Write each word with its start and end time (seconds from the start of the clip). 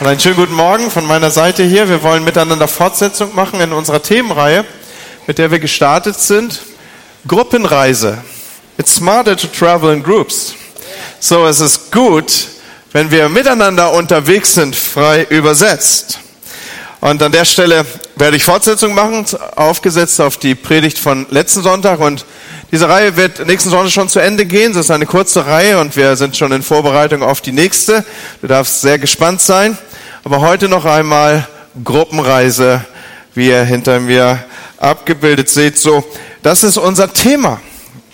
Und 0.00 0.06
einen 0.06 0.18
schönen 0.18 0.36
guten 0.36 0.54
Morgen 0.54 0.90
von 0.90 1.04
meiner 1.04 1.30
Seite 1.30 1.62
hier. 1.62 1.86
Wir 1.86 2.02
wollen 2.02 2.24
miteinander 2.24 2.66
Fortsetzung 2.66 3.34
machen 3.34 3.60
in 3.60 3.70
unserer 3.74 4.02
Themenreihe, 4.02 4.64
mit 5.26 5.36
der 5.36 5.50
wir 5.50 5.58
gestartet 5.58 6.18
sind. 6.18 6.62
Gruppenreise. 7.28 8.16
It's 8.78 8.94
smarter 8.94 9.36
to 9.36 9.46
travel 9.46 9.92
in 9.92 10.02
groups. 10.02 10.54
So, 11.18 11.46
es 11.46 11.60
ist 11.60 11.92
gut, 11.92 12.32
wenn 12.92 13.10
wir 13.10 13.28
miteinander 13.28 13.92
unterwegs 13.92 14.54
sind, 14.54 14.74
frei 14.74 15.26
übersetzt. 15.28 16.18
Und 17.02 17.22
an 17.22 17.32
der 17.32 17.44
Stelle 17.44 17.84
werde 18.16 18.38
ich 18.38 18.44
Fortsetzung 18.44 18.94
machen, 18.94 19.26
aufgesetzt 19.54 20.18
auf 20.22 20.38
die 20.38 20.54
Predigt 20.54 20.98
von 20.98 21.26
letzten 21.28 21.62
Sonntag. 21.62 22.00
Und 22.00 22.24
diese 22.70 22.88
Reihe 22.88 23.16
wird 23.16 23.44
nächsten 23.46 23.70
Sonntag 23.70 23.90
schon 23.90 24.08
zu 24.08 24.20
Ende 24.20 24.46
gehen. 24.46 24.72
Das 24.72 24.86
ist 24.86 24.90
eine 24.90 25.06
kurze 25.06 25.44
Reihe 25.46 25.80
und 25.80 25.96
wir 25.96 26.16
sind 26.16 26.36
schon 26.36 26.52
in 26.52 26.62
Vorbereitung 26.62 27.22
auf 27.22 27.40
die 27.40 27.50
nächste. 27.50 28.04
Du 28.40 28.46
darfst 28.46 28.80
sehr 28.80 28.98
gespannt 28.98 29.40
sein. 29.40 29.76
Aber 30.22 30.40
heute 30.40 30.68
noch 30.68 30.84
einmal 30.84 31.48
Gruppenreise, 31.82 32.84
wie 33.34 33.48
ihr 33.48 33.64
hinter 33.64 33.98
mir 33.98 34.44
abgebildet 34.76 35.48
seht. 35.48 35.78
So, 35.78 36.04
das 36.42 36.62
ist 36.62 36.76
unser 36.76 37.12
Thema. 37.12 37.60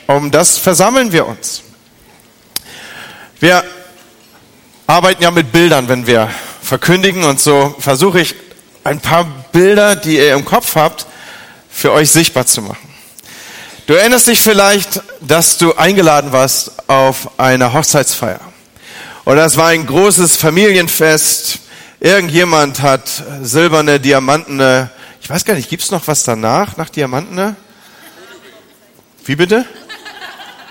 Um 0.07 0.31
das 0.31 0.57
versammeln 0.57 1.13
wir 1.13 1.27
uns. 1.27 1.63
Wir 3.41 3.63
arbeiten 4.87 5.23
ja 5.23 5.31
mit 5.31 5.53
Bildern, 5.53 5.89
wenn 5.89 6.07
wir 6.07 6.31
verkündigen 6.63 7.25
und 7.25 7.41
so 7.41 7.75
versuche 7.79 8.21
ich 8.21 8.35
ein 8.85 9.01
paar 9.01 9.27
Bilder, 9.53 9.97
die 9.97 10.17
ihr 10.17 10.33
im 10.33 10.45
Kopf 10.45 10.77
habt, 10.77 11.07
für 11.69 11.93
euch 11.93 12.11
sichtbar 12.11 12.47
zu 12.47 12.63
machen. 12.63 12.86
Du 13.87 13.95
erinnerst 13.95 14.27
dich 14.27 14.41
vielleicht, 14.41 15.01
dass 15.21 15.59
du 15.59 15.75
eingeladen 15.75 16.33
warst 16.33 16.73
auf 16.89 17.39
eine 17.39 17.73
Hochzeitsfeier. 17.73 18.41
Oder 19.25 19.45
es 19.45 19.57
war 19.57 19.69
ein 19.69 19.87
großes 19.87 20.37
Familienfest 20.37 21.61
Irgendjemand 21.99 22.83
hat 22.83 23.11
silberne, 23.43 23.99
diamantene, 23.99 24.91
ich 25.23 25.31
weiß 25.31 25.47
gar 25.47 25.55
nicht, 25.55 25.71
gibt's 25.71 25.91
noch 25.91 26.07
was 26.07 26.25
danach, 26.25 26.77
nach 26.77 26.91
diamantene? 26.91 27.57
Wie 29.25 29.35
bitte? 29.35 29.65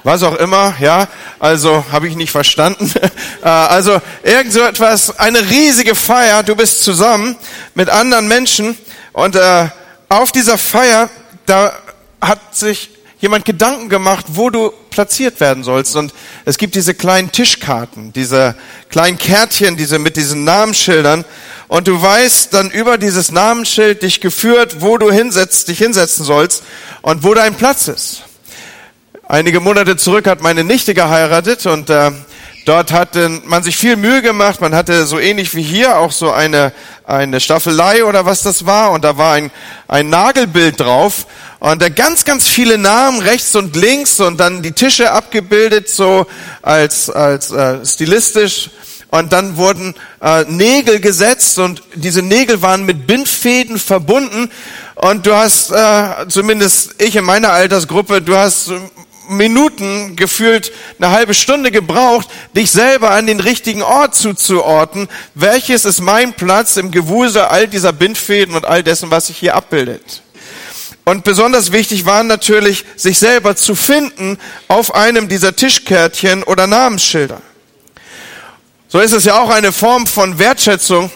Was 0.03 0.21
auch 0.21 0.35
immer, 0.35 0.75
ja, 0.79 1.07
also 1.39 1.83
habe 1.91 2.07
ich 2.07 2.15
nicht 2.15 2.31
verstanden. 2.31 2.91
Äh, 3.43 3.49
also 3.49 4.01
irgend 4.23 4.53
so 4.53 4.61
etwas, 4.61 5.19
eine 5.19 5.39
riesige 5.39 5.93
Feier, 5.93 6.41
du 6.41 6.55
bist 6.55 6.83
zusammen 6.83 7.35
mit 7.75 7.89
anderen 7.89 8.27
Menschen 8.27 8.75
und 9.13 9.35
äh, 9.35 9.67
auf 10.09 10.31
dieser 10.31 10.57
Feier, 10.57 11.09
da 11.45 11.77
hat 12.19 12.55
sich 12.55 12.89
jemand 13.25 13.43
Gedanken 13.43 13.89
gemacht, 13.89 14.25
wo 14.29 14.51
du 14.51 14.71
platziert 14.91 15.39
werden 15.39 15.63
sollst. 15.63 15.95
Und 15.95 16.13
es 16.45 16.59
gibt 16.59 16.75
diese 16.75 16.93
kleinen 16.93 17.31
Tischkarten, 17.31 18.13
diese 18.13 18.53
kleinen 18.89 19.17
Kärtchen, 19.17 19.77
diese 19.77 19.97
mit 19.97 20.15
diesen 20.15 20.43
Namensschildern. 20.43 21.25
Und 21.67 21.87
du 21.87 21.99
weißt 21.99 22.53
dann 22.53 22.69
über 22.69 22.99
dieses 22.99 23.31
Namensschild 23.31 24.03
dich 24.03 24.21
geführt, 24.21 24.81
wo 24.81 24.99
du 24.99 25.11
hinsetzt, 25.11 25.69
dich 25.69 25.79
hinsetzen 25.79 26.23
sollst 26.23 26.61
und 27.01 27.23
wo 27.23 27.33
dein 27.33 27.55
Platz 27.55 27.87
ist. 27.87 28.21
Einige 29.27 29.59
Monate 29.59 29.97
zurück 29.97 30.27
hat 30.27 30.41
meine 30.41 30.63
Nichte 30.63 30.93
geheiratet 30.93 31.65
und 31.65 31.89
äh, 31.89 32.11
Dort 32.65 32.91
hatte 32.91 33.29
man 33.45 33.61
sich 33.61 33.77
viel 33.77 33.95
Mühe 33.95 34.23
gemacht. 34.23 34.59
Man 34.59 34.73
hatte 34.73 35.05
so 35.05 35.19
ähnlich 35.19 35.53
wie 35.53 35.61
hier 35.61 35.99
auch 35.99 36.11
so 36.11 36.31
eine, 36.31 36.73
eine 37.05 37.39
Staffelei 37.39 38.03
oder 38.03 38.25
was 38.25 38.41
das 38.41 38.65
war. 38.65 38.89
Und 38.89 39.03
da 39.03 39.17
war 39.17 39.33
ein, 39.33 39.51
ein 39.87 40.09
Nagelbild 40.09 40.79
drauf. 40.79 41.27
Und 41.59 41.81
da 41.81 41.89
ganz, 41.89 42.25
ganz 42.25 42.47
viele 42.47 42.77
Namen 42.77 43.21
rechts 43.21 43.55
und 43.55 43.75
links 43.75 44.19
und 44.19 44.39
dann 44.39 44.61
die 44.61 44.73
Tische 44.73 45.11
abgebildet 45.11 45.89
so 45.89 46.27
als, 46.61 47.09
als 47.09 47.51
äh, 47.51 47.85
stilistisch. 47.85 48.69
Und 49.11 49.31
dann 49.31 49.55
wurden 49.55 49.95
äh, 50.21 50.43
Nägel 50.43 50.99
gesetzt 50.99 51.57
und 51.59 51.81
diese 51.93 52.21
Nägel 52.21 52.61
waren 52.61 52.85
mit 52.85 53.07
Bindfäden 53.07 53.79
verbunden. 53.79 54.51
Und 54.95 55.25
du 55.25 55.35
hast, 55.35 55.71
äh, 55.71 56.27
zumindest 56.27 56.95
ich 57.01 57.15
in 57.15 57.23
meiner 57.23 57.51
Altersgruppe, 57.51 58.21
du 58.21 58.35
hast 58.35 58.71
Minuten, 59.29 60.15
gefühlt 60.15 60.71
eine 60.99 61.11
halbe 61.11 61.33
Stunde 61.33 61.71
gebraucht, 61.71 62.27
dich 62.55 62.71
selber 62.71 63.11
an 63.11 63.25
den 63.25 63.39
richtigen 63.39 63.81
Ort 63.81 64.15
zuzuordnen. 64.15 65.07
Welches 65.33 65.85
ist 65.85 66.01
mein 66.01 66.33
Platz 66.33 66.77
im 66.77 66.91
Gewusel 66.91 67.43
all 67.43 67.67
dieser 67.67 67.93
Bindfäden 67.93 68.55
und 68.55 68.65
all 68.65 68.83
dessen, 68.83 69.11
was 69.11 69.27
sich 69.27 69.37
hier 69.37 69.55
abbildet? 69.55 70.21
Und 71.05 71.23
besonders 71.23 71.71
wichtig 71.71 72.05
war 72.05 72.23
natürlich, 72.23 72.83
sich 72.95 73.19
selber 73.19 73.55
zu 73.55 73.75
finden 73.75 74.39
auf 74.67 74.95
einem 74.95 75.29
dieser 75.29 75.55
Tischkärtchen 75.55 76.41
oder 76.43 76.65
Namensschilder. 76.65 77.41
So 78.87 78.99
ist 78.99 79.13
es 79.13 79.25
ja 79.25 79.39
auch 79.39 79.49
eine 79.51 79.71
Form 79.71 80.07
von 80.07 80.39
Wertschätzung, 80.39 81.11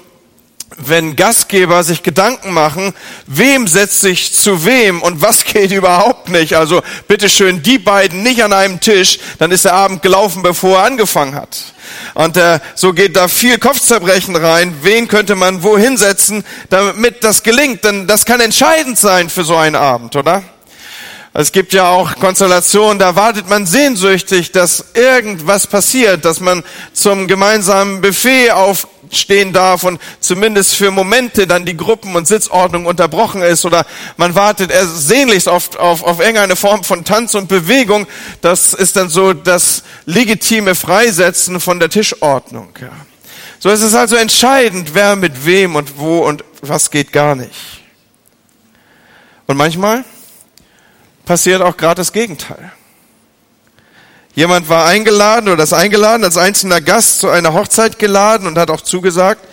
wenn 0.80 1.16
Gastgeber 1.16 1.84
sich 1.84 2.04
Gedanken 2.04 2.54
machen, 2.54 2.94
wem 3.28 3.68
setzt 3.68 4.02
sich 4.02 4.34
zu 4.34 4.66
wem 4.66 5.02
und 5.02 5.22
was 5.22 5.44
geht 5.46 5.72
überhaupt 5.72 6.30
nicht. 6.30 6.56
Also 6.56 6.82
bitteschön, 7.08 7.62
die 7.62 7.78
beiden 7.78 8.24
nicht 8.24 8.44
an 8.44 8.54
einem 8.54 8.80
Tisch, 8.80 9.20
dann 9.38 9.52
ist 9.52 9.66
der 9.66 9.74
Abend 9.74 10.02
gelaufen, 10.02 10.42
bevor 10.42 10.80
er 10.80 10.86
angefangen 10.86 11.36
hat. 11.36 11.58
Und 12.14 12.38
äh, 12.38 12.60
so 12.76 12.94
geht 12.94 13.16
da 13.16 13.28
viel 13.28 13.58
Kopfzerbrechen 13.58 14.36
rein. 14.36 14.76
Wen 14.82 15.08
könnte 15.08 15.36
man 15.36 15.64
wo 15.64 15.78
hinsetzen, 15.78 16.44
damit 16.70 17.24
das 17.24 17.44
gelingt? 17.44 17.84
Denn 17.84 18.08
das 18.08 18.26
kann 18.26 18.40
entscheidend 18.40 18.98
sein 18.98 19.30
für 19.30 19.44
so 19.44 19.56
einen 19.56 19.76
Abend, 19.76 20.16
oder? 20.16 20.44
Es 21.32 21.52
gibt 21.52 21.74
ja 21.74 21.88
auch 21.88 22.16
Konstellationen, 22.16 22.98
da 22.98 23.16
wartet 23.16 23.48
man 23.48 23.68
sehnsüchtig, 23.68 24.52
dass 24.52 24.84
irgendwas 24.96 25.68
passiert, 25.68 26.26
dass 26.26 26.40
man 26.40 26.64
zum 26.92 27.28
gemeinsamen 27.28 28.02
Buffet 28.02 28.50
aufstehen 29.10 29.54
darf 29.54 29.84
und 29.84 30.00
zumindest 30.20 30.76
für 30.76 30.92
Momente 30.92 31.48
dann 31.48 31.66
die 31.66 31.76
Gruppen- 31.76 32.16
und 32.16 32.28
Sitzordnung 32.28 32.86
unterbrochen 32.86 33.42
ist 33.42 33.66
oder 33.66 33.86
man 34.18 34.36
wartet 34.36 34.72
sehnlichst 34.72 35.50
auf, 35.50 35.76
auf, 35.76 36.04
auf 36.04 36.20
irgendeine 36.20 36.56
Form 36.56 36.84
von 36.84 37.04
Tanz 37.04 37.36
und 37.36 37.48
Bewegung. 37.48 38.08
Das 38.42 38.74
ist 38.74 38.96
dann 38.96 39.10
so 39.10 39.34
das 39.34 39.84
legitime 40.06 40.76
Freisetzen 40.76 41.60
von 41.60 41.80
der 41.80 41.90
Tischordnung. 41.90 42.70
Ja. 42.80 42.90
So 43.60 43.70
ist 43.70 43.82
es 43.82 43.94
also 43.94 44.16
entscheidend, 44.16 44.92
wer 44.94 45.16
mit 45.16 45.46
wem 45.46 45.76
und 45.76 45.98
wo 45.98 46.20
und 46.20 46.44
was 46.62 46.92
geht 46.92 47.12
gar 47.12 47.36
nicht. 47.36 47.82
Und 49.48 49.58
manchmal 49.58 50.06
passiert 51.26 51.62
auch 51.62 51.76
gerade 51.76 51.96
das 51.96 52.14
Gegenteil. 52.14 52.72
Jemand 54.40 54.70
war 54.70 54.86
eingeladen 54.86 55.50
oder 55.50 55.64
ist 55.64 55.74
eingeladen 55.74 56.24
als 56.24 56.38
einzelner 56.38 56.80
Gast 56.80 57.20
zu 57.20 57.28
einer 57.28 57.52
Hochzeit 57.52 58.00
geladen 58.00 58.48
und 58.48 58.58
hat 58.58 58.70
auch 58.70 58.80
zugesagt. 58.80 59.46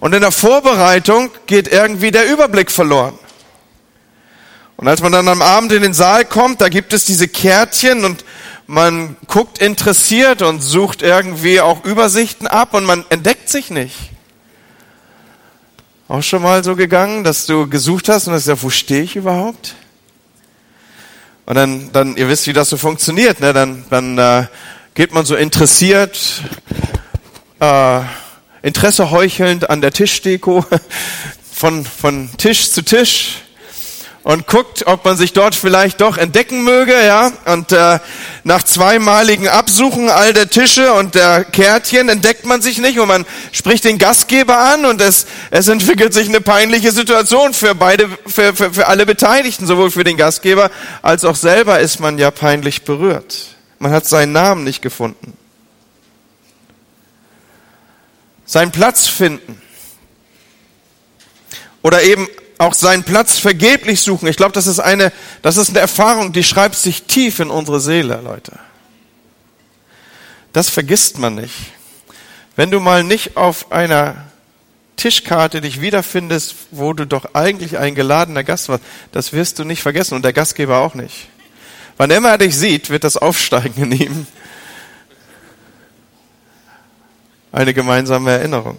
Und 0.00 0.14
in 0.14 0.20
der 0.20 0.32
Vorbereitung 0.32 1.30
geht 1.46 1.68
irgendwie 1.68 2.10
der 2.10 2.28
Überblick 2.28 2.72
verloren. 2.72 3.16
Und 4.76 4.88
als 4.88 5.00
man 5.00 5.12
dann 5.12 5.28
am 5.28 5.42
Abend 5.42 5.70
in 5.70 5.82
den 5.82 5.94
Saal 5.94 6.24
kommt, 6.24 6.60
da 6.60 6.68
gibt 6.70 6.92
es 6.92 7.04
diese 7.04 7.28
Kärtchen 7.28 8.04
und 8.04 8.24
man 8.66 9.16
guckt 9.28 9.58
interessiert 9.58 10.42
und 10.42 10.60
sucht 10.60 11.02
irgendwie 11.02 11.60
auch 11.60 11.84
Übersichten 11.84 12.48
ab 12.48 12.74
und 12.74 12.84
man 12.84 13.04
entdeckt 13.10 13.48
sich 13.48 13.70
nicht. 13.70 14.10
Auch 16.08 16.24
schon 16.24 16.42
mal 16.42 16.64
so 16.64 16.74
gegangen, 16.74 17.22
dass 17.22 17.46
du 17.46 17.68
gesucht 17.68 18.08
hast 18.08 18.26
und 18.26 18.32
hast 18.32 18.46
gesagt, 18.46 18.64
wo 18.64 18.70
stehe 18.70 19.04
ich 19.04 19.14
überhaupt? 19.14 19.76
Und 21.44 21.54
dann, 21.56 21.92
dann, 21.92 22.16
ihr 22.16 22.28
wisst, 22.28 22.46
wie 22.46 22.52
das 22.52 22.68
so 22.68 22.76
funktioniert, 22.76 23.40
ne? 23.40 23.52
Dann, 23.52 23.84
dann 23.90 24.18
äh, 24.18 24.46
geht 24.94 25.12
man 25.12 25.24
so 25.24 25.34
interessiert, 25.34 26.18
äh, 27.60 28.00
Interesse 28.62 29.10
heuchelnd 29.10 29.68
an 29.68 29.80
der 29.80 29.92
Tischdeko, 29.92 30.64
von, 31.52 31.84
von 31.84 32.30
Tisch 32.36 32.70
zu 32.70 32.82
Tisch 32.82 33.42
und 34.24 34.46
guckt, 34.46 34.86
ob 34.86 35.04
man 35.04 35.16
sich 35.16 35.32
dort 35.32 35.54
vielleicht 35.54 36.00
doch 36.00 36.16
entdecken 36.16 36.62
möge, 36.62 36.92
ja. 36.92 37.32
Und 37.46 37.72
äh, 37.72 37.98
nach 38.44 38.62
zweimaligen 38.62 39.48
Absuchen 39.48 40.08
all 40.08 40.32
der 40.32 40.48
Tische 40.48 40.92
und 40.92 41.14
der 41.14 41.44
Kärtchen 41.44 42.08
entdeckt 42.08 42.46
man 42.46 42.62
sich 42.62 42.78
nicht 42.78 42.98
und 43.00 43.08
man 43.08 43.26
spricht 43.50 43.84
den 43.84 43.98
Gastgeber 43.98 44.58
an 44.58 44.84
und 44.84 45.00
es, 45.00 45.26
es 45.50 45.66
entwickelt 45.68 46.14
sich 46.14 46.28
eine 46.28 46.40
peinliche 46.40 46.92
Situation 46.92 47.52
für 47.52 47.74
beide, 47.74 48.08
für, 48.26 48.54
für, 48.54 48.72
für 48.72 48.86
alle 48.86 49.06
Beteiligten, 49.06 49.66
sowohl 49.66 49.90
für 49.90 50.04
den 50.04 50.16
Gastgeber 50.16 50.70
als 51.02 51.24
auch 51.24 51.36
selber 51.36 51.80
ist 51.80 51.98
man 51.98 52.18
ja 52.18 52.30
peinlich 52.30 52.82
berührt. 52.82 53.56
Man 53.78 53.90
hat 53.90 54.06
seinen 54.06 54.32
Namen 54.32 54.62
nicht 54.62 54.82
gefunden. 54.82 55.36
Seinen 58.44 58.70
Platz 58.70 59.08
finden. 59.08 59.60
Oder 61.82 62.02
eben 62.02 62.28
auch 62.58 62.74
seinen 62.74 63.04
Platz 63.04 63.38
vergeblich 63.38 64.00
suchen. 64.00 64.28
Ich 64.28 64.36
glaube, 64.36 64.52
das 64.52 64.66
ist 64.66 64.78
eine, 64.78 65.12
das 65.42 65.56
ist 65.56 65.70
eine 65.70 65.80
Erfahrung, 65.80 66.32
die 66.32 66.44
schreibt 66.44 66.76
sich 66.76 67.04
tief 67.04 67.40
in 67.40 67.50
unsere 67.50 67.80
Seele, 67.80 68.20
Leute. 68.22 68.58
Das 70.52 70.68
vergisst 70.68 71.18
man 71.18 71.34
nicht. 71.34 71.54
Wenn 72.56 72.70
du 72.70 72.80
mal 72.80 73.04
nicht 73.04 73.36
auf 73.36 73.72
einer 73.72 74.26
Tischkarte 74.96 75.60
dich 75.60 75.80
wiederfindest, 75.80 76.54
wo 76.70 76.92
du 76.92 77.06
doch 77.06 77.34
eigentlich 77.34 77.78
ein 77.78 77.94
geladener 77.94 78.44
Gast 78.44 78.68
warst, 78.68 78.84
das 79.10 79.32
wirst 79.32 79.58
du 79.58 79.64
nicht 79.64 79.82
vergessen 79.82 80.14
und 80.14 80.24
der 80.24 80.32
Gastgeber 80.32 80.78
auch 80.78 80.94
nicht. 80.94 81.28
Wann 81.96 82.10
immer 82.10 82.30
er 82.30 82.38
dich 82.38 82.56
sieht, 82.56 82.90
wird 82.90 83.04
das 83.04 83.16
aufsteigen 83.16 83.82
in 83.84 83.92
ihm. 83.92 84.26
Eine 87.50 87.74
gemeinsame 87.74 88.30
Erinnerung. 88.30 88.78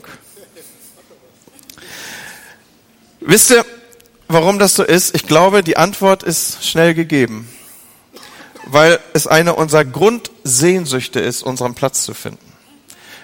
Wisst 3.26 3.52
ihr, 3.52 3.66
warum 4.28 4.60
das 4.60 4.76
so 4.76 4.84
ist? 4.84 5.16
Ich 5.16 5.26
glaube, 5.26 5.64
die 5.64 5.78
Antwort 5.78 6.24
ist 6.24 6.66
schnell 6.66 6.94
gegeben. 6.94 7.48
Weil 8.66 9.00
es 9.14 9.28
eine 9.28 9.54
unserer 9.56 9.86
Grundsehnsüchte 9.86 11.22
ist, 11.22 11.42
unseren 11.42 11.74
Platz 11.74 12.04
zu 12.04 12.14
finden. 12.14 12.54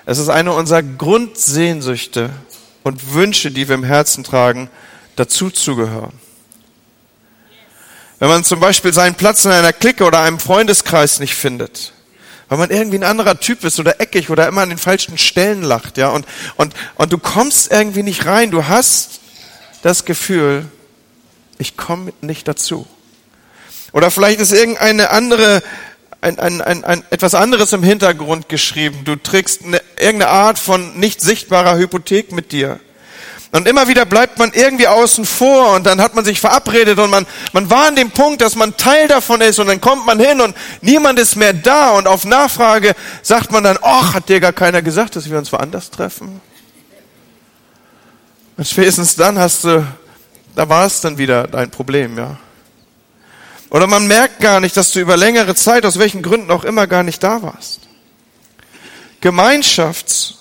Es 0.06 0.18
ist 0.18 0.30
eine 0.30 0.54
unserer 0.54 0.84
Grundsehnsüchte 0.84 2.30
und 2.84 3.14
Wünsche, 3.14 3.52
die 3.52 3.68
wir 3.68 3.76
im 3.76 3.84
Herzen 3.84 4.24
tragen, 4.24 4.70
dazu 5.18 5.50
zu 5.50 5.76
gehören. 5.76 6.14
Wenn 8.20 8.30
man 8.30 8.44
zum 8.44 8.60
Beispiel 8.60 8.94
seinen 8.94 9.16
Platz 9.16 9.44
in 9.46 9.52
einer 9.52 9.74
Clique 9.74 10.04
oder 10.04 10.22
einem 10.22 10.40
Freundeskreis 10.40 11.20
nicht 11.20 11.36
findet, 11.36 11.94
weil 12.48 12.58
man 12.58 12.70
irgendwie 12.70 12.98
ein 12.98 13.04
anderer 13.04 13.40
Typ 13.40 13.64
ist 13.66 13.80
oder 13.80 14.00
eckig 14.00 14.30
oder 14.30 14.48
immer 14.48 14.62
an 14.62 14.70
den 14.70 14.78
falschen 14.78 15.18
Stellen 15.18 15.62
lacht, 15.62 15.98
ja, 15.98 16.10
und, 16.10 16.26
und, 16.56 16.74
und 16.96 17.14
du 17.14 17.18
kommst 17.18 17.72
irgendwie 17.72 18.04
nicht 18.04 18.26
rein, 18.26 18.52
du 18.52 18.68
hast 18.68 19.20
das 19.82 20.06
Gefühl, 20.06 20.66
ich 21.58 21.78
komme 21.78 22.14
nicht 22.22 22.48
dazu. 22.48 22.88
Oder 23.92 24.12
vielleicht 24.12 24.40
ist 24.40 24.52
irgendeine 24.52 25.10
andere, 25.10 25.62
ein, 26.22 26.40
ein, 26.40 26.62
ein, 26.62 26.84
ein, 26.84 27.04
etwas 27.10 27.34
anderes 27.34 27.74
im 27.74 27.84
Hintergrund 27.84 28.50
geschrieben. 28.50 29.02
Du 29.04 29.16
trägst 29.16 29.64
eine, 29.64 29.82
irgendeine 29.98 30.32
Art 30.32 30.60
von 30.60 31.00
nicht 31.00 31.22
sichtbarer 31.22 31.78
Hypothek 31.78 32.32
mit 32.32 32.52
dir. 32.52 32.80
Und 33.52 33.68
immer 33.68 33.88
wieder 33.88 34.06
bleibt 34.06 34.38
man 34.38 34.52
irgendwie 34.54 34.88
außen 34.88 35.26
vor 35.26 35.74
und 35.74 35.84
dann 35.86 36.02
hat 36.02 36.14
man 36.14 36.24
sich 36.24 36.40
verabredet 36.40 37.00
und 37.00 37.10
man, 37.10 37.26
man 37.52 37.68
war 37.72 37.88
an 37.88 37.96
dem 37.96 38.12
Punkt, 38.12 38.42
dass 38.42 38.56
man 38.56 38.78
Teil 38.78 39.08
davon 39.08 39.42
ist 39.42 39.58
und 39.58 39.66
dann 39.66 39.82
kommt 39.82 40.06
man 40.06 40.20
hin 40.20 40.40
und 40.40 40.56
niemand 40.82 41.18
ist 41.18 41.36
mehr 41.36 41.54
da 41.54 41.92
und 41.92 42.08
auf 42.08 42.26
Nachfrage 42.26 42.94
sagt 43.24 43.52
man 43.52 43.64
dann, 43.64 43.80
ach, 43.82 44.14
hat 44.14 44.30
dir 44.30 44.40
gar 44.40 44.54
keiner 44.54 44.84
gesagt, 44.84 45.16
dass 45.16 45.32
wir 45.32 45.38
uns 45.40 45.52
woanders 45.52 45.90
treffen? 45.90 46.42
Und 48.60 48.68
spätestens 48.68 49.16
dann 49.16 49.40
hast 49.40 49.64
du, 49.64 49.88
da 50.54 50.68
war 50.68 50.86
es 50.86 51.00
dann 51.00 51.18
wieder 51.18 51.48
dein 51.48 51.72
Problem, 51.72 52.18
ja. 52.18 52.38
Oder 53.70 53.88
man 53.88 54.06
merkt 54.06 54.42
gar 54.42 54.60
nicht, 54.60 54.76
dass 54.76 54.92
du 54.92 55.00
über 55.00 55.16
längere 55.16 55.56
Zeit, 55.56 55.86
aus 55.86 55.98
welchen 55.98 56.22
Gründen 56.22 56.52
auch 56.52 56.66
immer, 56.66 56.86
gar 56.86 57.04
nicht 57.04 57.24
da 57.24 57.42
warst. 57.42 57.80
Gemeinschafts- 59.24 60.34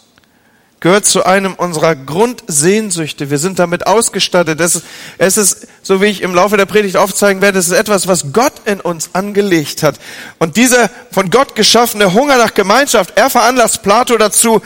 gehört 0.81 1.07
zu 1.07 1.25
einem 1.25 1.55
unserer 1.55 1.95
Grundsehnsüchte. 1.95 3.31
Wir 3.31 3.39
sind 3.39 3.61
damit 3.61 3.87
ausgestattet. 3.87 4.61
Es 4.61 4.75
ist, 4.75 4.85
es 5.19 5.37
ist, 5.37 5.69
so 5.85 6.01
wie 6.03 6.07
ich 6.07 6.21
im 6.23 6.35
Laufe 6.35 6.57
der 6.57 6.67
Predigt 6.67 6.97
aufzeigen 6.97 7.41
werde, 7.41 7.61
es 7.61 7.69
ist 7.69 7.73
etwas, 7.73 8.09
was 8.09 8.33
Gott 8.33 8.53
in 8.65 8.81
uns 8.81 9.11
angelegt 9.13 9.85
hat. 9.85 9.95
Und 10.41 10.57
dieser 10.57 10.91
von 11.13 11.31
Gott 11.31 11.55
geschaffene 11.55 12.15
Hunger 12.15 12.37
nach 12.37 12.55
Gemeinschaft, 12.55 13.13
er 13.17 13.31
veranlasst 13.31 13.85
Plato 13.85 14.17
dazu, 14.19 14.61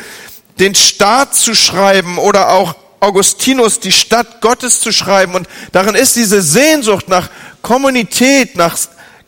den 0.59 0.75
Staat 0.75 1.35
zu 1.35 1.55
schreiben 1.55 2.17
oder 2.17 2.51
auch 2.51 2.77
Augustinus 3.03 3.81
die 3.81 3.93
Stadt 3.93 4.41
Gottes 4.41 4.81
zu 4.81 4.93
schreiben. 4.93 5.35
Und 5.35 5.49
darin 5.73 5.95
ist 5.95 6.17
diese 6.17 6.41
Sehnsucht 6.41 7.09
nach 7.09 7.31
Kommunität, 7.61 8.57
nach 8.57 8.77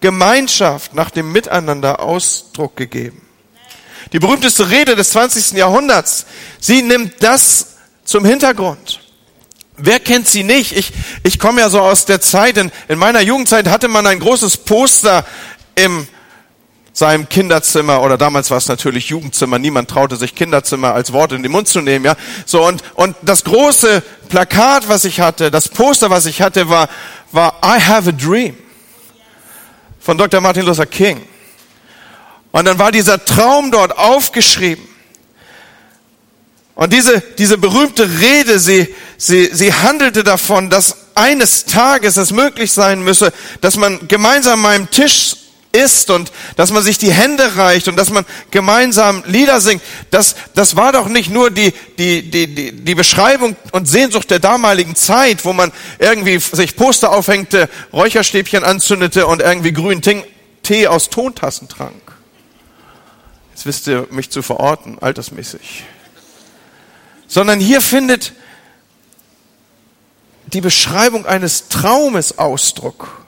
Gemeinschaft, 0.01 0.95
nach 0.95 1.11
dem 1.11 1.33
Miteinander 1.33 2.01
Ausdruck 2.01 2.77
gegeben 2.77 3.25
die 4.15 4.21
berühmteste 4.21 4.71
Rede 4.71 4.95
des 4.97 5.11
20. 5.11 5.53
Jahrhunderts, 5.59 6.27
sie 6.61 6.83
nimmt 6.83 7.15
das 7.21 7.75
zum 8.05 8.25
Hintergrund. 8.25 9.01
Wer 9.77 9.99
kennt 9.99 10.29
sie 10.29 10.45
nicht? 10.45 10.71
Ich, 10.71 10.93
ich 11.25 11.41
komme 11.41 11.61
ja 11.61 11.69
so 11.69 11.81
aus 11.81 12.05
der 12.05 12.21
Zeit, 12.21 12.57
in, 12.57 12.71
in 12.87 12.99
meiner 12.99 13.21
Jugendzeit 13.21 13.69
hatte 13.69 13.89
man 13.89 14.07
ein 14.07 14.21
großes 14.21 14.59
Poster 14.59 15.27
im 15.75 16.07
seinem 16.95 17.29
Kinderzimmer 17.29 18.01
oder 18.01 18.17
damals 18.17 18.51
war 18.51 18.57
es 18.57 18.69
natürlich 18.69 19.09
Jugendzimmer, 19.09 19.59
niemand 19.59 19.91
traute 19.91 20.17
sich 20.17 20.35
Kinderzimmer 20.35 20.95
als 20.95 21.13
Wort 21.13 21.33
in 21.33 21.43
den 21.43 21.53
Mund 21.53 21.69
zu 21.69 21.83
nehmen, 21.83 22.07
ja. 22.07 22.15
So 22.47 22.67
und 22.67 22.83
und 22.95 23.17
das 23.21 23.45
große 23.45 24.03
Plakat, 24.31 24.89
was 24.89 25.05
ich 25.05 25.21
hatte, 25.21 25.51
das 25.51 25.69
Poster, 25.69 26.09
was 26.09 26.25
ich 26.25 26.41
hatte, 26.41 26.71
war 26.71 26.89
war 27.33 27.61
I 27.63 27.81
have 27.81 28.09
a 28.09 28.13
dream 28.13 28.57
von 30.01 30.17
Dr. 30.17 30.41
Martin 30.41 30.65
Luther 30.65 30.87
King. 30.87 31.21
Und 32.53 32.67
dann 32.67 32.79
war 32.79 32.93
dieser 32.93 33.25
Traum 33.25 33.73
dort 33.73 33.99
aufgeschrieben. 33.99 34.87
Und 36.77 36.93
diese, 36.93 37.21
diese 37.39 37.57
berühmte 37.57 38.09
Rede, 38.21 38.59
sie, 38.59 38.95
sie, 39.17 39.49
sie 39.53 39.73
handelte 39.73 40.23
davon, 40.23 40.71
dass 40.71 40.97
eines 41.15 41.65
Tages 41.65 42.17
es 42.17 42.33
möglich 42.33 42.71
sein 42.73 43.03
müsse, 43.03 43.33
dass 43.61 43.77
man 43.77 44.07
gemeinsam 44.09 44.65
an 44.67 44.73
einem 44.73 44.91
Tisch 44.91 45.37
isst 45.75 46.11
und 46.11 46.33
dass 46.57 46.73
man 46.73 46.83
sich 46.83 46.99
die 46.99 47.13
Hände 47.13 47.57
reicht 47.57 47.89
und 47.89 47.97
dass 47.97 48.11
man 48.11 48.25
gemeinsam 48.51 49.23
Lieder 49.27 49.61
singt. 49.61 49.83
Das, 50.11 50.37
das 50.55 50.77
war 50.77 50.93
doch 50.93 51.09
nicht 51.09 51.31
nur 51.31 51.51
die, 51.51 51.73
die, 51.99 52.31
die, 52.31 52.55
die, 52.55 52.73
die 52.73 52.95
Beschreibung 52.95 53.57
und 53.73 53.87
Sehnsucht 53.87 54.31
der 54.31 54.39
damaligen 54.39 54.95
Zeit, 54.95 55.45
wo 55.45 55.53
man 55.53 55.73
irgendwie 55.99 56.39
sich 56.39 56.77
Poster 56.77 57.13
aufhängte, 57.13 57.69
Räucherstäbchen 57.93 58.65
anzündete 58.65 59.27
und 59.27 59.43
irgendwie 59.43 59.73
grünen 59.73 60.01
Tee 60.63 60.87
aus 60.87 61.11
Tontassen 61.11 61.69
trank. 61.69 62.15
Jetzt 63.51 63.67
wisst 63.67 63.87
ihr 63.87 64.07
mich 64.11 64.31
zu 64.31 64.43
verorten, 64.43 64.99
altersmäßig. 65.01 65.85
Sondern 67.27 67.61
hier 67.61 67.81
findet 67.81 68.33
die 70.47 70.61
Beschreibung 70.61 71.27
eines 71.27 71.69
Traumes 71.69 72.39
Ausdruck. 72.39 73.24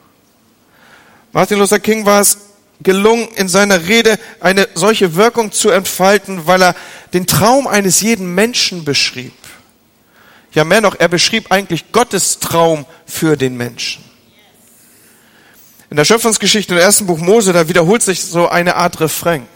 Martin 1.32 1.58
Luther 1.58 1.80
King 1.80 2.06
war 2.06 2.20
es 2.20 2.38
gelungen, 2.80 3.28
in 3.36 3.48
seiner 3.48 3.86
Rede 3.88 4.18
eine 4.40 4.68
solche 4.74 5.14
Wirkung 5.14 5.52
zu 5.52 5.70
entfalten, 5.70 6.46
weil 6.46 6.62
er 6.62 6.74
den 7.12 7.26
Traum 7.26 7.66
eines 7.66 8.00
jeden 8.00 8.34
Menschen 8.34 8.84
beschrieb. 8.84 9.34
Ja, 10.52 10.64
mehr 10.64 10.80
noch, 10.80 10.98
er 10.98 11.08
beschrieb 11.08 11.52
eigentlich 11.52 11.92
Gottes 11.92 12.38
Traum 12.38 12.86
für 13.04 13.36
den 13.36 13.56
Menschen. 13.56 14.04
In 15.90 15.96
der 15.96 16.04
Schöpfungsgeschichte 16.04 16.74
im 16.74 16.80
ersten 16.80 17.06
Buch 17.06 17.18
Mose, 17.18 17.52
da 17.52 17.68
wiederholt 17.68 18.02
sich 18.02 18.24
so 18.24 18.48
eine 18.48 18.76
Art 18.76 19.00
Refrain 19.00 19.46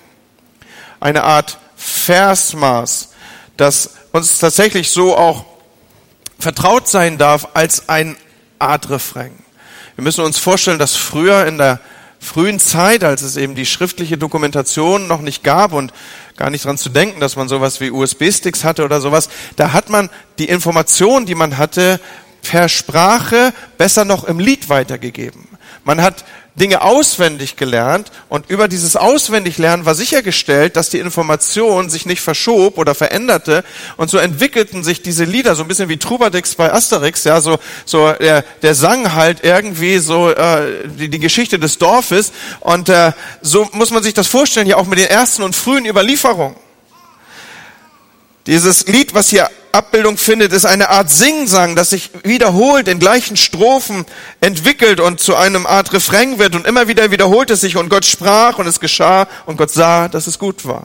eine 1.01 1.25
Art 1.25 1.59
Versmaß, 1.77 3.09
das 3.57 3.91
uns 4.13 4.39
tatsächlich 4.39 4.91
so 4.91 5.17
auch 5.17 5.47
vertraut 6.39 6.89
sein 6.89 7.19
darf 7.19 7.49
als 7.55 7.89
ein 7.89 8.17
Art 8.59 8.91
Refrain. 8.91 9.33
Wir 10.01 10.05
müssen 10.05 10.25
uns 10.25 10.39
vorstellen, 10.39 10.79
dass 10.79 10.97
früher 10.97 11.45
in 11.45 11.59
der 11.59 11.79
frühen 12.19 12.59
Zeit, 12.59 13.05
als 13.05 13.21
es 13.21 13.37
eben 13.37 13.55
die 13.55 13.67
schriftliche 13.67 14.17
Dokumentation 14.17 15.07
noch 15.07 15.21
nicht 15.21 15.45
gab 15.45 15.75
und 15.75 15.93
gar 16.39 16.49
nicht 16.49 16.65
dran 16.65 16.79
zu 16.79 16.89
denken, 16.89 17.21
dass 17.21 17.37
man 17.37 17.51
sowas 17.51 17.83
wie 17.83 17.91
USB-Sticks 17.91 18.65
hatte 18.65 18.83
oder 18.83 19.03
sowas, 19.03 19.29
da 19.57 19.75
hat 19.75 19.91
man 19.91 20.09
die 20.39 20.47
Informationen, 20.47 21.27
die 21.27 21.35
man 21.35 21.59
hatte, 21.59 22.01
per 22.41 22.71
Sprache 22.71 23.53
besser 23.77 24.07
noch 24.07 24.25
im 24.25 24.39
Lied 24.39 24.71
weitergegeben. 24.71 25.47
Man 25.85 26.01
hat 26.01 26.25
Dinge 26.61 26.83
auswendig 26.83 27.57
gelernt 27.57 28.13
und 28.29 28.51
über 28.51 28.69
dieses 28.69 28.95
Auswendiglernen 28.95 29.87
war 29.87 29.95
sichergestellt, 29.95 30.77
dass 30.77 30.91
die 30.91 30.99
Information 30.99 31.89
sich 31.89 32.07
nicht 32.07 32.21
verschob 32.21 32.79
oder 32.79 32.95
veränderte 32.95 33.65
und 33.97 34.11
so 34.11 34.19
entwickelten 34.19 34.85
sich 34.85 35.03
diese 35.03 35.25
Lieder 35.25 35.57
so 35.57 35.63
ein 35.63 35.69
bisschen 35.69 35.89
wie 35.89 35.97
Trubadix 35.97 36.55
bei 36.55 36.73
Asterix, 36.73 37.25
ja, 37.25 37.41
so 37.41 37.59
so 37.87 38.13
der, 38.13 38.43
der 38.63 38.75
sang 38.75 39.15
halt 39.15 39.43
irgendwie 39.43 39.99
so 39.99 40.31
äh, 40.31 40.87
die, 40.87 41.09
die 41.09 41.19
Geschichte 41.19 41.59
des 41.59 41.79
Dorfes 41.79 42.33
und 42.61 42.89
äh, 42.89 43.13
so 43.41 43.69
muss 43.73 43.91
man 43.91 44.03
sich 44.03 44.15
das 44.15 44.29
vorstellen, 44.29 44.67
ja 44.67 44.77
auch 44.77 44.87
mit 44.87 44.99
den 44.99 45.09
ersten 45.09 45.43
und 45.43 45.57
frühen 45.57 45.87
Überlieferungen. 45.87 46.57
Dieses 48.47 48.87
Lied, 48.87 49.15
was 49.15 49.29
hier 49.29 49.49
Abbildung 49.73 50.17
findet, 50.17 50.53
ist 50.53 50.65
eine 50.65 50.91
Art 50.91 51.11
Singsang, 51.11 51.77
das 51.77 51.91
sich 51.91 52.11
wiederholt, 52.25 52.89
in 52.89 52.99
gleichen 52.99 53.37
Strophen 53.37 54.05
entwickelt 54.41 55.01
und 55.01 55.21
zu 55.21 55.37
einem 55.37 55.67
Art 55.67 55.93
Refrain 55.93 56.39
wird 56.39 56.55
und 56.55 56.67
immer 56.67 56.89
wieder 56.89 57.11
wiederholt 57.11 57.51
es 57.51 57.61
sich 57.61 57.77
und 57.77 57.89
Gott 57.89 58.05
sprach 58.05 58.59
und 58.59 58.67
es 58.67 58.81
geschah 58.81 59.27
und 59.47 59.57
Gott 59.57 59.71
sah, 59.71 60.09
dass 60.09 60.27
es 60.27 60.39
gut 60.39 60.67
war. 60.67 60.85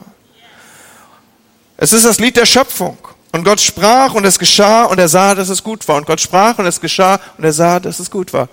Es 1.76 1.92
ist 1.92 2.04
das 2.04 2.18
Lied 2.18 2.36
der 2.36 2.46
Schöpfung. 2.46 2.96
Und 3.32 3.44
Gott 3.44 3.60
sprach 3.60 4.14
und 4.14 4.24
es 4.24 4.38
geschah 4.38 4.84
und 4.84 4.98
er 4.98 5.08
sah, 5.08 5.34
dass 5.34 5.50
es 5.50 5.62
gut 5.62 5.86
war. 5.88 5.96
Und 5.96 6.06
Gott 6.06 6.22
sprach 6.22 6.58
und 6.58 6.64
es 6.64 6.80
geschah 6.80 7.20
und 7.36 7.44
er 7.44 7.52
sah, 7.52 7.80
dass 7.80 7.98
es 7.98 8.10
gut 8.10 8.32
war. 8.32 8.48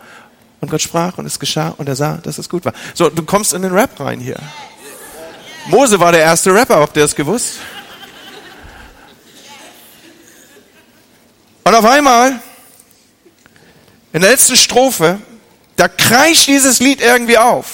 Und 0.60 0.70
Gott 0.70 0.82
sprach 0.82 1.18
und 1.18 1.26
es 1.26 1.40
geschah 1.40 1.74
und 1.78 1.88
er 1.88 1.96
sah, 1.96 2.18
dass 2.18 2.38
es 2.38 2.50
gut 2.50 2.66
war. 2.66 2.74
So, 2.94 3.10
du 3.10 3.24
kommst 3.24 3.54
in 3.54 3.62
den 3.62 3.72
Rap 3.72 3.98
rein 4.00 4.20
hier. 4.20 4.38
Mose 5.68 6.00
war 6.00 6.12
der 6.12 6.22
erste 6.22 6.54
Rapper, 6.54 6.76
habt 6.82 6.98
ihr 6.98 7.04
das 7.04 7.16
gewusst? 7.16 7.60
Und 11.64 11.76
auf 11.76 11.86
einmal, 11.86 12.40
in 14.12 14.22
der 14.22 14.32
letzten 14.32 14.56
Strophe, 14.56 15.20
da 15.76 15.88
kreischt 15.88 16.48
dieses 16.48 16.80
Lied 16.80 17.02
irgendwie 17.02 17.38
auf. 17.38 17.66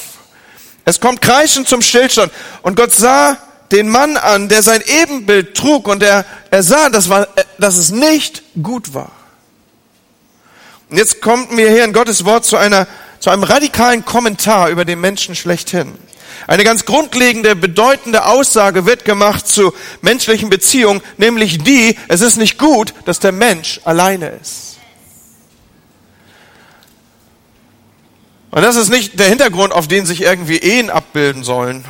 Es 0.85 0.99
kommt 0.99 1.21
kreischend 1.21 1.67
zum 1.67 1.81
Stillstand. 1.81 2.31
Und 2.61 2.75
Gott 2.75 2.95
sah 2.95 3.37
den 3.71 3.89
Mann 3.89 4.17
an, 4.17 4.49
der 4.49 4.63
sein 4.63 4.81
Ebenbild 4.81 5.55
trug 5.55 5.87
und 5.87 6.01
er, 6.01 6.25
er 6.49 6.63
sah, 6.63 6.89
dass, 6.89 7.09
war, 7.09 7.27
dass 7.57 7.77
es 7.77 7.91
nicht 7.91 8.41
gut 8.61 8.93
war. 8.93 9.11
Und 10.89 10.97
jetzt 10.97 11.21
kommt 11.21 11.51
mir 11.51 11.69
hier 11.69 11.83
in 11.83 11.93
Gottes 11.93 12.25
Wort 12.25 12.45
zu 12.45 12.57
einer, 12.57 12.87
zu 13.19 13.29
einem 13.29 13.43
radikalen 13.43 14.03
Kommentar 14.05 14.69
über 14.69 14.85
den 14.85 14.99
Menschen 14.99 15.35
schlechthin. 15.35 15.93
Eine 16.47 16.63
ganz 16.63 16.85
grundlegende, 16.85 17.55
bedeutende 17.55 18.25
Aussage 18.25 18.85
wird 18.85 19.05
gemacht 19.05 19.47
zu 19.47 19.73
menschlichen 20.01 20.49
Beziehungen, 20.49 21.01
nämlich 21.17 21.59
die, 21.59 21.97
es 22.07 22.21
ist 22.21 22.37
nicht 22.37 22.57
gut, 22.57 22.93
dass 23.05 23.19
der 23.19 23.31
Mensch 23.31 23.81
alleine 23.83 24.29
ist. 24.41 24.77
Und 28.51 28.63
das 28.63 28.75
ist 28.75 28.89
nicht 28.89 29.19
der 29.19 29.27
Hintergrund, 29.27 29.73
auf 29.73 29.87
den 29.87 30.05
sich 30.05 30.21
irgendwie 30.21 30.57
Ehen 30.57 30.89
abbilden 30.89 31.43
sollen. 31.43 31.85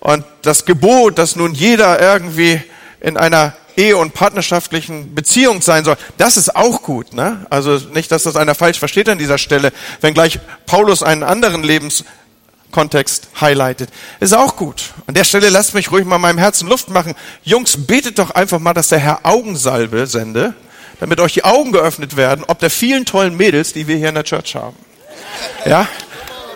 Und 0.00 0.24
das 0.42 0.64
Gebot, 0.64 1.18
dass 1.18 1.34
nun 1.34 1.54
jeder 1.54 2.00
irgendwie 2.00 2.62
in 3.00 3.16
einer 3.16 3.54
Ehe- 3.76 3.96
und 3.96 4.12
partnerschaftlichen 4.12 5.14
Beziehung 5.14 5.62
sein 5.62 5.84
soll, 5.84 5.96
das 6.16 6.36
ist 6.36 6.54
auch 6.54 6.82
gut. 6.82 7.14
Ne? 7.14 7.46
Also 7.48 7.78
nicht, 7.94 8.10
dass 8.10 8.24
das 8.24 8.36
einer 8.36 8.54
falsch 8.54 8.78
versteht 8.78 9.08
an 9.08 9.18
dieser 9.18 9.38
Stelle, 9.38 9.72
wenngleich 10.00 10.40
Paulus 10.66 11.02
einen 11.02 11.22
anderen 11.22 11.62
Lebenskontext 12.68 13.28
highlightet. 13.40 13.90
Ist 14.20 14.34
auch 14.34 14.56
gut. 14.56 14.92
An 15.06 15.14
der 15.14 15.24
Stelle 15.24 15.48
lasst 15.48 15.74
mich 15.74 15.90
ruhig 15.90 16.04
mal 16.04 16.18
meinem 16.18 16.38
Herzen 16.38 16.68
Luft 16.68 16.90
machen. 16.90 17.14
Jungs, 17.42 17.86
betet 17.86 18.18
doch 18.18 18.30
einfach 18.30 18.58
mal, 18.58 18.74
dass 18.74 18.88
der 18.88 18.98
Herr 18.98 19.20
Augensalbe 19.24 20.06
sende, 20.06 20.54
damit 21.00 21.20
euch 21.20 21.34
die 21.34 21.44
Augen 21.44 21.72
geöffnet 21.72 22.16
werden, 22.16 22.44
ob 22.46 22.58
der 22.58 22.70
vielen 22.70 23.04
tollen 23.04 23.36
Mädels, 23.36 23.72
die 23.72 23.86
wir 23.86 23.96
hier 23.96 24.10
in 24.10 24.14
der 24.14 24.24
Church 24.24 24.54
haben. 24.54 24.76
Ja? 25.64 25.88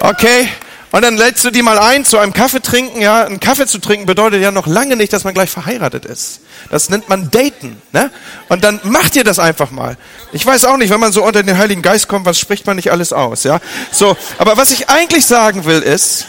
Okay. 0.01 0.49
Und 0.93 1.01
dann 1.01 1.17
lädst 1.17 1.43
du 1.43 1.51
die 1.51 1.63
mal 1.63 1.79
ein 1.79 2.05
zu 2.05 2.19
einem 2.19 2.35
Kaffee 2.35 2.61
trinken. 2.61 3.01
Ja, 3.01 3.25
ein 3.25 3.41
Kaffee 3.41 3.67
zu 3.67 3.79
trinken 3.79 4.05
bedeutet 4.05 4.43
ja 4.43 4.51
noch 4.51 4.67
lange 4.67 4.95
nicht, 4.95 5.11
dass 5.15 5.25
man 5.25 5.33
gleich 5.33 5.49
verheiratet 5.49 6.05
ist. 6.05 6.41
Das 6.71 6.91
nennt 6.91 7.09
man 7.09 7.31
Daten. 7.31 7.81
Ne? 7.93 8.11
Und 8.51 8.63
dann 8.63 8.79
macht 8.85 9.17
ihr 9.17 9.25
das 9.25 9.39
einfach 9.39 9.71
mal. 9.71 9.97
Ich 10.33 10.45
weiß 10.45 10.67
auch 10.67 10.77
nicht, 10.77 10.91
wenn 10.91 11.01
man 11.01 11.11
so 11.11 11.25
unter 11.25 11.43
den 11.43 11.57
Heiligen 11.57 11.81
Geist 11.81 12.09
kommt, 12.09 12.27
was 12.27 12.39
spricht 12.39 12.67
man 12.67 12.77
nicht 12.77 12.93
alles 12.93 13.15
aus. 13.15 13.43
Ja, 13.45 13.59
so. 13.91 14.19
Aber 14.37 14.59
was 14.59 14.71
ich 14.71 14.91
eigentlich 14.91 15.25
sagen 15.25 15.65
will 15.65 15.81
ist, 15.81 16.27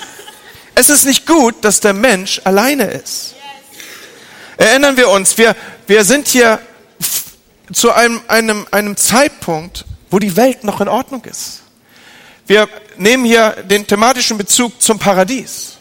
es 0.75 0.89
ist 0.89 1.05
nicht 1.05 1.27
gut, 1.27 1.55
dass 1.65 1.81
der 1.81 1.93
Mensch 1.93 2.39
alleine 2.45 2.85
ist. 2.85 3.35
Erinnern 4.55 4.95
wir 4.95 5.09
uns, 5.09 5.37
wir 5.37 5.57
wir 5.87 6.05
sind 6.05 6.29
hier 6.29 6.59
zu 7.73 7.91
einem 7.91 8.21
einem 8.29 8.65
einem 8.71 8.95
Zeitpunkt, 8.95 9.83
wo 10.09 10.19
die 10.19 10.37
Welt 10.37 10.63
noch 10.63 10.79
in 10.79 10.87
Ordnung 10.87 11.25
ist. 11.25 11.62
Wir 12.45 12.67
nehmen 12.97 13.23
hier 13.23 13.51
den 13.69 13.87
thematischen 13.87 14.37
Bezug 14.37 14.81
zum 14.81 14.99
Paradies. 14.99 15.77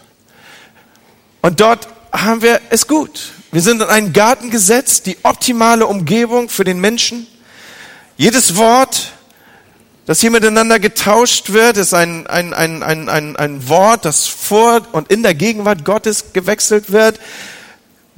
Und 1.40 1.60
dort 1.60 1.88
haben 2.12 2.40
wir 2.40 2.60
es 2.70 2.86
gut. 2.86 3.32
Wir 3.50 3.62
sind 3.62 3.82
in 3.82 3.88
einen 3.88 4.12
Garten 4.12 4.50
gesetzt, 4.50 5.06
die 5.06 5.16
optimale 5.24 5.86
Umgebung 5.86 6.48
für 6.48 6.62
den 6.62 6.80
Menschen. 6.80 7.26
Jedes 8.16 8.56
Wort, 8.56 9.12
das 10.06 10.20
hier 10.20 10.30
miteinander 10.30 10.78
getauscht 10.78 11.52
wird, 11.52 11.76
ist 11.78 11.94
ein, 11.94 12.28
ein, 12.28 12.54
ein, 12.54 12.84
ein, 12.84 13.08
ein, 13.08 13.36
ein 13.36 13.68
Wort, 13.68 14.04
das 14.04 14.28
vor 14.28 14.82
und 14.92 15.10
in 15.10 15.24
der 15.24 15.34
Gegenwart 15.34 15.84
Gottes 15.84 16.32
gewechselt 16.32 16.92
wird. 16.92 17.18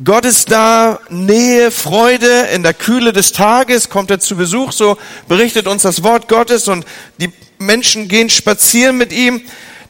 Gott 0.02 0.26
ist 0.26 0.50
da, 0.50 0.98
Nähe, 1.08 1.70
Freude, 1.70 2.48
in 2.52 2.62
der 2.62 2.74
Kühle 2.74 3.12
des 3.12 3.32
Tages 3.32 3.88
kommt 3.88 4.10
er 4.10 4.20
zu 4.20 4.36
Besuch, 4.36 4.72
so 4.72 4.98
berichtet 5.28 5.66
uns 5.66 5.82
das 5.82 6.02
Wort 6.02 6.28
Gottes 6.28 6.68
und 6.68 6.84
die 7.18 7.32
Menschen 7.58 8.08
gehen 8.08 8.30
spazieren 8.30 8.96
mit 8.96 9.12
ihm. 9.12 9.42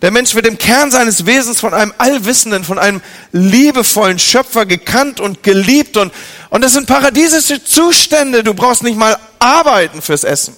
Der 0.03 0.11
Mensch 0.11 0.35
wird 0.35 0.47
im 0.47 0.59
Kern 0.59 0.91
seines 0.91 1.25
Wesens 1.25 1.61
von 1.61 1.73
einem 1.73 1.95
Allwissenden, 1.97 2.65
von 2.65 2.79
einem 2.79 3.01
liebevollen 3.33 4.19
Schöpfer 4.19 4.67
gekannt 4.67 5.19
und 5.19 5.43
geliebt 5.43 5.97
und, 5.97 6.13
und 6.51 6.61
das 6.61 6.75
sind 6.75 6.87
paradiesische 6.87 7.65
Zustände. 7.65 8.45
Du 8.45 8.53
brauchst 8.53 8.83
nicht 8.83 8.99
mal 8.99 9.17
arbeiten 9.39 10.03
fürs 10.03 10.25
Essen. 10.25 10.55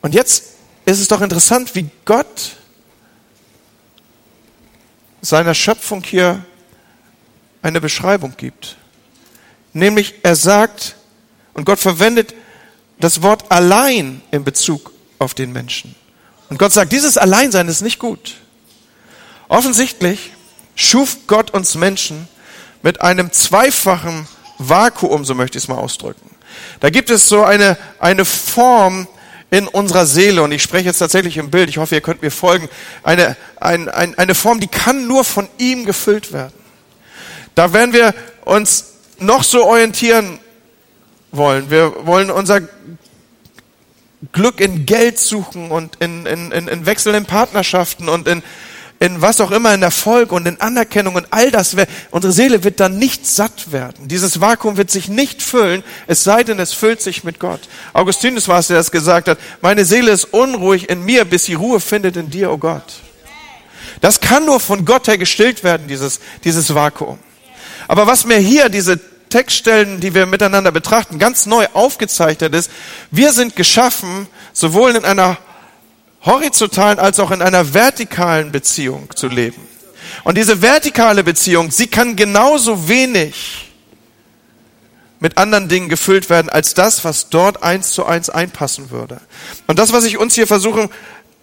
Und 0.00 0.14
jetzt 0.14 0.44
ist 0.86 1.00
es 1.00 1.08
doch 1.08 1.20
interessant, 1.20 1.74
wie 1.74 1.90
Gott 2.04 2.56
seiner 5.20 5.52
Schöpfung 5.54 6.02
hier 6.04 6.44
eine 7.60 7.80
Beschreibung 7.80 8.34
gibt. 8.36 8.76
Nämlich 9.72 10.14
er 10.22 10.36
sagt, 10.36 10.96
und 11.52 11.64
Gott 11.64 11.80
verwendet 11.80 12.34
das 12.98 13.22
Wort 13.22 13.50
allein 13.50 14.22
in 14.30 14.44
Bezug 14.44 14.92
auf 15.18 15.34
den 15.34 15.52
Menschen. 15.52 15.94
Und 16.48 16.58
Gott 16.58 16.72
sagt, 16.72 16.92
dieses 16.92 17.18
Alleinsein 17.18 17.68
ist 17.68 17.82
nicht 17.82 17.98
gut. 17.98 18.36
Offensichtlich 19.48 20.32
schuf 20.74 21.18
Gott 21.26 21.50
uns 21.52 21.74
Menschen 21.74 22.28
mit 22.82 23.00
einem 23.00 23.32
zweifachen 23.32 24.26
Vakuum, 24.58 25.24
so 25.24 25.34
möchte 25.34 25.58
ich 25.58 25.64
es 25.64 25.68
mal 25.68 25.76
ausdrücken. 25.76 26.30
Da 26.80 26.90
gibt 26.90 27.10
es 27.10 27.28
so 27.28 27.44
eine, 27.44 27.76
eine 27.98 28.24
Form 28.24 29.08
in 29.50 29.68
unserer 29.68 30.06
Seele, 30.06 30.42
und 30.42 30.52
ich 30.52 30.62
spreche 30.62 30.86
jetzt 30.86 30.98
tatsächlich 30.98 31.36
im 31.36 31.50
Bild, 31.50 31.68
ich 31.68 31.78
hoffe, 31.78 31.94
ihr 31.94 32.00
könnt 32.00 32.22
mir 32.22 32.30
folgen, 32.30 32.68
eine, 33.02 33.36
ein, 33.60 33.88
ein, 33.88 34.16
eine 34.18 34.34
Form, 34.34 34.60
die 34.60 34.66
kann 34.66 35.06
nur 35.06 35.24
von 35.24 35.48
ihm 35.58 35.84
gefüllt 35.84 36.32
werden. 36.32 36.52
Da 37.54 37.72
werden 37.72 37.92
wir 37.92 38.14
uns 38.44 38.92
noch 39.18 39.44
so 39.44 39.64
orientieren 39.64 40.38
wollen. 41.36 41.70
Wir 41.70 42.06
wollen 42.06 42.30
unser 42.30 42.60
Glück 44.32 44.60
in 44.60 44.86
Geld 44.86 45.18
suchen 45.18 45.70
und 45.70 45.96
in, 45.96 46.26
in, 46.26 46.52
in, 46.52 46.68
in 46.68 46.86
wechselnden 46.86 47.26
Partnerschaften 47.26 48.08
und 48.08 48.26
in, 48.26 48.42
in 48.98 49.20
was 49.20 49.40
auch 49.40 49.50
immer, 49.50 49.74
in 49.74 49.82
Erfolg 49.82 50.32
und 50.32 50.46
in 50.48 50.60
Anerkennung 50.60 51.14
und 51.14 51.26
all 51.30 51.50
das. 51.50 51.76
Unsere 52.10 52.32
Seele 52.32 52.64
wird 52.64 52.80
dann 52.80 52.98
nicht 52.98 53.26
satt 53.26 53.72
werden. 53.72 54.08
Dieses 54.08 54.40
Vakuum 54.40 54.78
wird 54.78 54.90
sich 54.90 55.08
nicht 55.08 55.42
füllen, 55.42 55.82
es 56.06 56.24
sei 56.24 56.44
denn, 56.44 56.58
es 56.58 56.72
füllt 56.72 57.02
sich 57.02 57.24
mit 57.24 57.38
Gott. 57.38 57.60
Augustinus 57.92 58.48
war 58.48 58.60
es, 58.60 58.68
der 58.68 58.78
das 58.78 58.90
gesagt 58.90 59.28
hat. 59.28 59.38
Meine 59.60 59.84
Seele 59.84 60.12
ist 60.12 60.24
unruhig 60.24 60.88
in 60.88 61.04
mir, 61.04 61.24
bis 61.24 61.44
sie 61.44 61.54
Ruhe 61.54 61.80
findet 61.80 62.16
in 62.16 62.30
dir, 62.30 62.50
o 62.50 62.54
oh 62.54 62.58
Gott. 62.58 63.02
Das 64.00 64.20
kann 64.20 64.46
nur 64.46 64.60
von 64.60 64.84
Gott 64.84 65.08
her 65.08 65.18
gestillt 65.18 65.62
werden, 65.62 65.86
dieses, 65.88 66.20
dieses 66.44 66.74
Vakuum. 66.74 67.18
Aber 67.88 68.06
was 68.06 68.26
mir 68.26 68.38
hier 68.38 68.68
diese 68.68 68.98
Textstellen, 69.28 70.00
die 70.00 70.14
wir 70.14 70.26
miteinander 70.26 70.72
betrachten, 70.72 71.18
ganz 71.18 71.46
neu 71.46 71.66
aufgezeichnet 71.72 72.54
ist, 72.54 72.70
wir 73.10 73.32
sind 73.32 73.56
geschaffen, 73.56 74.28
sowohl 74.52 74.92
in 74.96 75.04
einer 75.04 75.38
horizontalen 76.22 76.98
als 76.98 77.20
auch 77.20 77.30
in 77.30 77.42
einer 77.42 77.74
vertikalen 77.74 78.52
Beziehung 78.52 79.08
zu 79.14 79.28
leben. 79.28 79.66
Und 80.24 80.38
diese 80.38 80.62
vertikale 80.62 81.24
Beziehung, 81.24 81.70
sie 81.70 81.86
kann 81.86 82.16
genauso 82.16 82.88
wenig 82.88 83.66
mit 85.20 85.38
anderen 85.38 85.68
Dingen 85.68 85.88
gefüllt 85.88 86.28
werden, 86.28 86.48
als 86.50 86.74
das, 86.74 87.04
was 87.04 87.30
dort 87.30 87.62
eins 87.62 87.92
zu 87.92 88.04
eins 88.04 88.28
einpassen 88.28 88.90
würde. 88.90 89.20
Und 89.66 89.78
das, 89.78 89.92
was 89.92 90.04
ich 90.04 90.18
uns 90.18 90.34
hier 90.34 90.46
versuche 90.46 90.90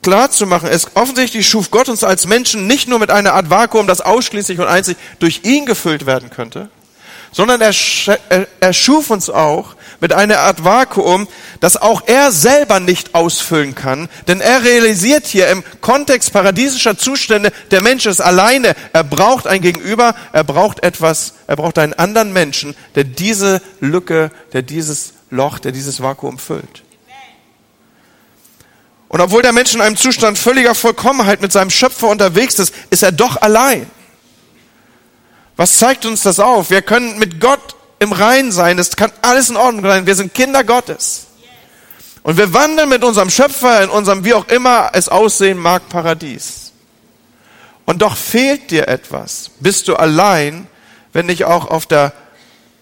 klar 0.04 0.30
zu 0.30 0.46
machen, 0.46 0.70
ist, 0.70 0.92
offensichtlich 0.96 1.48
schuf 1.48 1.72
Gott 1.72 1.90
uns 1.90 2.04
als 2.04 2.28
Menschen 2.28 2.68
nicht 2.68 2.88
nur 2.88 3.00
mit 3.00 3.10
einer 3.10 3.34
Art 3.34 3.50
Vakuum, 3.50 3.88
das 3.88 4.02
ausschließlich 4.02 4.60
und 4.60 4.68
einzig 4.68 4.98
durch 5.20 5.42
ihn 5.44 5.66
gefüllt 5.66 6.06
werden 6.06 6.30
könnte, 6.30 6.70
sondern 7.34 7.60
er, 7.60 7.74
er 8.62 8.74
schuf 8.74 9.10
uns 9.10 9.30
auch 9.30 9.76
mit 10.00 10.14
einer 10.14 10.40
Art 10.40 10.64
Vakuum, 10.64 11.28
das 11.60 11.76
auch 11.76 12.04
er 12.06 12.32
selber 12.32 12.80
nicht 12.80 13.16
ausfüllen 13.16 13.76
kann, 13.76 14.08
denn 14.28 14.40
er 14.40 14.64
realisiert 14.64 15.26
hier 15.26 15.50
im 15.50 15.64
Kontext 15.82 16.32
paradiesischer 16.32 16.98
Zustände, 16.98 17.52
der 17.72 17.82
Mensch 17.82 18.06
ist 18.06 18.22
alleine, 18.22 18.76
er 18.94 19.04
braucht 19.04 19.48
ein 19.48 19.62
Gegenüber, 19.62 20.16
er 20.32 20.44
braucht 20.44 20.84
etwas, 20.84 21.34
er 21.48 21.56
braucht 21.58 21.78
einen 21.80 21.94
anderen 21.94 22.32
Menschen, 22.32 22.76
der 22.96 23.04
diese 23.04 23.62
Lücke, 23.82 24.32
der 24.54 24.62
dieses 24.62 25.14
Loch, 25.30 25.60
der 25.60 25.72
dieses 25.72 26.02
Vakuum 26.02 26.38
füllt. 26.38 26.84
Und 29.14 29.22
obwohl 29.22 29.44
der 29.44 29.54
Mensch 29.54 29.76
in 29.76 29.82
einem 29.82 29.96
Zustand 29.96 30.40
völliger 30.40 30.74
Vollkommenheit 30.74 31.40
mit 31.40 31.52
seinem 31.52 31.70
Schöpfer 31.70 32.08
unterwegs 32.08 32.58
ist, 32.58 32.74
ist 32.90 33.04
er 33.04 33.12
doch 33.12 33.42
allein. 33.42 33.86
Was 35.56 35.78
zeigt 35.78 36.06
uns 36.06 36.22
das 36.22 36.40
auf? 36.40 36.70
Wir 36.70 36.82
können 36.82 37.20
mit 37.20 37.40
Gott 37.40 37.76
im 38.00 38.12
Rein 38.12 38.52
sein. 38.52 38.80
Es 38.80 38.96
kann 38.96 39.12
alles 39.22 39.50
in 39.50 39.58
Ordnung 39.58 39.84
sein. 39.86 40.06
Wir 40.06 40.16
sind 40.16 40.34
Kinder 40.34 40.64
Gottes. 40.64 41.28
Und 42.24 42.38
wir 42.38 42.54
wandeln 42.54 42.90
mit 42.90 43.04
unserem 43.04 43.30
Schöpfer 43.30 43.84
in 43.84 43.90
unserem, 43.90 44.24
wie 44.24 44.34
auch 44.34 44.48
immer 44.48 44.92
es 44.94 45.10
aussehen 45.10 45.58
mag, 45.58 45.90
Paradies. 45.90 46.72
Und 47.86 48.02
doch 48.02 48.16
fehlt 48.16 48.72
dir 48.72 48.88
etwas. 48.88 49.52
Bist 49.60 49.88
du 49.88 49.96
allein, 49.96 50.68
wenn 51.12 51.26
nicht 51.26 51.46
auch 51.46 51.68
auf 51.68 51.86
der 51.86 52.14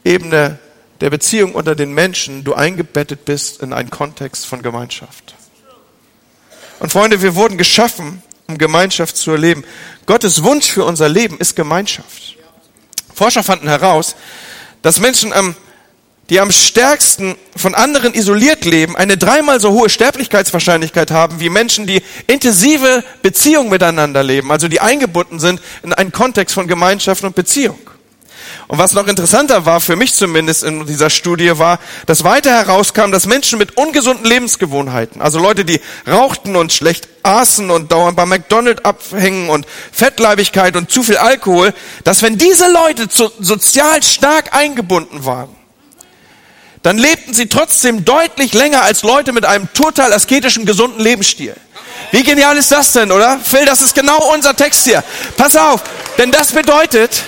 Ebene 0.03 0.59
der 1.01 1.09
Beziehung 1.09 1.53
unter 1.53 1.75
den 1.75 1.93
Menschen 1.93 2.43
du 2.43 2.53
eingebettet 2.53 3.25
bist 3.25 3.61
in 3.61 3.73
einen 3.73 3.89
Kontext 3.89 4.45
von 4.45 4.61
Gemeinschaft. 4.61 5.35
Und 6.79 6.91
Freunde, 6.91 7.21
wir 7.21 7.35
wurden 7.35 7.57
geschaffen, 7.57 8.21
um 8.47 8.57
Gemeinschaft 8.57 9.17
zu 9.17 9.31
erleben. 9.31 9.63
Gottes 10.05 10.43
Wunsch 10.43 10.69
für 10.69 10.85
unser 10.85 11.09
Leben 11.09 11.37
ist 11.39 11.55
Gemeinschaft. 11.55 12.37
Forscher 13.21 13.43
fanden 13.43 13.67
heraus, 13.67 14.15
dass 14.81 14.99
Menschen, 14.99 15.31
die 16.31 16.39
am 16.39 16.51
stärksten 16.51 17.35
von 17.55 17.75
anderen 17.75 18.15
isoliert 18.15 18.65
leben, 18.65 18.97
eine 18.97 19.15
dreimal 19.15 19.59
so 19.59 19.73
hohe 19.73 19.89
Sterblichkeitswahrscheinlichkeit 19.89 21.11
haben 21.11 21.39
wie 21.39 21.51
Menschen, 21.51 21.85
die 21.85 22.01
intensive 22.25 23.03
Beziehungen 23.21 23.69
miteinander 23.69 24.23
leben, 24.23 24.51
also 24.51 24.67
die 24.67 24.79
eingebunden 24.79 25.39
sind 25.39 25.61
in 25.83 25.93
einen 25.93 26.11
Kontext 26.11 26.55
von 26.55 26.67
Gemeinschaft 26.67 27.23
und 27.23 27.35
Beziehung. 27.35 27.77
Und 28.67 28.77
was 28.77 28.93
noch 28.93 29.07
interessanter 29.07 29.65
war, 29.65 29.81
für 29.81 29.95
mich 29.95 30.13
zumindest 30.13 30.63
in 30.63 30.85
dieser 30.85 31.09
Studie, 31.09 31.57
war, 31.57 31.79
dass 32.05 32.23
weiter 32.23 32.51
herauskam, 32.51 33.11
dass 33.11 33.25
Menschen 33.25 33.59
mit 33.59 33.77
ungesunden 33.77 34.25
Lebensgewohnheiten, 34.25 35.21
also 35.21 35.39
Leute, 35.39 35.65
die 35.65 35.81
rauchten 36.07 36.55
und 36.55 36.71
schlecht 36.71 37.07
aßen 37.23 37.69
und 37.69 37.91
dauernd 37.91 38.15
bei 38.15 38.25
McDonald's 38.25 38.83
abhängen 38.85 39.49
und 39.49 39.65
Fettleibigkeit 39.91 40.75
und 40.75 40.91
zu 40.91 41.03
viel 41.03 41.17
Alkohol, 41.17 41.73
dass 42.03 42.21
wenn 42.21 42.37
diese 42.37 42.71
Leute 42.71 43.07
sozial 43.11 44.01
stark 44.03 44.55
eingebunden 44.55 45.25
waren, 45.25 45.55
dann 46.83 46.97
lebten 46.97 47.33
sie 47.33 47.47
trotzdem 47.47 48.05
deutlich 48.05 48.53
länger 48.53 48.81
als 48.81 49.03
Leute 49.03 49.33
mit 49.33 49.45
einem 49.45 49.71
total 49.73 50.13
asketischen, 50.13 50.65
gesunden 50.65 50.99
Lebensstil. 50.99 51.55
Wie 52.11 52.23
genial 52.23 52.57
ist 52.57 52.71
das 52.71 52.91
denn, 52.93 53.11
oder? 53.11 53.39
Phil, 53.39 53.65
das 53.65 53.81
ist 53.81 53.93
genau 53.93 54.33
unser 54.33 54.55
Text 54.55 54.83
hier. 54.83 55.03
Pass 55.37 55.55
auf, 55.55 55.83
denn 56.17 56.31
das 56.31 56.51
bedeutet, 56.51 57.23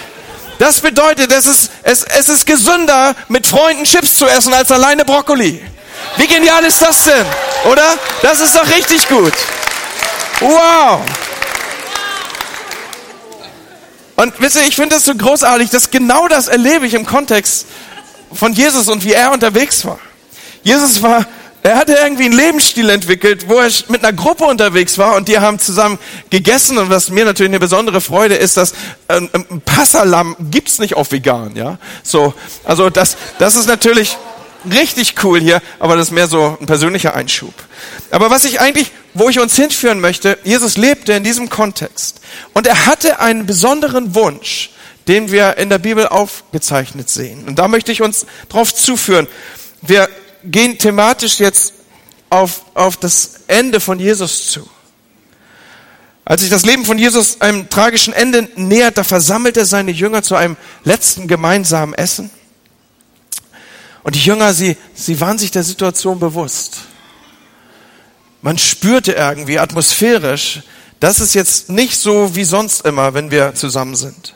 das 0.60 0.82
bedeutet, 0.82 1.32
es 1.32 1.46
ist, 1.46 1.72
es, 1.84 2.04
es 2.04 2.30
ist 2.30 2.46
gesünder, 2.46 3.16
mit 3.28 3.46
Freunden 3.48 3.84
Chips 3.84 4.16
zu 4.16 4.28
essen, 4.28 4.54
als 4.54 4.72
alleine 4.72 5.06
Brokkoli. 5.06 5.62
Wie 6.18 6.28
genial 6.28 6.64
ist 6.66 6.82
das 6.82 7.06
denn, 7.06 7.26
oder? 7.66 7.98
Das 8.22 8.40
ist 8.40 8.56
doch 8.56 8.68
richtig 8.68 9.08
gut. 9.08 9.34
Wow. 10.40 11.02
Und 14.16 14.34
wisst 14.40 14.56
ihr, 14.58 14.64
ich 14.64 14.76
finde 14.76 14.96
das 14.96 15.06
so 15.06 15.16
großartig, 15.16 15.70
dass 15.70 15.90
genau 15.90 16.28
das 16.28 16.48
erlebe 16.48 16.86
ich 16.86 16.94
im 16.94 17.06
Kontext 17.06 17.66
von 18.32 18.54
Jesus 18.54 18.88
und 18.90 19.04
wie 19.04 19.14
er 19.14 19.32
unterwegs 19.32 19.86
war. 19.86 20.00
Jesus 20.62 21.02
war, 21.02 21.26
er 21.64 21.78
hatte 21.78 21.94
irgendwie 21.94 22.26
einen 22.26 22.34
Lebensstil 22.34 22.90
entwickelt, 22.90 23.48
wo 23.48 23.56
er 23.56 23.72
mit 23.88 24.04
einer 24.04 24.12
Gruppe 24.12 24.44
unterwegs 24.44 24.98
war 24.98 25.16
und 25.16 25.30
die 25.30 25.40
haben 25.40 25.60
zusammen 25.60 25.98
gegessen 26.30 26.78
und 26.78 26.90
was 26.90 27.10
mir 27.10 27.24
natürlich 27.24 27.52
eine 27.52 27.60
besondere 27.60 28.02
Freude 28.02 28.36
ist, 28.36 28.58
dass 28.58 28.74
ein, 29.08 29.30
ein 29.34 29.62
Passalam 29.62 30.36
gibt's 30.52 30.80
nicht 30.80 30.96
auf 30.96 31.14
vegan, 31.14 31.56
ja. 31.56 31.80
So, 32.04 32.34
also 32.66 32.90
das, 32.90 33.16
das 33.40 33.56
ist 33.56 33.68
natürlich 33.68 34.18
richtig 34.70 35.16
cool 35.24 35.40
hier, 35.40 35.62
aber 35.80 35.96
das 35.96 36.08
ist 36.08 36.12
mehr 36.12 36.28
so 36.28 36.58
ein 36.60 36.66
persönlicher 36.66 37.16
Einschub. 37.16 37.54
Aber 38.12 38.30
was 38.30 38.44
ich 38.44 38.60
eigentlich, 38.60 38.92
wo 39.14 39.30
ich 39.30 39.40
uns 39.40 39.56
hinführen 39.56 40.02
möchte, 40.02 40.38
Jesus 40.44 40.76
lebte 40.76 41.14
in 41.14 41.24
diesem 41.24 41.50
Kontext 41.50 42.20
und 42.54 42.68
er 42.68 42.88
hatte 42.88 43.22
einen 43.22 43.46
besonderen 43.46 44.16
Wunsch, 44.16 44.72
den 45.08 45.32
wir 45.32 45.56
in 45.58 45.70
der 45.70 45.80
Bibel 45.80 46.08
aufgezeichnet 46.08 47.10
sehen. 47.10 47.46
Und 47.48 47.58
da 47.58 47.70
möchte 47.70 47.94
ich 47.94 48.02
uns 48.02 48.26
drauf 48.50 48.76
zuführen. 48.76 49.28
Wir 49.82 50.10
gehen 50.46 50.78
thematisch 50.78 51.40
jetzt 51.40 51.74
auf, 52.30 52.66
auf 52.74 52.98
das 52.98 53.42
Ende 53.48 53.80
von 53.80 54.00
Jesus 54.00 54.50
zu. 54.52 54.70
Als 56.26 56.42
sich 56.42 56.50
das 56.50 56.66
Leben 56.66 56.86
von 56.86 56.98
Jesus 56.98 57.42
einem 57.42 57.70
tragischen 57.70 58.14
Ende 58.14 58.48
nähert, 58.56 58.98
da 58.98 59.04
versammelt 59.04 59.58
er 59.58 59.66
seine 59.66 59.92
Jünger 59.92 60.24
zu 60.24 60.36
einem 60.36 60.56
letzten 60.84 61.28
gemeinsamen 61.28 61.94
Essen. 61.94 62.32
Und 64.04 64.16
die 64.16 64.22
Jünger, 64.22 64.54
sie, 64.54 64.78
sie 64.94 65.20
waren 65.20 65.38
sich 65.38 65.52
der 65.52 65.64
Situation 65.64 66.20
bewusst. 66.20 66.80
Man 68.42 68.58
spürte 68.58 69.14
irgendwie 69.14 69.60
atmosphärisch, 69.60 70.64
das 71.00 71.20
ist 71.20 71.34
jetzt 71.34 71.70
nicht 71.70 72.00
so 72.00 72.36
wie 72.36 72.44
sonst 72.46 72.86
immer, 72.86 73.14
wenn 73.14 73.32
wir 73.32 73.56
zusammen 73.56 73.96
sind. 73.96 74.36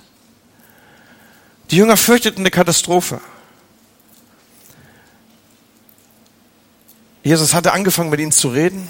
Die 1.72 1.78
Jünger 1.78 1.98
fürchteten 1.98 2.42
eine 2.42 2.52
Katastrophe. 2.52 3.20
Jesus 7.28 7.54
hatte 7.54 7.74
angefangen, 7.74 8.10
mit 8.10 8.20
ihnen 8.20 8.32
zu 8.32 8.50
reden. 8.50 8.90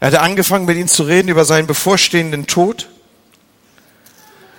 Er 0.00 0.08
hatte 0.08 0.20
angefangen, 0.20 0.64
mit 0.64 0.76
ihnen 0.76 0.88
zu 0.88 1.02
reden 1.04 1.28
über 1.28 1.44
seinen 1.44 1.66
bevorstehenden 1.66 2.46
Tod 2.46 2.88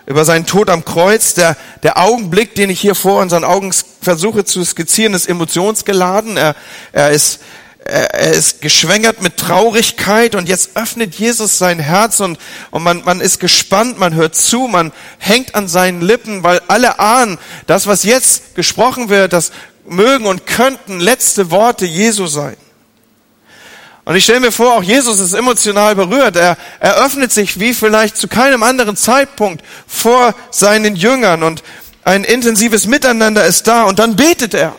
über 0.07 0.25
seinen 0.25 0.45
Tod 0.45 0.69
am 0.69 0.85
Kreuz. 0.85 1.33
Der, 1.33 1.57
der 1.83 1.97
Augenblick, 1.97 2.55
den 2.55 2.69
ich 2.69 2.79
hier 2.79 2.95
vor 2.95 3.21
unseren 3.21 3.43
Augen 3.43 3.71
versuche 4.01 4.45
zu 4.45 4.63
skizzieren, 4.63 5.13
ist 5.13 5.27
emotionsgeladen. 5.27 6.37
Er, 6.37 6.55
er, 6.91 7.11
ist, 7.11 7.39
er, 7.83 8.13
er 8.13 8.33
ist 8.33 8.61
geschwängert 8.61 9.21
mit 9.21 9.37
Traurigkeit 9.37 10.35
und 10.35 10.47
jetzt 10.47 10.71
öffnet 10.75 11.15
Jesus 11.15 11.57
sein 11.57 11.79
Herz 11.79 12.19
und, 12.19 12.37
und 12.71 12.83
man, 12.83 13.03
man 13.03 13.21
ist 13.21 13.39
gespannt, 13.39 13.97
man 13.97 14.13
hört 14.13 14.35
zu, 14.35 14.67
man 14.67 14.91
hängt 15.17 15.55
an 15.55 15.67
seinen 15.67 16.01
Lippen, 16.01 16.43
weil 16.43 16.61
alle 16.67 16.99
ahnen, 16.99 17.37
das, 17.65 17.87
was 17.87 18.03
jetzt 18.03 18.55
gesprochen 18.55 19.09
wird, 19.09 19.33
das 19.33 19.51
mögen 19.87 20.25
und 20.25 20.45
könnten 20.45 20.99
letzte 20.99 21.51
Worte 21.51 21.85
Jesu 21.85 22.27
sein. 22.27 22.57
Und 24.05 24.15
ich 24.15 24.23
stelle 24.23 24.39
mir 24.39 24.51
vor, 24.51 24.75
auch 24.75 24.83
Jesus 24.83 25.19
ist 25.19 25.33
emotional 25.33 25.95
berührt. 25.95 26.35
Er 26.35 26.57
eröffnet 26.79 27.31
sich 27.31 27.59
wie 27.59 27.73
vielleicht 27.73 28.17
zu 28.17 28.27
keinem 28.27 28.61
anderen 28.61 28.95
Zeitpunkt 28.95 29.63
vor 29.87 30.35
seinen 30.51 30.95
Jüngern 30.95 31.41
und 31.41 31.63
ein 32.03 32.23
intensives 32.23 32.85
Miteinander 32.85 33.45
ist 33.45 33.67
da 33.67 33.83
und 33.83 33.97
dann 33.97 34.15
betet 34.15 34.53
er. 34.53 34.75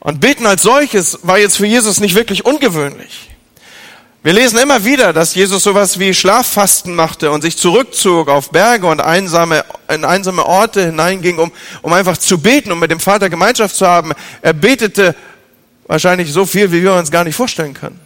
Und 0.00 0.20
beten 0.20 0.46
als 0.46 0.62
solches 0.62 1.20
war 1.22 1.38
jetzt 1.38 1.58
für 1.58 1.66
Jesus 1.66 2.00
nicht 2.00 2.16
wirklich 2.16 2.44
ungewöhnlich. 2.44 3.29
Wir 4.22 4.34
lesen 4.34 4.58
immer 4.58 4.84
wieder, 4.84 5.12
dass 5.12 5.34
Jesus 5.34 5.62
sowas 5.62 5.98
wie 5.98 6.12
Schlaffasten 6.12 6.94
machte 6.94 7.30
und 7.30 7.40
sich 7.40 7.56
zurückzog 7.56 8.28
auf 8.28 8.50
Berge 8.50 8.86
und 8.86 9.00
einsame, 9.00 9.64
in 9.88 10.04
einsame 10.04 10.44
Orte 10.44 10.84
hineinging, 10.84 11.38
um, 11.38 11.52
um 11.80 11.92
einfach 11.92 12.18
zu 12.18 12.38
beten, 12.38 12.70
um 12.70 12.78
mit 12.78 12.90
dem 12.90 13.00
Vater 13.00 13.30
Gemeinschaft 13.30 13.74
zu 13.74 13.86
haben. 13.86 14.12
Er 14.42 14.52
betete 14.52 15.14
Wahrscheinlich 15.90 16.32
so 16.32 16.46
viel, 16.46 16.70
wie 16.70 16.84
wir 16.84 16.94
uns 16.94 17.10
gar 17.10 17.24
nicht 17.24 17.34
vorstellen 17.34 17.74
können. 17.74 17.98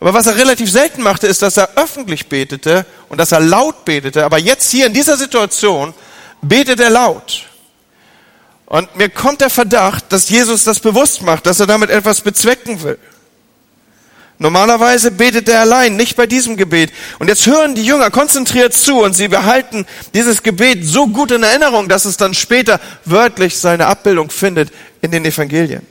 Aber 0.00 0.14
was 0.14 0.26
er 0.26 0.34
relativ 0.34 0.68
selten 0.68 1.00
machte, 1.00 1.28
ist, 1.28 1.40
dass 1.40 1.56
er 1.56 1.68
öffentlich 1.76 2.26
betete 2.26 2.84
und 3.08 3.18
dass 3.18 3.30
er 3.30 3.38
laut 3.38 3.84
betete. 3.84 4.24
Aber 4.24 4.38
jetzt 4.38 4.68
hier 4.68 4.86
in 4.86 4.92
dieser 4.92 5.16
Situation 5.16 5.94
betet 6.40 6.80
er 6.80 6.90
laut. 6.90 7.44
Und 8.66 8.96
mir 8.96 9.10
kommt 9.10 9.42
der 9.42 9.50
Verdacht, 9.50 10.06
dass 10.08 10.28
Jesus 10.28 10.64
das 10.64 10.80
bewusst 10.80 11.22
macht, 11.22 11.46
dass 11.46 11.60
er 11.60 11.68
damit 11.68 11.88
etwas 11.88 12.20
bezwecken 12.20 12.82
will. 12.82 12.98
Normalerweise 14.42 15.12
betet 15.12 15.48
er 15.48 15.60
allein, 15.60 15.94
nicht 15.94 16.16
bei 16.16 16.26
diesem 16.26 16.56
Gebet. 16.56 16.92
Und 17.20 17.28
jetzt 17.28 17.46
hören 17.46 17.76
die 17.76 17.84
Jünger 17.84 18.10
konzentriert 18.10 18.74
zu 18.74 19.00
und 19.00 19.12
sie 19.14 19.28
behalten 19.28 19.86
dieses 20.14 20.42
Gebet 20.42 20.84
so 20.84 21.06
gut 21.06 21.30
in 21.30 21.44
Erinnerung, 21.44 21.88
dass 21.88 22.06
es 22.06 22.16
dann 22.16 22.34
später 22.34 22.80
wörtlich 23.04 23.56
seine 23.56 23.86
Abbildung 23.86 24.30
findet 24.30 24.72
in 25.00 25.12
den 25.12 25.24
Evangelien. 25.24 25.86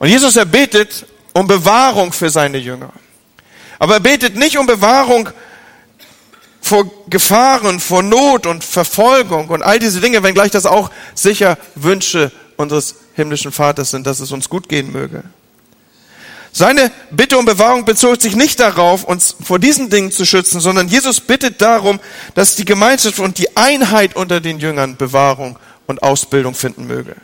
Und 0.00 0.08
Jesus, 0.08 0.36
er 0.36 0.44
betet 0.44 1.06
um 1.34 1.46
Bewahrung 1.46 2.12
für 2.12 2.30
seine 2.30 2.58
Jünger. 2.58 2.92
Aber 3.78 3.94
er 3.94 4.00
betet 4.00 4.34
nicht 4.34 4.58
um 4.58 4.66
Bewahrung 4.66 5.28
vor 6.60 6.90
Gefahren, 7.08 7.78
vor 7.78 8.02
Not 8.02 8.44
und 8.44 8.64
Verfolgung 8.64 9.50
und 9.50 9.62
all 9.62 9.78
diese 9.78 10.00
Dinge, 10.00 10.24
wenngleich 10.24 10.50
das 10.50 10.66
auch 10.66 10.90
sicher 11.14 11.58
Wünsche 11.76 12.32
unseres 12.56 12.96
himmlischen 13.14 13.52
Vaters 13.52 13.92
sind, 13.92 14.04
dass 14.08 14.18
es 14.18 14.32
uns 14.32 14.48
gut 14.48 14.68
gehen 14.68 14.90
möge. 14.90 15.22
Seine 16.58 16.90
Bitte 17.12 17.38
um 17.38 17.44
Bewahrung 17.44 17.84
bezog 17.84 18.20
sich 18.20 18.34
nicht 18.34 18.58
darauf, 18.58 19.04
uns 19.04 19.36
vor 19.40 19.60
diesen 19.60 19.90
Dingen 19.90 20.10
zu 20.10 20.24
schützen, 20.24 20.58
sondern 20.58 20.88
Jesus 20.88 21.20
bittet 21.20 21.62
darum, 21.62 22.00
dass 22.34 22.56
die 22.56 22.64
Gemeinschaft 22.64 23.20
und 23.20 23.38
die 23.38 23.56
Einheit 23.56 24.16
unter 24.16 24.40
den 24.40 24.58
Jüngern 24.58 24.96
Bewahrung 24.96 25.56
und 25.86 26.02
Ausbildung 26.02 26.56
finden 26.56 26.88
möge. 26.88 27.14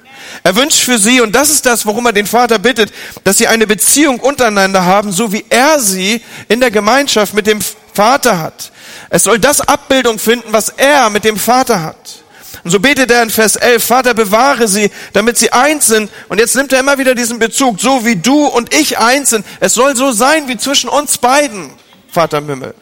Er 0.44 0.54
wünscht 0.54 0.78
für 0.78 0.98
sie, 0.98 1.20
und 1.20 1.34
das 1.34 1.50
ist 1.50 1.66
das, 1.66 1.84
worum 1.84 2.06
er 2.06 2.12
den 2.12 2.28
Vater 2.28 2.60
bittet, 2.60 2.92
dass 3.24 3.36
sie 3.38 3.48
eine 3.48 3.66
Beziehung 3.66 4.20
untereinander 4.20 4.84
haben, 4.84 5.10
so 5.10 5.32
wie 5.32 5.44
er 5.50 5.80
sie 5.80 6.22
in 6.46 6.60
der 6.60 6.70
Gemeinschaft 6.70 7.34
mit 7.34 7.48
dem 7.48 7.58
Vater 7.92 8.38
hat. 8.38 8.70
Es 9.10 9.24
soll 9.24 9.40
das 9.40 9.60
Abbildung 9.60 10.20
finden, 10.20 10.52
was 10.52 10.68
er 10.68 11.10
mit 11.10 11.24
dem 11.24 11.38
Vater 11.38 11.82
hat. 11.82 12.23
Und 12.64 12.70
so 12.70 12.80
betet 12.80 13.10
er 13.10 13.22
in 13.22 13.28
Vers 13.28 13.56
11, 13.56 13.84
Vater, 13.84 14.14
bewahre 14.14 14.66
sie, 14.66 14.90
damit 15.12 15.36
sie 15.36 15.52
eins 15.52 15.86
sind. 15.86 16.10
Und 16.30 16.40
jetzt 16.40 16.56
nimmt 16.56 16.72
er 16.72 16.80
immer 16.80 16.96
wieder 16.96 17.14
diesen 17.14 17.38
Bezug, 17.38 17.78
so 17.78 18.06
wie 18.06 18.16
du 18.16 18.46
und 18.46 18.74
ich 18.74 18.98
eins 18.98 19.30
sind. 19.30 19.44
Es 19.60 19.74
soll 19.74 19.94
so 19.94 20.12
sein 20.12 20.48
wie 20.48 20.56
zwischen 20.56 20.88
uns 20.88 21.18
beiden, 21.18 21.70
Vater 22.10 22.40
Mimmel. 22.40 22.74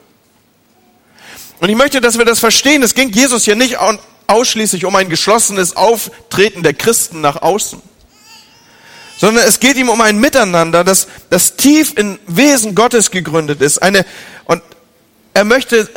Und 1.59 1.69
ich 1.69 1.77
möchte, 1.77 2.01
dass 2.01 2.17
wir 2.17 2.25
das 2.25 2.39
verstehen. 2.39 2.83
Es 2.85 2.95
ging 2.95 3.11
Jesus 3.11 3.45
hier 3.45 3.57
nicht 3.57 3.77
ausschließlich 4.29 4.85
um 4.85 4.95
ein 4.95 5.09
geschlossenes 5.09 5.77
Auftreten 5.77 6.63
der 6.63 6.75
Christen 6.75 7.21
nach 7.21 7.43
außen, 7.43 7.83
sondern 9.19 9.45
es 9.47 9.59
geht 9.59 9.77
ihm 9.77 9.89
um 9.89 10.01
ein 10.01 10.19
Miteinander, 10.19 10.85
das, 10.85 11.09
das 11.29 11.57
tief 11.57 11.95
in 11.97 12.21
Wesen 12.29 12.77
Gottes 12.77 13.11
gegründet 13.11 13.61
ist. 13.61 13.79
Eine, 13.79 14.07
und 14.45 14.63
er 15.35 15.45
möchte, 15.45 15.89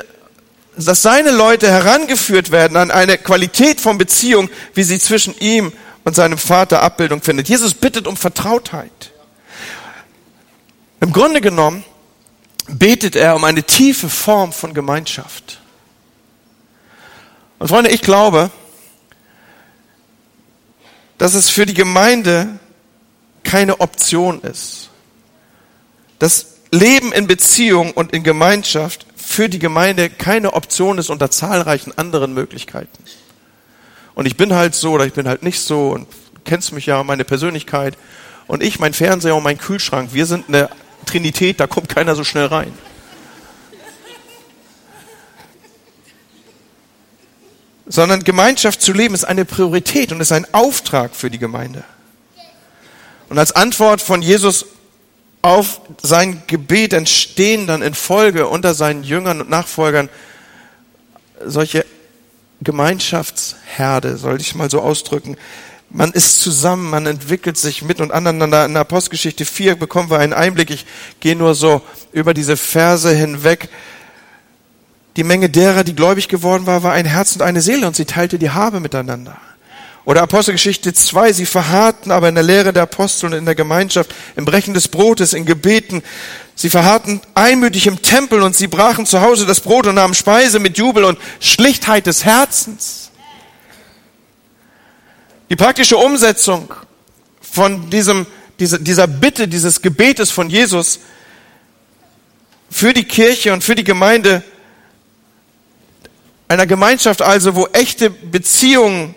dass 0.78 1.02
seine 1.02 1.32
Leute 1.32 1.70
herangeführt 1.70 2.52
werden 2.52 2.78
an 2.78 2.92
eine 2.92 3.18
Qualität 3.18 3.80
von 3.80 3.98
Beziehung, 3.98 4.50
wie 4.74 4.84
sie 4.84 5.00
zwischen 5.00 5.38
ihm 5.40 5.72
und 6.04 6.16
seinem 6.16 6.38
Vater 6.38 6.82
Abbildung 6.82 7.22
findet. 7.22 7.50
Jesus 7.50 7.74
bittet 7.74 8.08
um 8.08 8.18
Vertrautheit. 8.18 9.12
Im 11.00 11.12
Grunde 11.12 11.42
genommen 11.42 11.84
betet 12.68 13.16
er 13.16 13.36
um 13.36 13.44
eine 13.44 13.64
tiefe 13.64 14.10
Form 14.10 14.52
von 14.52 14.74
Gemeinschaft. 14.74 15.62
Und 17.60 17.68
Freunde, 17.68 17.92
ich 17.92 18.02
glaube, 18.02 18.52
dass 21.18 21.34
es 21.34 21.50
für 21.50 21.66
die 21.66 21.74
Gemeinde 21.74 22.60
keine 23.44 23.80
Option 23.80 24.42
ist. 24.42 24.90
Das 26.20 26.48
Leben 26.72 27.14
in 27.14 27.28
Beziehung 27.28 27.92
und 27.92 28.12
in 28.12 28.24
Gemeinschaft 28.24 29.05
für 29.26 29.50
die 29.50 29.60
Gemeinde 29.60 30.10
keine 30.10 30.54
Option 30.54 30.98
ist 30.98 31.10
unter 31.10 31.32
zahlreichen 31.32 31.98
anderen 31.98 32.34
Möglichkeiten. 32.34 33.04
Und 34.14 34.26
ich 34.28 34.38
bin 34.38 34.54
halt 34.54 34.76
so 34.76 34.94
oder 34.94 35.06
ich 35.06 35.14
bin 35.14 35.28
halt 35.28 35.44
nicht 35.44 35.60
so 35.60 35.90
und 35.90 36.08
kennst 36.46 36.72
mich 36.72 36.86
ja, 36.86 37.04
meine 37.04 37.26
Persönlichkeit. 37.26 37.98
Und 38.48 38.62
ich, 38.62 38.80
mein 38.80 38.94
Fernseher 38.94 39.36
und 39.36 39.44
mein 39.44 39.58
Kühlschrank, 39.58 40.12
wir 40.14 40.26
sind 40.26 40.48
eine 40.48 40.70
Trinität, 41.06 41.60
da 41.60 41.68
kommt 41.68 41.90
keiner 41.90 42.16
so 42.16 42.24
schnell 42.24 42.46
rein. 42.46 42.72
sondern 47.88 48.24
Gemeinschaft 48.24 48.82
zu 48.82 48.94
leben 48.94 49.14
ist 49.14 49.26
eine 49.26 49.46
Priorität 49.46 50.12
und 50.12 50.20
ist 50.20 50.32
ein 50.32 50.52
Auftrag 50.54 51.16
für 51.16 51.30
die 51.30 51.38
Gemeinde. 51.38 51.84
Und 53.30 53.38
als 53.38 53.52
Antwort 53.52 54.02
von 54.02 54.22
Jesus 54.22 54.66
auf 55.45 55.79
sein 56.01 56.41
Gebet 56.47 56.91
entstehen 56.91 57.67
dann 57.67 57.84
in 57.84 57.93
Folge 57.93 58.47
unter 58.47 58.73
seinen 58.73 59.03
Jüngern 59.03 59.41
und 59.41 59.49
Nachfolgern 59.49 60.10
solche 61.45 61.86
Gemeinschaftsherde, 62.62 64.17
soll 64.17 64.41
ich 64.41 64.55
mal 64.55 64.71
so 64.71 64.81
ausdrücken. 64.81 65.38
Man 65.91 66.12
ist 66.13 66.41
zusammen, 66.41 66.89
man 66.89 67.05
entwickelt 67.05 67.58
sich 67.58 67.84
mit 67.84 68.01
und 68.01 68.12
aneinander. 68.12 68.65
In 68.65 68.73
der 68.73 68.81
Apostelgeschichte 68.81 69.45
4 69.45 69.75
bekommen 69.75 70.10
wir 70.10 70.17
einen 70.17 70.34
Einblick. 70.34 70.71
Ich 70.71 70.88
gehe 71.19 71.36
nur 71.36 71.53
so 71.53 71.84
über 72.12 72.34
diese 72.34 72.58
Verse 72.58 73.13
hinweg. 73.13 73.69
Die 75.15 75.23
Menge 75.23 75.51
derer, 75.51 75.84
die 75.84 75.93
gläubig 75.93 76.27
geworden 76.27 76.65
war, 76.65 76.81
war 76.81 76.93
ein 76.93 77.05
Herz 77.05 77.36
und 77.36 77.43
eine 77.43 77.62
Seele 77.62 77.86
und 77.86 77.95
sie 77.95 78.05
teilte 78.05 78.39
die 78.39 78.49
Habe 78.49 78.79
miteinander. 78.79 79.38
Oder 80.06 80.22
Apostelgeschichte 80.22 80.94
2, 80.94 81.34
sie 81.34 81.48
verharrten 81.48 82.12
aber 82.12 82.30
in 82.30 82.36
der 82.36 82.44
Lehre 82.44 82.72
der 82.72 82.84
Apostel 82.84 83.26
und 83.26 83.34
in 83.34 83.46
der 83.46 83.56
Gemeinschaft, 83.56 84.13
im 84.36 84.46
Brechen 84.46 84.76
des 84.76 84.88
Brotes, 84.88 85.34
in 85.34 85.46
Gebeten. 85.46 86.04
Sie 86.54 86.70
verharrten 86.70 87.22
einmütig 87.34 87.88
im 87.88 88.02
Tempel 88.04 88.44
und 88.44 88.56
sie 88.56 88.68
brachen 88.68 89.08
zu 89.08 89.22
Hause 89.22 89.48
das 89.48 89.62
Brot 89.62 89.88
und 89.88 89.96
nahmen 89.96 90.13
Speise 90.13 90.60
mit 90.60 90.78
Jubel 90.78 91.06
und 91.06 91.18
Schlichtheit 91.39 92.06
des 92.06 92.24
Herzens. 92.24 93.10
Die 95.50 95.56
praktische 95.56 95.98
Umsetzung 95.98 96.72
von 97.41 97.89
diesem, 97.89 98.28
dieser, 98.60 98.78
dieser 98.78 99.08
Bitte, 99.08 99.48
dieses 99.48 99.82
Gebetes 99.82 100.30
von 100.30 100.52
Jesus 100.52 101.00
für 102.70 102.94
die 102.94 103.06
Kirche 103.06 103.54
und 103.54 103.63
für 103.63 103.76
die 103.76 103.84
Gemeinde 103.84 104.44
einer 106.48 106.68
Gemeinschaft 106.68 107.24
also, 107.24 107.56
wo 107.56 107.65
echte 107.68 108.12
Beziehungen 108.12 109.15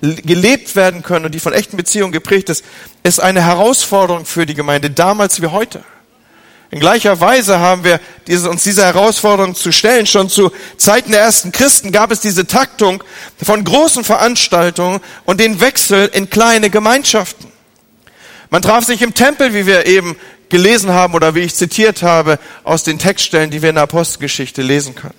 gelebt 0.00 0.76
werden 0.76 1.02
können 1.02 1.26
und 1.26 1.32
die 1.34 1.40
von 1.40 1.52
echten 1.52 1.76
Beziehungen 1.76 2.12
geprägt 2.12 2.48
ist, 2.48 2.64
ist 3.02 3.20
eine 3.20 3.44
Herausforderung 3.44 4.24
für 4.24 4.46
die 4.46 4.54
Gemeinde, 4.54 4.90
damals 4.90 5.42
wie 5.42 5.46
heute. 5.48 5.82
In 6.70 6.78
gleicher 6.78 7.20
Weise 7.20 7.58
haben 7.58 7.82
wir 7.82 8.00
diese, 8.28 8.48
uns 8.48 8.62
diese 8.62 8.84
Herausforderung 8.84 9.56
zu 9.56 9.72
stellen. 9.72 10.06
Schon 10.06 10.28
zu 10.28 10.52
Zeiten 10.76 11.10
der 11.10 11.20
ersten 11.20 11.50
Christen 11.50 11.90
gab 11.90 12.12
es 12.12 12.20
diese 12.20 12.46
Taktung 12.46 13.02
von 13.42 13.64
großen 13.64 14.04
Veranstaltungen 14.04 15.00
und 15.24 15.40
den 15.40 15.60
Wechsel 15.60 16.08
in 16.12 16.30
kleine 16.30 16.70
Gemeinschaften. 16.70 17.48
Man 18.50 18.62
traf 18.62 18.84
sich 18.84 19.02
im 19.02 19.14
Tempel, 19.14 19.52
wie 19.52 19.66
wir 19.66 19.86
eben 19.86 20.16
gelesen 20.48 20.90
haben 20.90 21.14
oder 21.14 21.34
wie 21.34 21.40
ich 21.40 21.54
zitiert 21.54 22.02
habe 22.02 22.38
aus 22.62 22.84
den 22.84 22.98
Textstellen, 22.98 23.50
die 23.50 23.62
wir 23.62 23.70
in 23.70 23.76
der 23.76 23.84
Apostelgeschichte 23.84 24.62
lesen 24.62 24.94
können. 24.94 25.14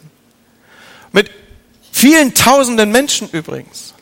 Mit 1.12 1.30
vielen 1.92 2.34
tausenden 2.34 2.92
Menschen 2.92 3.30
übrigens. 3.32 3.94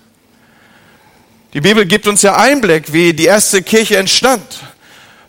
Die 1.56 1.62
Bibel 1.62 1.88
gibt 1.88 2.08
uns 2.08 2.22
ja 2.22 2.36
Einblick, 2.36 2.94
wie 2.94 3.12
die 3.12 3.26
erste 3.26 3.64
Kirche 3.64 3.98
entstand. 3.98 4.44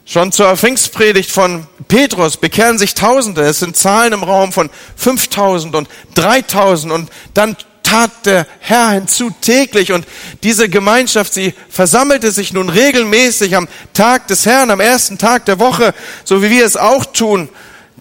Schon 0.04 0.32
zur 0.32 0.54
Pfingstpredigt 0.54 1.30
von 1.30 1.66
Petrus 1.88 2.36
bekehren 2.36 2.76
sich 2.76 2.94
Tausende. 2.94 3.40
Es 3.40 3.60
sind 3.60 3.74
Zahlen 3.74 4.12
im 4.12 4.22
Raum 4.22 4.52
von 4.52 4.68
5000 4.96 5.74
und 5.74 5.88
3000 6.16 6.92
und 6.92 7.10
dann 7.32 7.56
tat 7.82 8.10
der 8.26 8.46
Herr 8.58 8.90
hinzu 8.90 9.30
täglich 9.40 9.92
und 9.92 10.06
diese 10.42 10.68
Gemeinschaft, 10.68 11.32
sie 11.32 11.54
versammelte 11.70 12.32
sich 12.32 12.52
nun 12.52 12.68
regelmäßig 12.68 13.56
am 13.56 13.66
Tag 13.94 14.28
des 14.28 14.44
Herrn, 14.44 14.70
am 14.70 14.80
ersten 14.80 15.16
Tag 15.16 15.46
der 15.46 15.58
Woche, 15.58 15.94
so 16.24 16.42
wie 16.42 16.50
wir 16.50 16.66
es 16.66 16.76
auch 16.76 17.06
tun. 17.06 17.48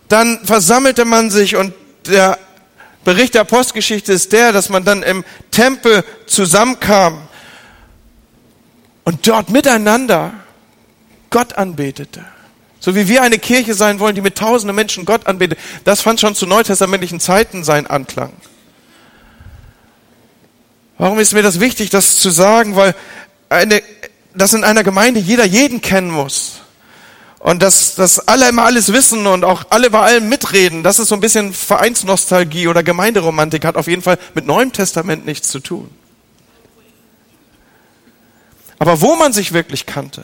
Dann 0.10 0.42
versammelte 0.44 1.06
man 1.06 1.32
sich 1.32 1.56
und 1.56 1.74
der 2.06 2.38
Bericht 3.06 3.34
der 3.34 3.46
Postgeschichte 3.46 4.12
ist 4.12 4.34
der, 4.34 4.52
dass 4.52 4.68
man 4.68 4.84
dann 4.84 5.04
im 5.04 5.24
Tempel 5.52 6.04
zusammenkam 6.28 7.29
und 9.04 9.28
dort 9.28 9.50
miteinander 9.50 10.34
Gott 11.30 11.54
anbetete. 11.54 12.26
So 12.80 12.96
wie 12.96 13.08
wir 13.08 13.22
eine 13.22 13.40
Kirche 13.40 13.74
sein 13.74 14.00
wollen, 14.00 14.16
die 14.16 14.22
mit 14.22 14.38
tausenden 14.38 14.76
Menschen 14.76 15.06
Gott 15.06 15.28
anbetet. 15.28 15.60
Das 15.84 16.02
fand 16.02 16.20
schon 16.20 16.36
zu 16.36 16.46
neutestamentlichen 16.46 17.20
Zeiten 17.20 17.64
seinen 17.64 17.88
Anklang. 17.88 18.32
Warum 20.98 21.20
ist 21.20 21.34
mir 21.34 21.44
das 21.44 21.60
wichtig, 21.60 21.90
das 21.90 22.18
zu 22.18 22.30
sagen? 22.30 22.76
Weil 22.76 22.96
eine, 23.50 23.82
dass 24.34 24.54
in 24.54 24.64
einer 24.64 24.84
Gemeinde 24.84 25.20
jeder 25.20 25.46
jeden 25.46 25.82
kennen 25.82 26.12
muss. 26.12 26.62
Und 27.40 27.64
dass, 27.64 27.96
dass 27.96 28.28
alle 28.28 28.50
immer 28.50 28.66
alles 28.66 28.92
wissen 28.92 29.26
und 29.26 29.46
auch 29.46 29.64
alle 29.70 29.90
bei 29.90 30.02
allem 30.02 30.28
mitreden, 30.28 30.84
das 30.84 31.00
ist 31.00 31.08
so 31.08 31.16
ein 31.16 31.22
bisschen 31.22 31.54
Vereinsnostalgie 31.54 32.68
oder 32.68 32.84
Gemeinderomantik, 32.84 33.64
hat 33.64 33.78
auf 33.78 33.88
jeden 33.88 34.02
Fall 34.02 34.20
mit 34.34 34.46
Neuem 34.46 34.74
Testament 34.74 35.26
nichts 35.26 35.48
zu 35.48 35.62
tun. 35.62 35.90
Aber 38.80 39.02
wo 39.02 39.16
man 39.16 39.34
sich 39.34 39.52
wirklich 39.52 39.86
kannte 39.86 40.24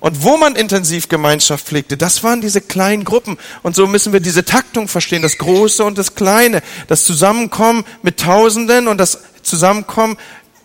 und 0.00 0.22
wo 0.22 0.36
man 0.36 0.54
intensiv 0.54 1.08
Gemeinschaft 1.08 1.66
pflegte, 1.66 1.96
das 1.96 2.22
waren 2.22 2.42
diese 2.42 2.60
kleinen 2.60 3.04
Gruppen. 3.04 3.38
Und 3.62 3.74
so 3.74 3.86
müssen 3.86 4.12
wir 4.12 4.20
diese 4.20 4.44
Taktung 4.44 4.86
verstehen, 4.86 5.22
das 5.22 5.38
Große 5.38 5.82
und 5.82 5.96
das 5.96 6.14
Kleine, 6.14 6.62
das 6.88 7.04
Zusammenkommen 7.04 7.84
mit 8.02 8.20
Tausenden 8.20 8.86
und 8.86 8.98
das 8.98 9.20
Zusammenkommen 9.42 10.18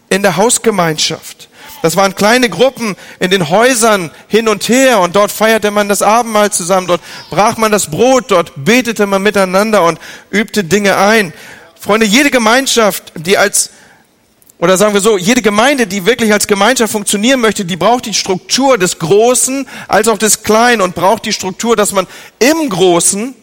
in 0.09 0.21
der 0.21 0.35
Hausgemeinschaft. 0.35 1.47
Das 1.81 1.95
waren 1.95 2.13
kleine 2.13 2.49
Gruppen 2.49 2.95
in 3.19 3.31
den 3.31 3.49
Häusern 3.49 4.11
hin 4.27 4.47
und 4.47 4.67
her 4.69 4.99
und 4.99 5.15
dort 5.15 5.31
feierte 5.31 5.71
man 5.71 5.89
das 5.89 6.01
Abendmahl 6.01 6.51
zusammen, 6.51 6.85
dort 6.85 7.01
brach 7.29 7.57
man 7.57 7.71
das 7.71 7.89
Brot, 7.89 8.25
dort 8.29 8.51
betete 8.65 9.07
man 9.07 9.23
miteinander 9.23 9.83
und 9.83 9.99
übte 10.29 10.63
Dinge 10.63 10.97
ein. 10.97 11.33
Freunde, 11.79 12.05
jede 12.05 12.29
Gemeinschaft, 12.29 13.13
die 13.15 13.37
als 13.37 13.71
oder 14.61 14.77
sagen 14.77 14.93
wir 14.93 15.01
so, 15.01 15.17
jede 15.17 15.41
Gemeinde, 15.41 15.87
die 15.87 16.05
wirklich 16.05 16.31
als 16.31 16.45
Gemeinschaft 16.45 16.91
funktionieren 16.91 17.41
möchte, 17.41 17.65
die 17.65 17.77
braucht 17.77 18.05
die 18.05 18.13
Struktur 18.13 18.77
des 18.77 18.99
Großen 18.99 19.67
als 19.87 20.07
auch 20.07 20.19
des 20.19 20.43
Kleinen 20.43 20.81
und 20.81 20.93
braucht 20.93 21.25
die 21.25 21.33
Struktur, 21.33 21.75
dass 21.75 21.93
man 21.93 22.05
im 22.37 22.69
Großen 22.69 23.33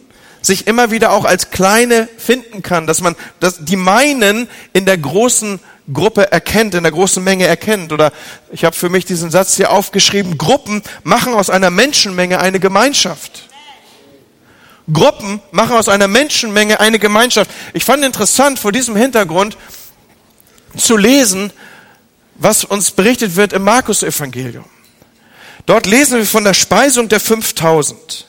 sich 0.41 0.65
immer 0.65 0.91
wieder 0.91 1.11
auch 1.11 1.25
als 1.25 1.51
Kleine 1.51 2.07
finden 2.17 2.61
kann, 2.61 2.87
dass 2.87 3.01
man 3.01 3.17
dass 3.41 3.57
die 3.59 3.75
meinen 3.75 4.47
in 4.71 4.85
der 4.85 4.97
großen 4.97 5.59
Gruppe 5.93 6.31
erkennt, 6.31 6.73
in 6.73 6.83
der 6.83 6.93
großen 6.93 7.21
Menge 7.21 7.45
erkennt. 7.45 7.91
Oder 7.91 8.13
ich 8.53 8.63
habe 8.63 8.75
für 8.75 8.87
mich 8.87 9.03
diesen 9.03 9.29
Satz 9.29 9.57
hier 9.57 9.71
aufgeschrieben, 9.71 10.37
Gruppen 10.37 10.81
machen 11.03 11.33
aus 11.33 11.49
einer 11.49 11.69
Menschenmenge 11.69 12.39
eine 12.39 12.61
Gemeinschaft. 12.61 13.49
Gruppen 14.91 15.41
machen 15.51 15.75
aus 15.75 15.89
einer 15.89 16.07
Menschenmenge 16.07 16.79
eine 16.79 16.97
Gemeinschaft. 16.97 17.51
Ich 17.73 17.83
fand 17.83 18.05
interessant 18.05 18.57
vor 18.57 18.71
diesem 18.71 18.95
Hintergrund, 18.95 19.57
zu 20.77 20.97
lesen, 20.97 21.51
was 22.35 22.63
uns 22.63 22.91
berichtet 22.91 23.35
wird 23.35 23.53
im 23.53 23.63
Markus-Evangelium. 23.63 24.65
Dort 25.65 25.85
lesen 25.85 26.17
wir 26.17 26.25
von 26.25 26.43
der 26.43 26.53
Speisung 26.53 27.09
der 27.09 27.19
5000. 27.19 28.25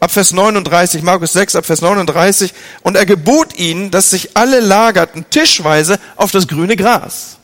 Ab 0.00 0.12
Vers 0.12 0.32
39, 0.32 1.02
Markus 1.02 1.32
6, 1.32 1.56
ab 1.56 1.66
Vers 1.66 1.80
39. 1.80 2.54
Und 2.82 2.96
er 2.96 3.04
gebot 3.04 3.58
ihnen, 3.58 3.90
dass 3.90 4.10
sich 4.10 4.36
alle 4.36 4.60
lagerten 4.60 5.28
tischweise 5.28 5.98
auf 6.16 6.30
das 6.30 6.46
grüne 6.46 6.76
Gras. 6.76 7.38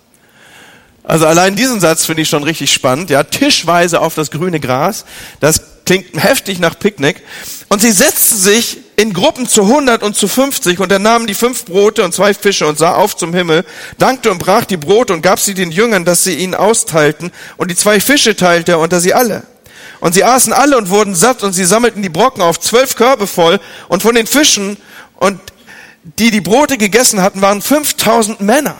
Also 1.02 1.26
allein 1.26 1.56
diesen 1.56 1.80
Satz 1.80 2.06
finde 2.06 2.22
ich 2.22 2.28
schon 2.28 2.44
richtig 2.44 2.72
spannend. 2.72 3.10
Ja, 3.10 3.24
tischweise 3.24 4.00
auf 4.00 4.14
das 4.14 4.30
grüne 4.30 4.60
Gras. 4.60 5.04
Das 5.40 5.60
klingt 5.84 6.22
heftig 6.22 6.60
nach 6.60 6.78
Picknick. 6.78 7.22
Und 7.68 7.82
sie 7.82 7.92
setzten 7.92 8.38
sich 8.38 8.78
in 8.96 9.12
Gruppen 9.12 9.48
zu 9.48 9.62
100 9.62 10.02
und 10.02 10.14
zu 10.14 10.28
50 10.28 10.78
und 10.78 10.92
er 10.92 10.98
nahm 10.98 11.26
die 11.26 11.34
fünf 11.34 11.64
Brote 11.64 12.04
und 12.04 12.14
zwei 12.14 12.32
Fische 12.34 12.66
und 12.66 12.78
sah 12.78 12.94
auf 12.94 13.16
zum 13.16 13.34
Himmel, 13.34 13.64
dankte 13.98 14.30
und 14.30 14.38
brach 14.38 14.64
die 14.64 14.76
Brote 14.76 15.12
und 15.12 15.22
gab 15.22 15.40
sie 15.40 15.54
den 15.54 15.72
Jüngern, 15.72 16.04
dass 16.04 16.24
sie 16.24 16.34
ihnen 16.36 16.54
austeilten 16.54 17.32
und 17.56 17.70
die 17.70 17.76
zwei 17.76 18.00
Fische 18.00 18.36
teilte 18.36 18.72
er 18.72 18.78
unter 18.78 19.00
sie 19.00 19.14
alle. 19.14 19.42
Und 20.00 20.12
sie 20.12 20.24
aßen 20.24 20.52
alle 20.52 20.76
und 20.76 20.90
wurden 20.90 21.14
satt 21.14 21.42
und 21.42 21.52
sie 21.54 21.64
sammelten 21.64 22.02
die 22.02 22.08
Brocken 22.08 22.42
auf 22.42 22.60
zwölf 22.60 22.94
Körbe 22.94 23.26
voll 23.26 23.58
und 23.88 24.02
von 24.02 24.14
den 24.14 24.26
Fischen 24.26 24.76
und 25.16 25.40
die 26.18 26.30
die 26.30 26.42
Brote 26.42 26.76
gegessen 26.76 27.22
hatten, 27.22 27.40
waren 27.40 27.62
5000 27.62 28.40
Männer. 28.40 28.76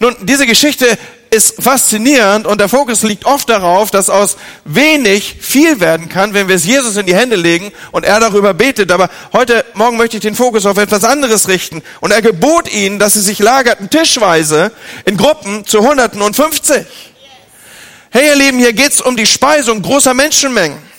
Nun, 0.00 0.16
diese 0.22 0.46
Geschichte 0.46 0.98
ist 1.30 1.62
faszinierend 1.62 2.46
und 2.46 2.60
der 2.60 2.68
Fokus 2.68 3.02
liegt 3.02 3.24
oft 3.24 3.48
darauf, 3.48 3.90
dass 3.90 4.10
aus 4.10 4.36
wenig 4.64 5.36
viel 5.40 5.78
werden 5.78 6.08
kann, 6.08 6.34
wenn 6.34 6.48
wir 6.48 6.56
es 6.56 6.64
Jesus 6.64 6.96
in 6.96 7.06
die 7.06 7.14
Hände 7.14 7.36
legen 7.36 7.72
und 7.92 8.04
er 8.04 8.18
darüber 8.18 8.52
betet. 8.52 8.90
Aber 8.90 9.08
heute 9.32 9.64
Morgen 9.74 9.96
möchte 9.96 10.16
ich 10.16 10.22
den 10.22 10.34
Fokus 10.34 10.66
auf 10.66 10.76
etwas 10.76 11.04
anderes 11.04 11.46
richten. 11.46 11.82
Und 12.00 12.10
er 12.12 12.20
gebot 12.20 12.72
ihnen, 12.72 12.98
dass 12.98 13.12
sie 13.14 13.20
sich 13.20 13.38
lagerten 13.38 13.88
tischweise 13.88 14.72
in 15.04 15.16
Gruppen 15.16 15.64
zu 15.64 15.80
Hunderten 15.80 16.20
und 16.20 16.34
50. 16.34 16.84
Hey 18.10 18.26
ihr 18.26 18.34
Lieben, 18.34 18.58
hier 18.58 18.72
geht's 18.72 19.00
um 19.00 19.16
die 19.16 19.26
Speisung 19.26 19.82
großer 19.82 20.14
Menschenmengen. 20.14 20.89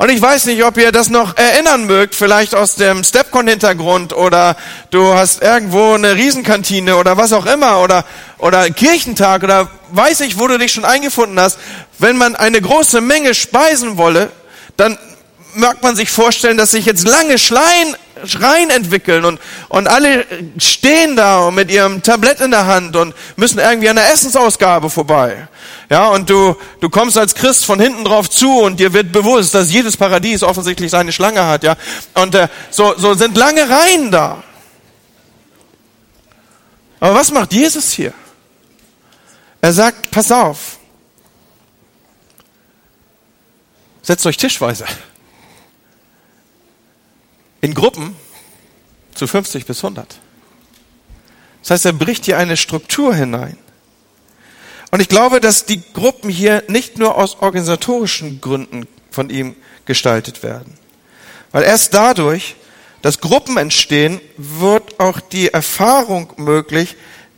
Und 0.00 0.08
ich 0.08 0.22
weiß 0.22 0.46
nicht, 0.46 0.64
ob 0.64 0.78
ihr 0.78 0.92
das 0.92 1.10
noch 1.10 1.36
erinnern 1.36 1.84
mögt, 1.84 2.14
vielleicht 2.14 2.54
aus 2.54 2.74
dem 2.74 3.04
Stepcon-Hintergrund 3.04 4.14
oder 4.14 4.56
du 4.88 5.12
hast 5.12 5.42
irgendwo 5.42 5.92
eine 5.92 6.14
Riesenkantine 6.14 6.96
oder 6.96 7.18
was 7.18 7.34
auch 7.34 7.44
immer 7.44 7.82
oder, 7.82 8.06
oder 8.38 8.70
Kirchentag 8.70 9.42
oder 9.42 9.68
weiß 9.90 10.20
ich, 10.20 10.38
wo 10.38 10.46
du 10.46 10.56
dich 10.56 10.72
schon 10.72 10.86
eingefunden 10.86 11.38
hast. 11.38 11.58
Wenn 11.98 12.16
man 12.16 12.34
eine 12.34 12.62
große 12.62 13.02
Menge 13.02 13.34
speisen 13.34 13.98
wolle, 13.98 14.30
dann 14.78 14.96
mag 15.52 15.82
man 15.82 15.94
sich 15.96 16.10
vorstellen, 16.10 16.56
dass 16.56 16.70
sich 16.70 16.86
jetzt 16.86 17.06
lange 17.06 17.38
Schleien, 17.38 17.94
Schreien 18.24 18.70
entwickeln 18.70 19.26
und, 19.26 19.38
und 19.68 19.86
alle 19.86 20.24
stehen 20.56 21.14
da 21.14 21.50
mit 21.50 21.70
ihrem 21.70 22.02
Tablett 22.02 22.40
in 22.40 22.52
der 22.52 22.64
Hand 22.64 22.96
und 22.96 23.14
müssen 23.36 23.58
irgendwie 23.58 23.90
an 23.90 23.96
der 23.96 24.10
Essensausgabe 24.10 24.88
vorbei. 24.88 25.46
Ja, 25.90 26.08
und 26.10 26.30
du, 26.30 26.56
du 26.78 26.88
kommst 26.88 27.18
als 27.18 27.34
Christ 27.34 27.64
von 27.64 27.80
hinten 27.80 28.04
drauf 28.04 28.30
zu 28.30 28.60
und 28.60 28.78
dir 28.78 28.92
wird 28.92 29.10
bewusst, 29.10 29.56
dass 29.56 29.72
jedes 29.72 29.96
Paradies 29.96 30.44
offensichtlich 30.44 30.92
seine 30.92 31.10
Schlange 31.10 31.44
hat, 31.44 31.64
ja. 31.64 31.76
Und 32.14 32.32
äh, 32.36 32.46
so, 32.70 32.96
so 32.96 33.14
sind 33.14 33.36
lange 33.36 33.68
Reihen 33.68 34.12
da. 34.12 34.42
Aber 37.00 37.16
was 37.16 37.32
macht 37.32 37.52
Jesus 37.52 37.90
hier? 37.90 38.14
Er 39.60 39.72
sagt, 39.72 40.12
pass 40.12 40.30
auf. 40.30 40.78
Setzt 44.02 44.24
euch 44.26 44.36
tischweise. 44.36 44.86
In 47.62 47.74
Gruppen 47.74 48.14
zu 49.14 49.26
50 49.26 49.66
bis 49.66 49.78
100. 49.78 50.20
Das 51.62 51.70
heißt, 51.70 51.86
er 51.86 51.92
bricht 51.92 52.26
hier 52.26 52.38
eine 52.38 52.56
Struktur 52.56 53.12
hinein. 53.12 53.58
Und 54.90 55.00
ich 55.00 55.08
glaube, 55.08 55.40
dass 55.40 55.66
die 55.66 55.80
Gruppen 55.92 56.30
hier 56.30 56.64
nicht 56.68 56.98
nur 56.98 57.16
aus 57.16 57.36
organisatorischen 57.40 58.40
Gründen 58.40 58.86
von 59.10 59.30
ihm 59.30 59.54
gestaltet 59.84 60.42
werden. 60.42 60.78
Weil 61.52 61.62
erst 61.62 61.94
dadurch, 61.94 62.56
dass 63.02 63.20
Gruppen 63.20 63.56
entstehen, 63.56 64.20
wird 64.36 65.00
auch 65.00 65.20
die 65.20 65.48
Erfahrung 65.48 66.32
möglich, 66.36 66.96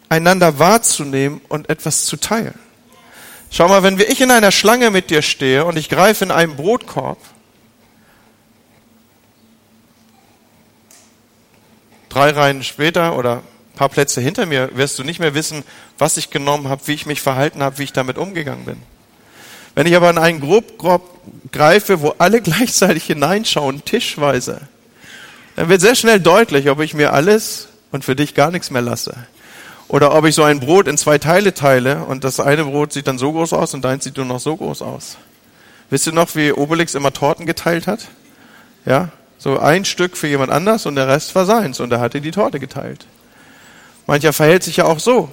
einander 0.08 0.58
wahrzunehmen 0.58 1.40
und 1.48 1.70
etwas 1.70 2.04
zu 2.04 2.16
teilen. 2.16 2.58
Schau 3.50 3.68
mal, 3.68 3.82
wenn 3.82 3.98
ich 3.98 4.20
in 4.20 4.30
einer 4.30 4.50
Schlange 4.50 4.90
mit 4.90 5.10
dir 5.10 5.22
stehe 5.22 5.64
und 5.64 5.76
ich 5.76 5.88
greife 5.88 6.24
in 6.24 6.30
einen 6.30 6.56
Brotkorb, 6.56 7.18
drei 12.08 12.30
Reihen 12.30 12.62
später 12.62 13.16
oder 13.16 13.42
paar 13.82 13.88
Plätze 13.88 14.20
hinter 14.20 14.46
mir 14.46 14.70
wirst 14.74 15.00
du 15.00 15.02
nicht 15.02 15.18
mehr 15.18 15.34
wissen, 15.34 15.64
was 15.98 16.16
ich 16.16 16.30
genommen 16.30 16.68
habe, 16.68 16.82
wie 16.86 16.92
ich 16.92 17.04
mich 17.04 17.20
verhalten 17.20 17.64
habe, 17.64 17.78
wie 17.78 17.82
ich 17.82 17.92
damit 17.92 18.16
umgegangen 18.16 18.64
bin. 18.64 18.76
Wenn 19.74 19.88
ich 19.88 19.96
aber 19.96 20.08
in 20.08 20.18
einen 20.18 20.40
Grobkorb 20.40 21.02
greife, 21.50 22.00
wo 22.00 22.14
alle 22.18 22.40
gleichzeitig 22.42 23.02
hineinschauen, 23.02 23.84
tischweise, 23.84 24.60
dann 25.56 25.68
wird 25.68 25.80
sehr 25.80 25.96
schnell 25.96 26.20
deutlich, 26.20 26.70
ob 26.70 26.80
ich 26.80 26.94
mir 26.94 27.12
alles 27.12 27.70
und 27.90 28.04
für 28.04 28.14
dich 28.14 28.34
gar 28.34 28.52
nichts 28.52 28.70
mehr 28.70 28.82
lasse. 28.82 29.16
Oder 29.88 30.14
ob 30.14 30.26
ich 30.26 30.36
so 30.36 30.44
ein 30.44 30.60
Brot 30.60 30.86
in 30.86 30.96
zwei 30.96 31.18
Teile 31.18 31.52
teile 31.52 32.04
und 32.04 32.22
das 32.22 32.38
eine 32.38 32.64
Brot 32.64 32.92
sieht 32.92 33.08
dann 33.08 33.18
so 33.18 33.32
groß 33.32 33.52
aus 33.52 33.74
und 33.74 33.84
deins 33.84 34.04
sieht 34.04 34.16
nur 34.16 34.26
noch 34.26 34.38
so 34.38 34.56
groß 34.56 34.80
aus. 34.80 35.16
Wisst 35.90 36.06
ihr 36.06 36.12
noch, 36.12 36.36
wie 36.36 36.52
Obelix 36.52 36.94
immer 36.94 37.12
Torten 37.12 37.46
geteilt 37.46 37.88
hat? 37.88 38.06
Ja? 38.86 39.08
So 39.38 39.58
ein 39.58 39.84
Stück 39.84 40.16
für 40.16 40.28
jemand 40.28 40.52
anders 40.52 40.86
und 40.86 40.94
der 40.94 41.08
Rest 41.08 41.34
war 41.34 41.46
seins 41.46 41.80
und 41.80 41.90
er 41.90 41.98
hatte 41.98 42.20
die 42.20 42.30
Torte 42.30 42.60
geteilt. 42.60 43.06
Mancher 44.06 44.32
verhält 44.32 44.62
sich 44.62 44.78
ja 44.78 44.84
auch 44.84 44.98
so. 44.98 45.30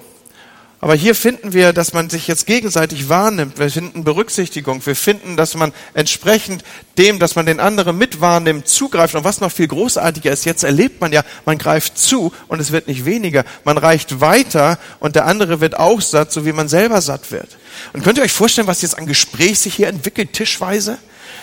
Aber 0.82 0.94
hier 0.94 1.14
finden 1.14 1.52
wir, 1.52 1.74
dass 1.74 1.92
man 1.92 2.08
sich 2.08 2.26
jetzt 2.26 2.46
gegenseitig 2.46 3.10
wahrnimmt. 3.10 3.58
Wir 3.58 3.70
finden 3.70 4.02
Berücksichtigung. 4.02 4.84
Wir 4.86 4.96
finden, 4.96 5.36
dass 5.36 5.54
man 5.54 5.74
entsprechend 5.92 6.64
dem, 6.96 7.18
dass 7.18 7.36
man 7.36 7.44
den 7.44 7.60
anderen 7.60 7.98
mit 7.98 8.22
wahrnimmt, 8.22 8.66
zugreift. 8.66 9.14
Und 9.14 9.24
was 9.24 9.42
noch 9.42 9.52
viel 9.52 9.68
großartiger 9.68 10.32
ist, 10.32 10.46
jetzt 10.46 10.62
erlebt 10.62 11.02
man 11.02 11.12
ja, 11.12 11.22
man 11.44 11.58
greift 11.58 11.98
zu 11.98 12.32
und 12.48 12.60
es 12.60 12.72
wird 12.72 12.88
nicht 12.88 13.04
weniger. 13.04 13.44
Man 13.64 13.76
reicht 13.76 14.22
weiter 14.22 14.78
und 15.00 15.16
der 15.16 15.26
andere 15.26 15.60
wird 15.60 15.78
auch 15.78 16.00
satt, 16.00 16.32
so 16.32 16.46
wie 16.46 16.52
man 16.52 16.68
selber 16.68 17.02
satt 17.02 17.30
wird. 17.30 17.58
Und 17.92 18.02
könnt 18.02 18.16
ihr 18.16 18.24
euch 18.24 18.32
vorstellen, 18.32 18.66
was 18.66 18.80
jetzt 18.80 18.96
an 18.96 19.04
Gespräch 19.04 19.58
sich 19.58 19.74
hier 19.74 19.88
entwickelt, 19.88 20.32
tischweise? 20.32 20.96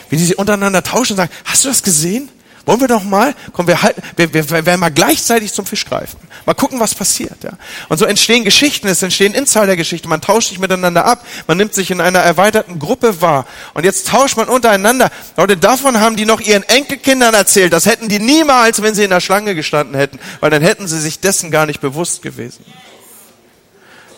Wie 0.10 0.18
die 0.18 0.26
sich 0.26 0.40
untereinander 0.40 0.82
tauschen 0.82 1.14
und 1.14 1.18
sagen, 1.18 1.32
hast 1.46 1.64
du 1.64 1.70
das 1.70 1.84
gesehen? 1.84 2.30
Wollen 2.68 2.82
wir 2.82 2.90
doch 2.90 3.04
mal, 3.04 3.34
komm, 3.54 3.66
wir, 3.66 3.82
halten, 3.82 4.02
wir, 4.18 4.34
wir, 4.34 4.50
wir 4.50 4.66
werden 4.66 4.82
mal 4.82 4.92
gleichzeitig 4.92 5.54
zum 5.54 5.66
Fisch 5.66 5.86
greifen. 5.86 6.20
Mal 6.46 6.54
gucken, 6.54 6.82
was 6.82 6.94
passiert. 6.94 7.42
Ja. 7.42 7.52
Und 7.88 7.98
so 7.98 8.04
entstehen 8.04 8.44
Geschichten, 8.44 8.90
es 8.90 9.02
entstehen 9.02 9.34
Insider-Geschichten. 9.34 10.10
Man 10.10 10.20
tauscht 10.20 10.50
sich 10.50 10.60
miteinander 10.60 11.06
ab, 11.06 11.26
man 11.48 11.56
nimmt 11.56 11.74
sich 11.74 11.92
in 11.92 12.02
einer 12.02 12.20
erweiterten 12.20 12.78
Gruppe 12.78 13.22
wahr. 13.22 13.46
Und 13.74 13.86
jetzt 13.86 14.10
tauscht 14.10 14.36
man 14.36 14.50
untereinander. 14.50 15.12
Leute, 15.38 15.56
davon 15.56 16.02
haben 16.02 16.18
die 16.18 16.26
noch 16.26 16.42
ihren 16.42 16.64
Enkelkindern 16.64 17.34
erzählt. 17.34 17.72
Das 17.72 17.86
hätten 17.86 18.10
die 18.10 18.20
niemals, 18.20 18.82
wenn 18.82 18.94
sie 18.94 19.06
in 19.06 19.12
der 19.12 19.22
Schlange 19.22 19.56
gestanden 19.56 19.96
hätten, 19.96 20.20
weil 20.42 20.50
dann 20.50 20.62
hätten 20.62 20.90
sie 20.90 21.00
sich 21.00 21.22
dessen 21.22 21.52
gar 21.52 21.68
nicht 21.68 21.80
bewusst 21.80 22.22
gewesen. 22.22 22.66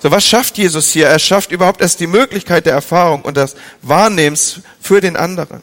So, 0.02 0.10
was 0.10 0.26
schafft 0.26 0.58
Jesus 0.58 0.90
hier? 0.90 1.06
Er 1.06 1.20
schafft 1.20 1.52
überhaupt 1.52 1.82
erst 1.82 2.00
die 2.00 2.08
Möglichkeit 2.08 2.66
der 2.66 2.74
Erfahrung 2.74 3.22
und 3.22 3.38
des 3.38 3.56
Wahrnehmens 3.84 4.62
für 4.82 5.02
den 5.02 5.16
anderen. 5.16 5.62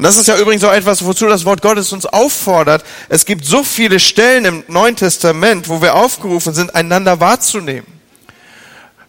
Und 0.00 0.04
das 0.04 0.16
ist 0.16 0.28
ja 0.28 0.38
übrigens 0.38 0.64
auch 0.64 0.72
etwas, 0.72 1.04
wozu 1.04 1.26
das 1.26 1.44
Wort 1.44 1.60
Gottes 1.60 1.92
uns 1.92 2.06
auffordert. 2.06 2.82
Es 3.10 3.26
gibt 3.26 3.44
so 3.44 3.62
viele 3.62 4.00
Stellen 4.00 4.46
im 4.46 4.64
Neuen 4.66 4.96
Testament, 4.96 5.68
wo 5.68 5.82
wir 5.82 5.94
aufgerufen 5.94 6.54
sind, 6.54 6.74
einander 6.74 7.20
wahrzunehmen. 7.20 7.86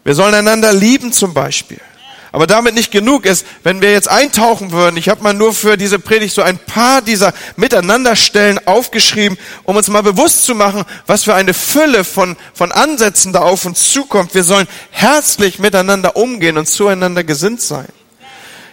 Wir 0.04 0.16
sollen 0.16 0.34
einander 0.34 0.74
lieben 0.74 1.14
zum 1.14 1.34
Beispiel. 1.34 1.80
Aber 2.34 2.46
damit 2.46 2.76
nicht 2.76 2.92
genug 2.92 3.26
ist, 3.26 3.46
wenn 3.64 3.80
wir 3.80 3.94
jetzt 3.94 4.10
eintauchen 4.10 4.74
würden. 4.74 4.98
Ich 4.98 5.08
habe 5.08 5.24
mal 5.24 5.34
nur 5.34 5.54
für 5.54 5.78
diese 5.78 5.98
Predigt 5.98 6.36
so 6.36 6.42
ein 6.42 6.58
paar 6.58 7.02
dieser 7.02 7.32
Miteinanderstellen 7.56 8.60
aufgeschrieben, 8.68 9.38
um 9.64 9.78
uns 9.78 9.88
mal 9.88 10.04
bewusst 10.04 10.44
zu 10.44 10.56
machen, 10.56 10.84
was 11.08 11.24
für 11.24 11.36
eine 11.36 11.54
Fülle 11.54 12.04
von, 12.04 12.36
von 12.54 12.74
Ansätzen 12.74 13.32
da 13.32 13.40
auf 13.40 13.64
uns 13.64 13.94
zukommt. 13.94 14.36
Wir 14.36 14.44
sollen 14.44 14.68
herzlich 14.90 15.58
miteinander 15.58 16.18
umgehen 16.18 16.58
und 16.58 16.68
zueinander 16.68 17.24
gesinnt 17.24 17.62
sein. 17.62 17.88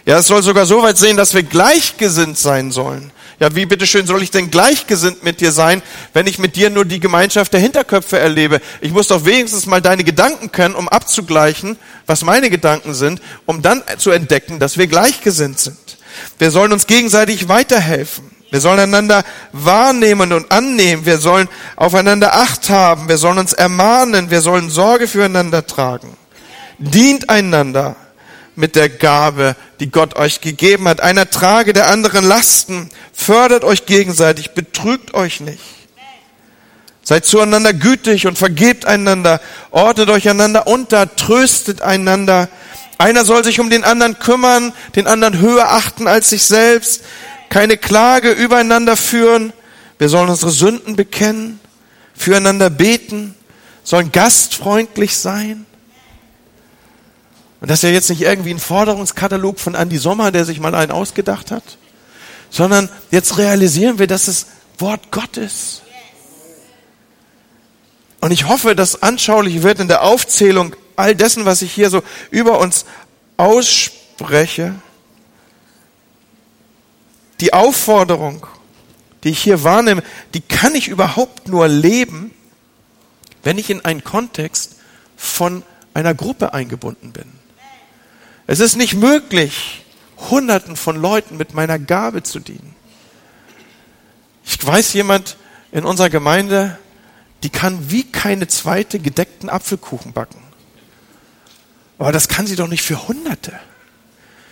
Ja, 0.09 0.17
es 0.17 0.25
soll 0.25 0.41
sogar 0.41 0.65
so 0.65 0.81
weit 0.81 0.97
sehen, 0.97 1.17
dass 1.17 1.35
wir 1.35 1.43
gleichgesinnt 1.43 2.35
sein 2.35 2.71
sollen. 2.71 3.11
Ja, 3.39 3.53
wie 3.53 3.67
bitteschön 3.67 4.07
soll 4.07 4.23
ich 4.23 4.31
denn 4.31 4.49
gleichgesinnt 4.49 5.23
mit 5.23 5.39
dir 5.39 5.51
sein, 5.51 5.83
wenn 6.13 6.25
ich 6.25 6.39
mit 6.39 6.55
dir 6.55 6.71
nur 6.71 6.83
die 6.83 6.99
Gemeinschaft 6.99 7.53
der 7.53 7.59
Hinterköpfe 7.59 8.17
erlebe? 8.17 8.59
Ich 8.81 8.91
muss 8.91 9.09
doch 9.09 9.23
wenigstens 9.25 9.67
mal 9.67 9.83
deine 9.83 10.03
Gedanken 10.03 10.51
kennen, 10.51 10.73
um 10.73 10.89
abzugleichen, 10.89 11.77
was 12.07 12.23
meine 12.23 12.49
Gedanken 12.49 12.95
sind, 12.95 13.21
um 13.45 13.61
dann 13.61 13.83
zu 13.99 14.09
entdecken, 14.09 14.57
dass 14.57 14.79
wir 14.79 14.87
gleichgesinnt 14.87 15.59
sind. 15.59 15.99
Wir 16.39 16.49
sollen 16.49 16.73
uns 16.73 16.87
gegenseitig 16.87 17.47
weiterhelfen. 17.47 18.31
Wir 18.49 18.61
sollen 18.61 18.79
einander 18.79 19.23
wahrnehmen 19.51 20.33
und 20.33 20.51
annehmen. 20.51 21.05
Wir 21.05 21.19
sollen 21.19 21.47
aufeinander 21.75 22.33
Acht 22.33 22.71
haben. 22.71 23.09
Wir 23.09 23.19
sollen 23.19 23.37
uns 23.37 23.53
ermahnen. 23.53 24.31
Wir 24.31 24.41
sollen 24.41 24.71
Sorge 24.71 25.07
füreinander 25.07 25.67
tragen. 25.67 26.17
Dient 26.79 27.29
einander 27.29 27.95
mit 28.59 28.75
der 28.75 28.89
Gabe, 28.89 29.55
die 29.79 29.89
Gott 29.89 30.17
euch 30.17 30.41
gegeben 30.41 30.87
hat. 30.89 30.99
Einer 30.99 31.29
trage 31.29 31.71
der 31.71 31.89
anderen 31.89 32.25
Lasten, 32.25 32.89
fördert 33.13 33.63
euch 33.63 33.85
gegenseitig, 33.85 34.51
betrügt 34.51 35.13
euch 35.13 35.39
nicht. 35.39 35.63
Seid 37.01 37.25
zueinander 37.25 37.73
gütig 37.73 38.27
und 38.27 38.37
vergebt 38.37 38.85
einander, 38.85 39.39
ordnet 39.71 40.09
euch 40.09 40.29
einander 40.29 40.67
unter, 40.67 41.15
tröstet 41.15 41.81
einander. 41.81 42.49
Einer 42.97 43.23
soll 43.23 43.45
sich 43.45 43.61
um 43.61 43.69
den 43.69 43.85
anderen 43.85 44.19
kümmern, 44.19 44.73
den 44.95 45.07
anderen 45.07 45.39
höher 45.39 45.71
achten 45.71 46.07
als 46.07 46.29
sich 46.29 46.43
selbst, 46.43 47.01
keine 47.47 47.77
Klage 47.77 48.31
übereinander 48.31 48.97
führen. 48.97 49.53
Wir 49.97 50.09
sollen 50.09 50.29
unsere 50.29 50.51
Sünden 50.51 50.97
bekennen, 50.97 51.61
füreinander 52.13 52.69
beten, 52.69 53.35
sollen 53.83 54.11
gastfreundlich 54.11 55.17
sein. 55.17 55.65
Und 57.61 57.69
das 57.69 57.79
ist 57.79 57.83
ja 57.83 57.89
jetzt 57.89 58.09
nicht 58.09 58.21
irgendwie 58.21 58.53
ein 58.53 58.59
Forderungskatalog 58.59 59.59
von 59.59 59.75
Andy 59.75 59.97
Sommer, 59.97 60.31
der 60.31 60.45
sich 60.45 60.59
mal 60.59 60.75
einen 60.75 60.91
ausgedacht 60.91 61.51
hat, 61.51 61.77
sondern 62.49 62.89
jetzt 63.11 63.37
realisieren 63.37 63.99
wir, 63.99 64.07
dass 64.07 64.27
es 64.27 64.47
Wort 64.77 65.11
Gottes. 65.11 65.81
Und 68.21 68.31
ich 68.31 68.47
hoffe, 68.47 68.75
dass 68.75 69.01
anschaulich 69.01 69.63
wird 69.63 69.79
in 69.79 69.87
der 69.87 70.03
Aufzählung 70.03 70.75
all 70.95 71.15
dessen, 71.15 71.45
was 71.45 71.61
ich 71.61 71.73
hier 71.73 71.89
so 71.89 72.01
über 72.31 72.59
uns 72.59 72.85
ausspreche, 73.37 74.75
die 77.39 77.53
Aufforderung, 77.53 78.45
die 79.23 79.29
ich 79.29 79.39
hier 79.39 79.63
wahrnehme, 79.63 80.03
die 80.33 80.41
kann 80.41 80.75
ich 80.75 80.89
überhaupt 80.89 81.47
nur 81.47 81.67
leben, 81.67 82.33
wenn 83.43 83.57
ich 83.57 83.69
in 83.69 83.83
einen 83.85 84.03
Kontext 84.03 84.75
von 85.15 85.63
einer 85.93 86.13
Gruppe 86.13 86.53
eingebunden 86.53 87.11
bin. 87.13 87.38
Es 88.51 88.59
ist 88.59 88.77
nicht 88.77 88.95
möglich, 88.95 89.85
Hunderten 90.31 90.75
von 90.75 90.99
Leuten 90.99 91.37
mit 91.37 91.53
meiner 91.53 91.77
Gabe 91.77 92.23
zu 92.23 92.39
dienen. 92.39 92.75
Ich 94.43 94.65
weiß 94.65 94.93
jemand 94.93 95.37
in 95.71 95.85
unserer 95.85 96.09
Gemeinde, 96.09 96.79
die 97.43 97.51
kann 97.51 97.91
wie 97.91 98.05
keine 98.05 98.47
zweite 98.47 98.97
gedeckten 98.97 99.51
Apfelkuchen 99.51 100.13
backen. 100.13 100.41
Aber 101.99 102.11
das 102.11 102.27
kann 102.27 102.47
sie 102.47 102.55
doch 102.55 102.67
nicht 102.67 102.81
für 102.81 103.07
Hunderte, 103.07 103.53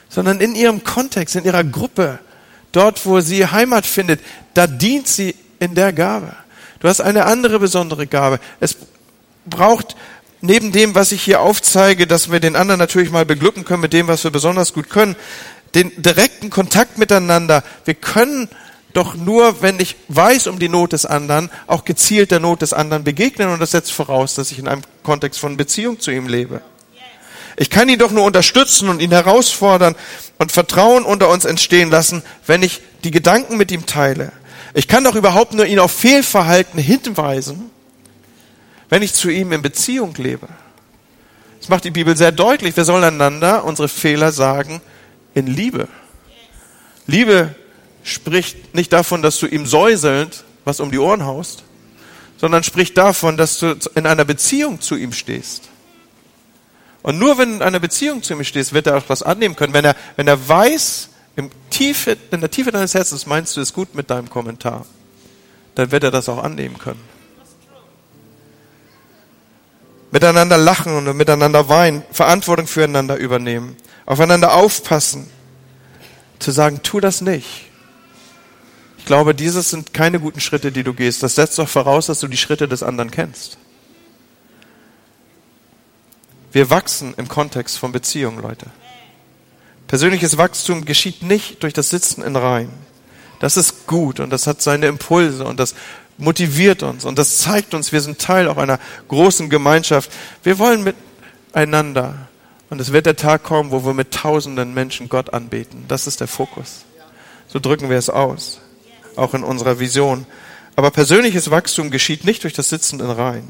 sondern 0.09 0.41
in 0.41 0.53
ihrem 0.53 0.83
Kontext, 0.83 1.35
in 1.35 1.45
ihrer 1.45 1.63
Gruppe, 1.63 2.19
dort, 2.73 3.03
wo 3.03 3.19
sie 3.19 3.47
Heimat 3.47 3.87
findet, 3.87 4.19
da 4.53 4.67
dient 4.67 5.07
sie 5.07 5.33
in 5.57 5.73
der 5.73 5.91
Gabe. 5.91 6.35
Du 6.81 6.87
hast 6.87 7.01
eine 7.01 7.25
andere 7.25 7.57
besondere 7.57 8.05
Gabe. 8.05 8.39
Es 8.59 8.77
braucht 9.47 9.95
neben 10.41 10.71
dem, 10.71 10.95
was 10.95 11.11
ich 11.11 11.21
hier 11.21 11.41
aufzeige, 11.41 12.07
dass 12.07 12.31
wir 12.31 12.39
den 12.39 12.55
anderen 12.55 12.79
natürlich 12.79 13.11
mal 13.11 13.25
beglücken 13.25 13.65
können 13.65 13.81
mit 13.81 13.93
dem, 13.93 14.07
was 14.07 14.23
wir 14.23 14.31
besonders 14.31 14.73
gut 14.73 14.89
können, 14.89 15.15
den 15.75 15.91
direkten 16.01 16.49
Kontakt 16.49 16.97
miteinander. 16.97 17.63
Wir 17.85 17.95
können 17.95 18.49
doch 18.93 19.15
nur, 19.15 19.61
wenn 19.61 19.79
ich 19.79 19.95
weiß 20.07 20.47
um 20.47 20.59
die 20.59 20.69
Not 20.69 20.93
des 20.93 21.05
anderen, 21.05 21.51
auch 21.67 21.85
gezielt 21.85 22.31
der 22.31 22.39
Not 22.39 22.61
des 22.61 22.73
anderen 22.73 23.03
begegnen. 23.03 23.49
Und 23.49 23.59
das 23.59 23.71
setzt 23.71 23.91
voraus, 23.91 24.35
dass 24.35 24.51
ich 24.51 24.59
in 24.59 24.67
einem 24.67 24.81
Kontext 25.03 25.39
von 25.39 25.57
Beziehung 25.57 25.99
zu 25.99 26.11
ihm 26.11 26.27
lebe. 26.27 26.61
Ich 27.59 27.69
kann 27.71 27.89
ihn 27.89 27.99
doch 27.99 28.11
nur 28.11 28.23
unterstützen 28.23 28.87
und 28.87 29.01
ihn 29.01 29.11
herausfordern 29.11 29.95
und 30.37 30.51
Vertrauen 30.51 31.03
unter 31.03 31.29
uns 31.29 31.43
entstehen 31.43 31.89
lassen, 31.89 32.21
wenn 32.45 32.61
ich 32.61 32.81
die 33.03 33.11
Gedanken 33.11 33.57
mit 33.57 33.71
ihm 33.71 33.87
teile. 33.87 34.31
Ich 34.75 34.87
kann 34.87 35.03
doch 35.03 35.15
überhaupt 35.15 35.53
nur 35.53 35.65
ihn 35.65 35.79
auf 35.79 35.91
Fehlverhalten 35.91 36.79
hinweisen, 36.79 37.71
wenn 38.89 39.01
ich 39.01 39.13
zu 39.13 39.29
ihm 39.29 39.51
in 39.51 39.61
Beziehung 39.61 40.13
lebe. 40.15 40.47
Das 41.59 41.69
macht 41.69 41.83
die 41.83 41.91
Bibel 41.91 42.15
sehr 42.15 42.31
deutlich. 42.31 42.77
Wir 42.77 42.85
sollen 42.85 43.03
einander 43.03 43.63
unsere 43.63 43.87
Fehler 43.87 44.31
sagen 44.31 44.81
in 45.33 45.47
Liebe. 45.47 45.87
Liebe 47.07 47.55
spricht 48.03 48.75
nicht 48.75 48.93
davon, 48.93 49.21
dass 49.21 49.39
du 49.39 49.47
ihm 49.47 49.65
säuselnd 49.65 50.43
was 50.67 50.81
um 50.81 50.91
die 50.91 50.99
Ohren 50.99 51.25
haust, 51.25 51.63
sondern 52.37 52.61
spricht 52.61 52.97
davon, 52.97 53.37
dass 53.37 53.57
du 53.59 53.75
in 53.95 54.05
einer 54.05 54.25
Beziehung 54.25 54.81
zu 54.81 54.95
ihm 54.95 55.13
stehst. 55.13 55.69
Und 57.01 57.17
nur 57.17 57.37
wenn 57.37 57.49
du 57.49 57.55
in 57.55 57.61
einer 57.61 57.79
Beziehung 57.79 58.21
zu 58.21 58.33
ihm 58.33 58.43
stehst, 58.43 58.73
wird 58.73 58.85
er 58.85 58.97
auch 58.97 59.05
was 59.07 59.23
annehmen 59.23 59.55
können. 59.55 59.73
Wenn 59.73 59.85
er, 59.85 59.95
wenn 60.17 60.27
er 60.27 60.47
weiß, 60.47 61.09
im 61.37 61.49
Tiefe, 61.69 62.17
in 62.31 62.41
der 62.41 62.51
Tiefe 62.51 62.71
deines 62.71 62.93
Herzens 62.93 63.25
meinst 63.25 63.55
du 63.55 63.61
es 63.61 63.71
gut 63.71 63.95
mit 63.95 64.09
deinem 64.09 64.29
Kommentar, 64.29 64.85
dann 65.75 65.91
wird 65.91 66.03
er 66.03 66.11
das 66.11 66.27
auch 66.27 66.43
annehmen 66.43 66.77
können. 66.77 67.01
Miteinander 70.11 70.57
lachen 70.57 70.95
und 70.95 71.17
miteinander 71.17 71.67
weinen, 71.67 72.03
Verantwortung 72.11 72.67
füreinander 72.67 73.17
übernehmen, 73.17 73.75
aufeinander 74.05 74.53
aufpassen, 74.53 75.29
zu 76.39 76.51
sagen, 76.51 76.81
tu 76.83 76.99
das 76.99 77.21
nicht. 77.21 77.65
Ich 78.97 79.05
glaube, 79.05 79.33
dieses 79.33 79.69
sind 79.69 79.93
keine 79.93 80.19
guten 80.19 80.39
Schritte, 80.39 80.71
die 80.71 80.83
du 80.83 80.93
gehst. 80.93 81.23
Das 81.23 81.35
setzt 81.35 81.57
doch 81.59 81.69
voraus, 81.69 82.07
dass 82.07 82.19
du 82.19 82.27
die 82.27 82.37
Schritte 82.37 82.67
des 82.67 82.83
anderen 82.83 83.11
kennst. 83.11 83.57
Wir 86.51 86.69
wachsen 86.69 87.13
im 87.17 87.27
Kontext 87.27 87.77
von 87.77 87.91
Beziehungen, 87.91 88.41
Leute. 88.41 88.67
Persönliches 89.87 90.37
Wachstum 90.37 90.85
geschieht 90.85 91.23
nicht 91.23 91.63
durch 91.63 91.73
das 91.73 91.89
Sitzen 91.89 92.21
in 92.21 92.35
Reihen. 92.35 92.71
Das 93.39 93.57
ist 93.57 93.87
gut 93.87 94.19
und 94.19 94.29
das 94.29 94.47
hat 94.47 94.61
seine 94.61 94.87
Impulse 94.87 95.45
und 95.45 95.59
das 95.59 95.75
motiviert 96.17 96.83
uns 96.83 97.05
und 97.05 97.17
das 97.17 97.37
zeigt 97.39 97.73
uns, 97.73 97.91
wir 97.91 98.01
sind 98.01 98.19
Teil 98.19 98.47
auch 98.47 98.57
einer 98.57 98.79
großen 99.07 99.49
Gemeinschaft. 99.49 100.11
Wir 100.43 100.59
wollen 100.59 100.83
miteinander 100.83 102.27
und 102.69 102.81
es 102.81 102.91
wird 102.91 103.05
der 103.05 103.15
Tag 103.15 103.43
kommen, 103.43 103.71
wo 103.71 103.85
wir 103.85 103.93
mit 103.93 104.11
tausenden 104.11 104.73
Menschen 104.73 105.09
Gott 105.09 105.33
anbeten. 105.33 105.85
Das 105.87 106.07
ist 106.07 106.19
der 106.19 106.27
Fokus. 106.27 106.85
So 107.47 107.59
drücken 107.59 107.89
wir 107.89 107.97
es 107.97 108.09
aus, 108.09 108.59
auch 109.15 109.33
in 109.33 109.43
unserer 109.43 109.79
Vision. 109.79 110.25
Aber 110.75 110.91
persönliches 110.91 111.49
Wachstum 111.49 111.91
geschieht 111.91 112.25
nicht 112.25 112.43
durch 112.43 112.53
das 112.53 112.69
Sitzen 112.69 112.99
in 112.99 113.09
Reihen, 113.09 113.49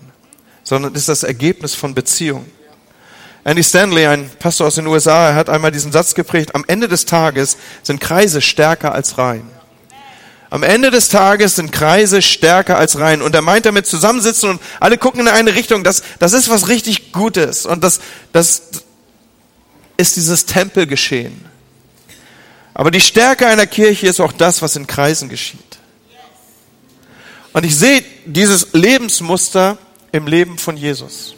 sondern 0.63 0.93
ist 0.93 1.09
das 1.09 1.23
Ergebnis 1.23 1.73
von 1.73 1.93
Beziehungen. 1.95 2.51
Andy 3.43 3.63
Stanley, 3.63 4.05
ein 4.05 4.29
Pastor 4.39 4.67
aus 4.67 4.75
den 4.75 4.87
USA, 4.87 5.33
hat 5.33 5.49
einmal 5.49 5.71
diesen 5.71 5.93
Satz 5.93 6.15
geprägt, 6.15 6.53
am 6.53 6.65
Ende 6.67 6.89
des 6.89 7.05
Tages 7.05 7.57
sind 7.81 8.01
Kreise 8.01 8.41
stärker 8.41 8.93
als 8.93 9.17
Reihen. 9.17 9.56
Am 10.49 10.63
Ende 10.63 10.91
des 10.91 11.09
Tages 11.09 11.55
sind 11.55 11.71
Kreise 11.71 12.21
stärker 12.21 12.77
als 12.77 12.99
Reihen. 12.99 13.21
Und 13.21 13.35
er 13.35 13.41
meint 13.41 13.65
damit 13.65 13.85
zusammensitzen 13.85 14.49
und 14.49 14.61
alle 14.79 14.97
gucken 14.97 15.21
in 15.21 15.27
eine 15.27 15.55
Richtung. 15.55 15.83
Das, 15.83 16.03
das 16.19 16.33
ist 16.33 16.49
was 16.49 16.69
richtig 16.69 17.11
Gutes. 17.11 17.65
Und 17.65 17.83
das, 17.83 17.99
das 18.31 18.63
ist 19.97 20.15
dieses 20.15 20.45
Tempelgeschehen. 20.45 21.45
Aber 22.73 22.91
die 22.91 23.01
Stärke 23.01 23.47
einer 23.47 23.65
Kirche 23.65 24.07
ist 24.07 24.21
auch 24.21 24.31
das, 24.31 24.61
was 24.61 24.75
in 24.75 24.87
Kreisen 24.87 25.29
geschieht. 25.29 25.59
Und 27.51 27.65
ich 27.65 27.75
sehe 27.75 28.03
dieses 28.25 28.73
Lebensmuster 28.73 29.77
im 30.11 30.27
Leben 30.27 30.57
von 30.57 30.77
Jesus. 30.77 31.35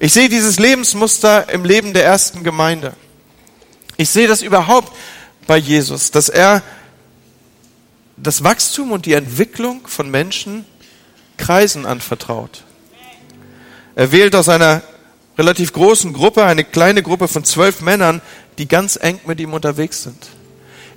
Ich 0.00 0.12
sehe 0.12 0.28
dieses 0.28 0.58
Lebensmuster 0.58 1.48
im 1.50 1.64
Leben 1.64 1.92
der 1.92 2.04
ersten 2.04 2.42
Gemeinde. 2.42 2.94
Ich 3.96 4.08
sehe 4.10 4.28
das 4.28 4.42
überhaupt 4.42 4.92
bei 5.46 5.58
Jesus, 5.58 6.10
dass 6.10 6.28
er 6.28 6.62
das 8.22 8.44
Wachstum 8.44 8.92
und 8.92 9.06
die 9.06 9.12
Entwicklung 9.12 9.86
von 9.86 10.10
Menschen 10.10 10.64
Kreisen 11.36 11.86
anvertraut. 11.86 12.64
Er 13.94 14.12
wählt 14.12 14.34
aus 14.34 14.48
einer 14.48 14.82
relativ 15.36 15.72
großen 15.72 16.12
Gruppe 16.12 16.44
eine 16.44 16.64
kleine 16.64 17.02
Gruppe 17.02 17.28
von 17.28 17.44
zwölf 17.44 17.80
Männern, 17.80 18.20
die 18.58 18.66
ganz 18.66 18.98
eng 19.00 19.20
mit 19.26 19.40
ihm 19.40 19.54
unterwegs 19.54 20.02
sind. 20.02 20.28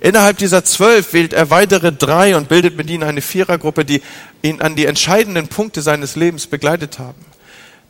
Innerhalb 0.00 0.38
dieser 0.38 0.64
zwölf 0.64 1.12
wählt 1.12 1.32
er 1.32 1.50
weitere 1.50 1.92
drei 1.92 2.36
und 2.36 2.48
bildet 2.48 2.76
mit 2.76 2.90
ihnen 2.90 3.04
eine 3.04 3.20
Vierergruppe, 3.20 3.84
die 3.84 4.02
ihn 4.42 4.60
an 4.60 4.74
die 4.74 4.86
entscheidenden 4.86 5.46
Punkte 5.46 5.80
seines 5.80 6.16
Lebens 6.16 6.48
begleitet 6.48 6.98
haben 6.98 7.24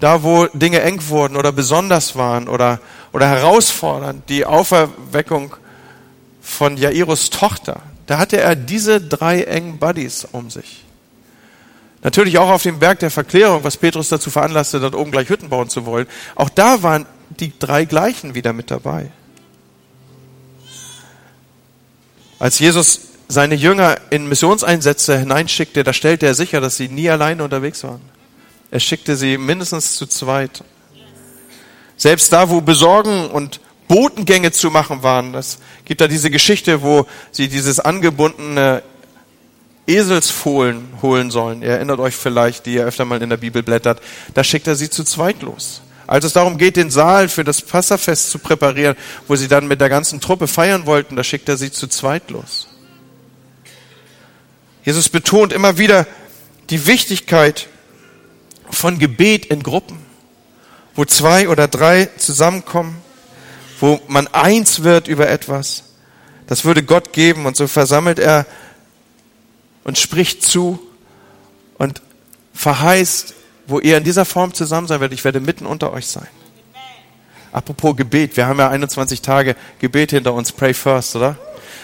da 0.02 0.24
wo 0.24 0.46
Dinge 0.46 0.82
eng 0.82 1.00
wurden 1.08 1.36
oder 1.36 1.52
besonders 1.52 2.16
waren 2.16 2.48
oder, 2.48 2.80
oder 3.12 3.28
herausfordernd, 3.28 4.28
die 4.28 4.44
Auferweckung 4.44 5.54
von 6.40 6.76
Jairus 6.76 7.30
Tochter, 7.30 7.82
da 8.12 8.18
hatte 8.18 8.38
er 8.38 8.56
diese 8.56 9.00
drei 9.00 9.44
engen 9.44 9.78
Buddies 9.78 10.26
um 10.32 10.50
sich. 10.50 10.84
Natürlich 12.02 12.36
auch 12.36 12.50
auf 12.50 12.62
dem 12.62 12.78
Berg 12.78 12.98
der 12.98 13.10
Verklärung, 13.10 13.64
was 13.64 13.78
Petrus 13.78 14.10
dazu 14.10 14.28
veranlasste, 14.28 14.80
dort 14.80 14.94
oben 14.94 15.10
gleich 15.10 15.30
Hütten 15.30 15.48
bauen 15.48 15.70
zu 15.70 15.86
wollen. 15.86 16.06
Auch 16.34 16.50
da 16.50 16.82
waren 16.82 17.06
die 17.30 17.58
drei 17.58 17.86
gleichen 17.86 18.34
wieder 18.34 18.52
mit 18.52 18.70
dabei. 18.70 19.10
Als 22.38 22.58
Jesus 22.58 23.00
seine 23.28 23.54
Jünger 23.54 23.96
in 24.10 24.28
Missionseinsätze 24.28 25.18
hineinschickte, 25.18 25.82
da 25.82 25.94
stellte 25.94 26.26
er 26.26 26.34
sicher, 26.34 26.60
dass 26.60 26.76
sie 26.76 26.90
nie 26.90 27.08
alleine 27.08 27.42
unterwegs 27.42 27.82
waren. 27.82 28.02
Er 28.70 28.80
schickte 28.80 29.16
sie 29.16 29.38
mindestens 29.38 29.96
zu 29.96 30.04
zweit. 30.04 30.62
Selbst 31.96 32.30
da, 32.30 32.50
wo 32.50 32.60
Besorgen 32.60 33.30
und 33.30 33.58
Botengänge 33.88 34.52
zu 34.52 34.70
machen 34.70 35.02
waren, 35.02 35.34
es 35.34 35.58
gibt 35.84 36.00
da 36.00 36.08
diese 36.08 36.30
Geschichte, 36.30 36.82
wo 36.82 37.06
sie 37.30 37.48
dieses 37.48 37.80
angebundene 37.80 38.82
Eselsfohlen 39.86 40.88
holen 41.02 41.30
sollen. 41.30 41.62
Ihr 41.62 41.70
erinnert 41.70 41.98
euch 41.98 42.14
vielleicht, 42.14 42.66
die 42.66 42.74
ihr 42.74 42.84
öfter 42.84 43.04
mal 43.04 43.20
in 43.22 43.30
der 43.30 43.36
Bibel 43.36 43.62
blättert. 43.62 44.00
Da 44.34 44.44
schickt 44.44 44.66
er 44.66 44.76
sie 44.76 44.88
zu 44.88 45.04
zweit 45.04 45.42
los. 45.42 45.82
Als 46.06 46.24
es 46.24 46.32
darum 46.32 46.58
geht, 46.58 46.76
den 46.76 46.90
Saal 46.90 47.28
für 47.28 47.44
das 47.44 47.62
Passafest 47.62 48.30
zu 48.30 48.38
präparieren, 48.38 48.96
wo 49.28 49.36
sie 49.36 49.48
dann 49.48 49.66
mit 49.66 49.80
der 49.80 49.88
ganzen 49.88 50.20
Truppe 50.20 50.46
feiern 50.46 50.86
wollten, 50.86 51.16
da 51.16 51.24
schickt 51.24 51.48
er 51.48 51.56
sie 51.56 51.72
zu 51.72 51.86
zweit 51.86 52.30
los. 52.30 52.68
Jesus 54.84 55.08
betont 55.08 55.52
immer 55.52 55.78
wieder 55.78 56.06
die 56.70 56.86
Wichtigkeit 56.86 57.68
von 58.70 58.98
Gebet 58.98 59.46
in 59.46 59.62
Gruppen, 59.62 59.98
wo 60.94 61.04
zwei 61.04 61.48
oder 61.48 61.68
drei 61.68 62.08
zusammenkommen, 62.18 62.96
wo 63.82 64.00
man 64.06 64.28
eins 64.28 64.84
wird 64.84 65.08
über 65.08 65.28
etwas. 65.28 65.82
Das 66.46 66.64
würde 66.64 66.84
Gott 66.84 67.12
geben 67.12 67.46
und 67.46 67.56
so 67.56 67.66
versammelt 67.66 68.20
er 68.20 68.46
und 69.82 69.98
spricht 69.98 70.44
zu 70.44 70.78
und 71.78 72.00
verheißt, 72.54 73.34
wo 73.66 73.80
ihr 73.80 73.98
in 73.98 74.04
dieser 74.04 74.24
Form 74.24 74.54
zusammen 74.54 74.86
sein 74.86 75.00
werdet, 75.00 75.18
ich 75.18 75.24
werde 75.24 75.40
mitten 75.40 75.66
unter 75.66 75.92
euch 75.92 76.06
sein. 76.06 76.28
Apropos 77.50 77.96
Gebet, 77.96 78.36
wir 78.36 78.46
haben 78.46 78.60
ja 78.60 78.68
21 78.68 79.20
Tage 79.20 79.56
Gebet 79.80 80.12
hinter 80.12 80.32
uns, 80.32 80.52
pray 80.52 80.74
first, 80.74 81.16
oder? 81.16 81.36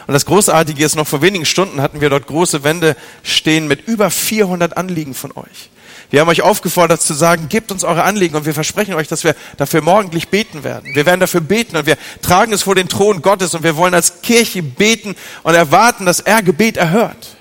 Und 0.06 0.14
das 0.14 0.24
Großartige 0.24 0.84
ist, 0.84 0.94
noch 0.94 1.08
vor 1.08 1.20
wenigen 1.20 1.46
Stunden 1.46 1.82
hatten 1.82 2.00
wir 2.00 2.11
dort 2.11 2.28
große 2.28 2.62
Wände 2.62 2.96
stehen 3.24 3.66
mit 3.66 3.88
über 3.88 4.08
400 4.08 4.76
Anliegen 4.76 5.14
von 5.14 5.32
euch. 5.32 5.68
Wir 6.10 6.20
haben 6.20 6.28
euch 6.28 6.42
aufgefordert 6.42 7.02
zu 7.02 7.12
sagen, 7.12 7.48
gebt 7.48 7.70
uns 7.70 7.84
eure 7.84 8.02
Anliegen 8.02 8.34
und 8.34 8.46
wir 8.46 8.54
versprechen 8.54 8.94
euch, 8.94 9.08
dass 9.08 9.24
wir 9.24 9.34
dafür 9.56 9.82
morgendlich 9.82 10.28
beten 10.28 10.64
werden. 10.64 10.94
Wir 10.94 11.04
werden 11.04 11.20
dafür 11.20 11.40
beten 11.42 11.76
und 11.76 11.86
wir 11.86 11.98
tragen 12.22 12.52
es 12.52 12.62
vor 12.62 12.74
den 12.74 12.88
Thron 12.88 13.20
Gottes 13.20 13.54
und 13.54 13.62
wir 13.62 13.76
wollen 13.76 13.94
als 13.94 14.22
Kirche 14.22 14.62
beten 14.62 15.14
und 15.42 15.54
erwarten, 15.54 16.06
dass 16.06 16.20
er 16.20 16.42
Gebet 16.42 16.76
erhört. 16.78 17.36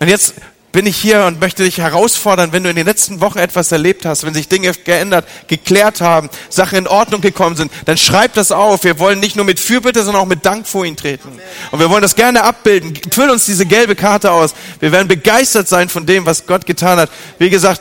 Und 0.00 0.08
jetzt 0.08 0.34
bin 0.72 0.86
ich 0.86 0.96
hier 0.96 1.24
und 1.24 1.40
möchte 1.40 1.64
dich 1.64 1.78
herausfordern, 1.78 2.52
wenn 2.52 2.62
du 2.62 2.70
in 2.70 2.76
den 2.76 2.86
letzten 2.86 3.20
Wochen 3.20 3.38
etwas 3.38 3.72
erlebt 3.72 4.04
hast, 4.04 4.24
wenn 4.24 4.34
sich 4.34 4.48
Dinge 4.48 4.72
geändert, 4.72 5.26
geklärt 5.48 6.00
haben, 6.00 6.30
Sachen 6.48 6.78
in 6.78 6.86
Ordnung 6.86 7.20
gekommen 7.20 7.56
sind, 7.56 7.72
dann 7.86 7.96
schreib 7.96 8.34
das 8.34 8.52
auf. 8.52 8.84
Wir 8.84 8.98
wollen 8.98 9.18
nicht 9.18 9.36
nur 9.36 9.44
mit 9.44 9.58
Fürbitte, 9.58 10.04
sondern 10.04 10.22
auch 10.22 10.28
mit 10.28 10.46
Dank 10.46 10.66
vor 10.66 10.84
ihn 10.84 10.96
treten. 10.96 11.28
Und 11.70 11.80
wir 11.80 11.90
wollen 11.90 12.02
das 12.02 12.14
gerne 12.14 12.44
abbilden. 12.44 12.94
Füll 13.10 13.30
uns 13.30 13.46
diese 13.46 13.66
gelbe 13.66 13.96
Karte 13.96 14.30
aus. 14.30 14.54
Wir 14.78 14.92
werden 14.92 15.08
begeistert 15.08 15.68
sein 15.68 15.88
von 15.88 16.06
dem, 16.06 16.24
was 16.24 16.46
Gott 16.46 16.66
getan 16.66 17.00
hat. 17.00 17.10
Wie 17.38 17.50
gesagt, 17.50 17.80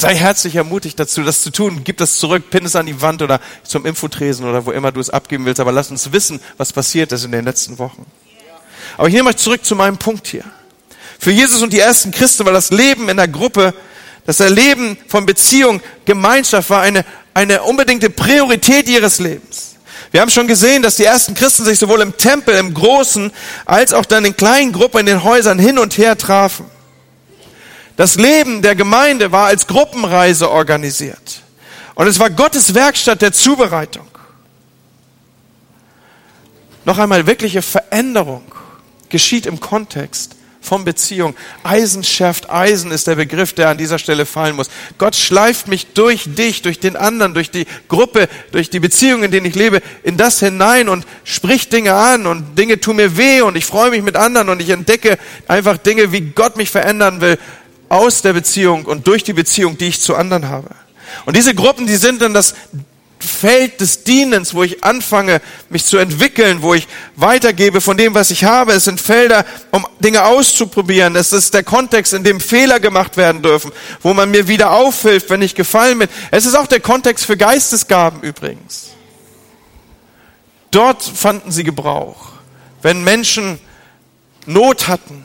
sei 0.00 0.14
herzlich 0.14 0.56
ermutigt 0.56 0.98
dazu, 0.98 1.22
das 1.22 1.42
zu 1.42 1.50
tun. 1.50 1.82
Gib 1.84 1.98
das 1.98 2.16
zurück, 2.16 2.50
pin 2.50 2.64
es 2.64 2.76
an 2.76 2.86
die 2.86 3.00
Wand 3.02 3.22
oder 3.22 3.40
zum 3.62 3.86
Infotresen 3.86 4.48
oder 4.48 4.66
wo 4.66 4.72
immer 4.72 4.92
du 4.92 5.00
es 5.00 5.10
abgeben 5.10 5.44
willst. 5.44 5.60
Aber 5.60 5.72
lass 5.72 5.90
uns 5.90 6.12
wissen, 6.12 6.40
was 6.56 6.72
passiert 6.72 7.12
ist 7.12 7.24
in 7.24 7.32
den 7.32 7.44
letzten 7.44 7.78
Wochen. 7.78 8.06
Aber 8.96 9.08
ich 9.08 9.14
nehme 9.14 9.30
euch 9.30 9.36
zurück 9.36 9.64
zu 9.64 9.76
meinem 9.76 9.98
Punkt 9.98 10.26
hier. 10.26 10.44
Für 11.18 11.30
Jesus 11.30 11.62
und 11.62 11.72
die 11.72 11.78
ersten 11.78 12.10
Christen 12.10 12.46
war 12.46 12.52
das 12.52 12.70
Leben 12.70 13.08
in 13.08 13.16
der 13.18 13.28
Gruppe, 13.28 13.74
das 14.26 14.40
Erleben 14.40 14.96
von 15.06 15.26
Beziehung, 15.26 15.80
Gemeinschaft 16.04 16.70
war 16.70 16.82
eine, 16.82 17.04
eine 17.34 17.62
unbedingte 17.62 18.10
Priorität 18.10 18.88
ihres 18.88 19.18
Lebens. 19.18 19.76
Wir 20.12 20.20
haben 20.20 20.30
schon 20.30 20.46
gesehen, 20.46 20.82
dass 20.82 20.96
die 20.96 21.04
ersten 21.04 21.34
Christen 21.34 21.64
sich 21.64 21.78
sowohl 21.78 22.00
im 22.00 22.16
Tempel, 22.16 22.56
im 22.56 22.74
Großen, 22.74 23.30
als 23.64 23.92
auch 23.92 24.04
dann 24.04 24.24
in 24.24 24.36
kleinen 24.36 24.72
Gruppen 24.72 25.00
in 25.00 25.06
den 25.06 25.24
Häusern 25.24 25.58
hin 25.58 25.78
und 25.78 25.98
her 25.98 26.16
trafen. 26.16 26.66
Das 28.00 28.14
Leben 28.14 28.62
der 28.62 28.74
Gemeinde 28.74 29.30
war 29.30 29.48
als 29.48 29.66
Gruppenreise 29.66 30.50
organisiert. 30.50 31.42
Und 31.94 32.06
es 32.06 32.18
war 32.18 32.30
Gottes 32.30 32.74
Werkstatt 32.74 33.20
der 33.20 33.30
Zubereitung. 33.30 34.06
Noch 36.86 36.96
einmal, 36.96 37.26
wirkliche 37.26 37.60
Veränderung 37.60 38.44
geschieht 39.10 39.44
im 39.44 39.60
Kontext 39.60 40.34
von 40.62 40.84
Beziehung. 40.84 41.34
Eisen 41.62 42.02
schärft 42.02 42.50
Eisen 42.50 42.90
ist 42.90 43.06
der 43.06 43.16
Begriff, 43.16 43.52
der 43.52 43.68
an 43.68 43.76
dieser 43.76 43.98
Stelle 43.98 44.24
fallen 44.24 44.56
muss. 44.56 44.70
Gott 44.96 45.14
schleift 45.14 45.68
mich 45.68 45.88
durch 45.92 46.24
dich, 46.26 46.62
durch 46.62 46.80
den 46.80 46.96
anderen, 46.96 47.34
durch 47.34 47.50
die 47.50 47.66
Gruppe, 47.88 48.30
durch 48.50 48.70
die 48.70 48.80
Beziehungen, 48.80 49.24
in 49.24 49.30
denen 49.30 49.46
ich 49.46 49.54
lebe, 49.54 49.82
in 50.04 50.16
das 50.16 50.40
hinein 50.40 50.88
und 50.88 51.06
spricht 51.24 51.70
Dinge 51.72 51.92
an 51.92 52.26
und 52.26 52.58
Dinge 52.58 52.80
tun 52.80 52.96
mir 52.96 53.18
weh 53.18 53.42
und 53.42 53.56
ich 53.56 53.66
freue 53.66 53.90
mich 53.90 54.02
mit 54.02 54.16
anderen 54.16 54.48
und 54.48 54.62
ich 54.62 54.70
entdecke 54.70 55.18
einfach 55.48 55.76
Dinge, 55.76 56.12
wie 56.12 56.22
Gott 56.22 56.56
mich 56.56 56.70
verändern 56.70 57.20
will 57.20 57.38
aus 57.90 58.22
der 58.22 58.32
Beziehung 58.32 58.86
und 58.86 59.06
durch 59.06 59.24
die 59.24 59.34
Beziehung, 59.34 59.76
die 59.76 59.88
ich 59.88 60.00
zu 60.00 60.16
anderen 60.16 60.48
habe. 60.48 60.70
Und 61.26 61.36
diese 61.36 61.54
Gruppen, 61.54 61.86
die 61.86 61.96
sind 61.96 62.22
dann 62.22 62.32
das 62.32 62.54
Feld 63.18 63.80
des 63.80 64.04
Dienens, 64.04 64.54
wo 64.54 64.62
ich 64.62 64.82
anfange, 64.82 65.42
mich 65.68 65.84
zu 65.84 65.98
entwickeln, 65.98 66.62
wo 66.62 66.72
ich 66.72 66.88
weitergebe 67.16 67.82
von 67.82 67.98
dem, 67.98 68.14
was 68.14 68.30
ich 68.30 68.44
habe. 68.44 68.72
Es 68.72 68.84
sind 68.84 69.00
Felder, 69.00 69.44
um 69.72 69.86
Dinge 69.98 70.24
auszuprobieren. 70.24 71.16
Es 71.16 71.32
ist 71.32 71.52
der 71.52 71.64
Kontext, 71.64 72.14
in 72.14 72.24
dem 72.24 72.40
Fehler 72.40 72.80
gemacht 72.80 73.18
werden 73.18 73.42
dürfen, 73.42 73.72
wo 74.02 74.14
man 74.14 74.30
mir 74.30 74.48
wieder 74.48 74.70
aufhilft, 74.70 75.28
wenn 75.28 75.42
ich 75.42 75.54
gefallen 75.54 75.98
bin. 75.98 76.08
Es 76.30 76.46
ist 76.46 76.54
auch 76.54 76.66
der 76.66 76.80
Kontext 76.80 77.26
für 77.26 77.36
Geistesgaben 77.36 78.22
übrigens. 78.22 78.90
Dort 80.70 81.02
fanden 81.02 81.50
sie 81.50 81.64
Gebrauch. 81.64 82.28
Wenn 82.80 83.04
Menschen 83.04 83.58
Not 84.46 84.88
hatten 84.88 85.24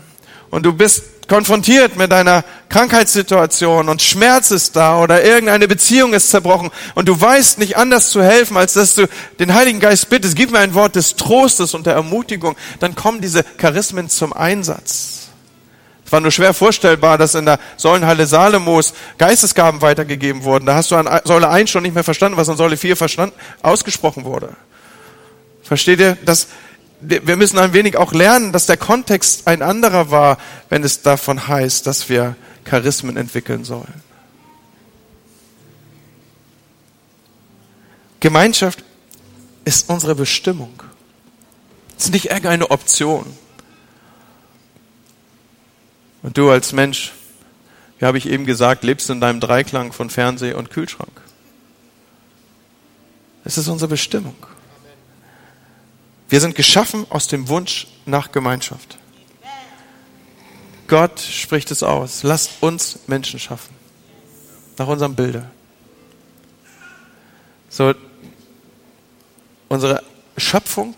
und 0.50 0.64
du 0.64 0.74
bist 0.74 1.04
konfrontiert 1.28 1.96
mit 1.96 2.12
einer 2.12 2.44
Krankheitssituation 2.76 3.88
und 3.88 4.02
Schmerz 4.02 4.52
ist 4.52 4.76
da 4.76 5.00
oder 5.00 5.24
irgendeine 5.24 5.66
Beziehung 5.66 6.14
ist 6.14 6.30
zerbrochen 6.30 6.72
und 6.94 7.08
du 7.08 7.22
weißt 7.22 7.58
nicht 7.58 7.78
anders 7.78 8.10
zu 8.10 8.22
helfen, 8.22 8.58
als 8.58 8.74
dass 8.74 8.96
du 8.96 9.08
den 9.40 9.54
Heiligen 9.54 9.80
Geist 9.80 10.10
bittest, 10.10 10.36
gib 10.36 10.52
mir 10.52 10.60
ein 10.60 10.74
Wort 10.74 10.98
des 10.98 11.16
Trostes 11.16 11.74
und 11.74 11.86
der 11.86 11.94
Ermutigung, 11.94 12.58
dann 12.82 12.94
kommen 12.94 13.22
diese 13.22 13.46
Charismen 13.58 14.10
zum 14.10 14.34
Einsatz. 14.34 15.30
Es 16.06 16.12
war 16.12 16.20
nur 16.20 16.32
schwer 16.32 16.54
vorstellbar, 16.54 17.18
dass 17.18 17.34
in 17.34 17.46
der 17.46 17.60
Säulenhalle 17.78 18.28
Salomos 18.28 18.94
Geistesgaben 19.18 19.82
weitergegeben 19.82 20.44
wurden. 20.44 20.66
Da 20.66 20.76
hast 20.76 20.92
du 20.92 20.98
an 20.98 21.08
Säule 21.24 21.48
1 21.48 21.70
schon 21.70 21.84
nicht 21.84 21.96
mehr 21.96 22.04
verstanden, 22.04 22.38
was 22.38 22.50
an 22.50 22.58
Säule 22.58 22.76
4 22.76 22.98
verstanden, 22.98 23.36
ausgesprochen 23.62 24.26
wurde. 24.26 24.50
Versteht 25.64 26.02
ihr? 26.02 26.18
Das, 26.26 26.48
wir 27.00 27.38
müssen 27.38 27.58
ein 27.58 27.72
wenig 27.72 27.96
auch 27.96 28.12
lernen, 28.12 28.52
dass 28.52 28.66
der 28.66 28.76
Kontext 28.76 29.48
ein 29.48 29.62
anderer 29.62 30.12
war, 30.12 30.40
wenn 30.68 30.84
es 30.84 31.04
davon 31.04 31.48
heißt, 31.48 31.88
dass 31.88 32.10
wir 32.10 32.36
Charismen 32.66 33.16
entwickeln 33.16 33.64
sollen. 33.64 34.04
Gemeinschaft 38.20 38.84
ist 39.66 39.90
unsere 39.90 40.16
Bestimmung. 40.16 40.82
Es 41.98 42.06
ist 42.06 42.14
nicht 42.14 42.26
irgendeine 42.26 42.72
Option. 42.72 43.26
Und 46.24 46.38
du 46.38 46.50
als 46.50 46.74
Mensch, 46.74 47.14
wie 48.00 48.06
habe 48.06 48.18
ich 48.18 48.28
eben 48.28 48.46
gesagt, 48.46 48.84
lebst 48.84 49.10
in 49.10 49.22
deinem 49.22 49.40
Dreiklang 49.40 49.94
von 49.94 50.10
Fernseh 50.10 50.54
und 50.54 50.72
Kühlschrank. 50.72 51.22
Es 53.44 53.60
ist 53.60 53.68
unsere 53.68 53.90
Bestimmung. 53.90 54.36
Wir 56.28 56.42
sind 56.42 56.56
geschaffen 56.56 57.06
aus 57.12 57.28
dem 57.28 57.48
Wunsch 57.48 57.88
nach 58.06 58.32
Gemeinschaft. 58.32 58.98
Gott 60.88 61.20
spricht 61.20 61.72
es 61.72 61.84
aus. 61.84 62.24
Lasst 62.24 62.52
uns 62.62 63.00
Menschen 63.08 63.40
schaffen. 63.40 63.74
Nach 64.78 64.88
unserem 64.88 65.16
Bilde. 65.16 65.50
So, 67.70 67.94
unsere 69.68 70.04
Schöpfung 70.38 70.96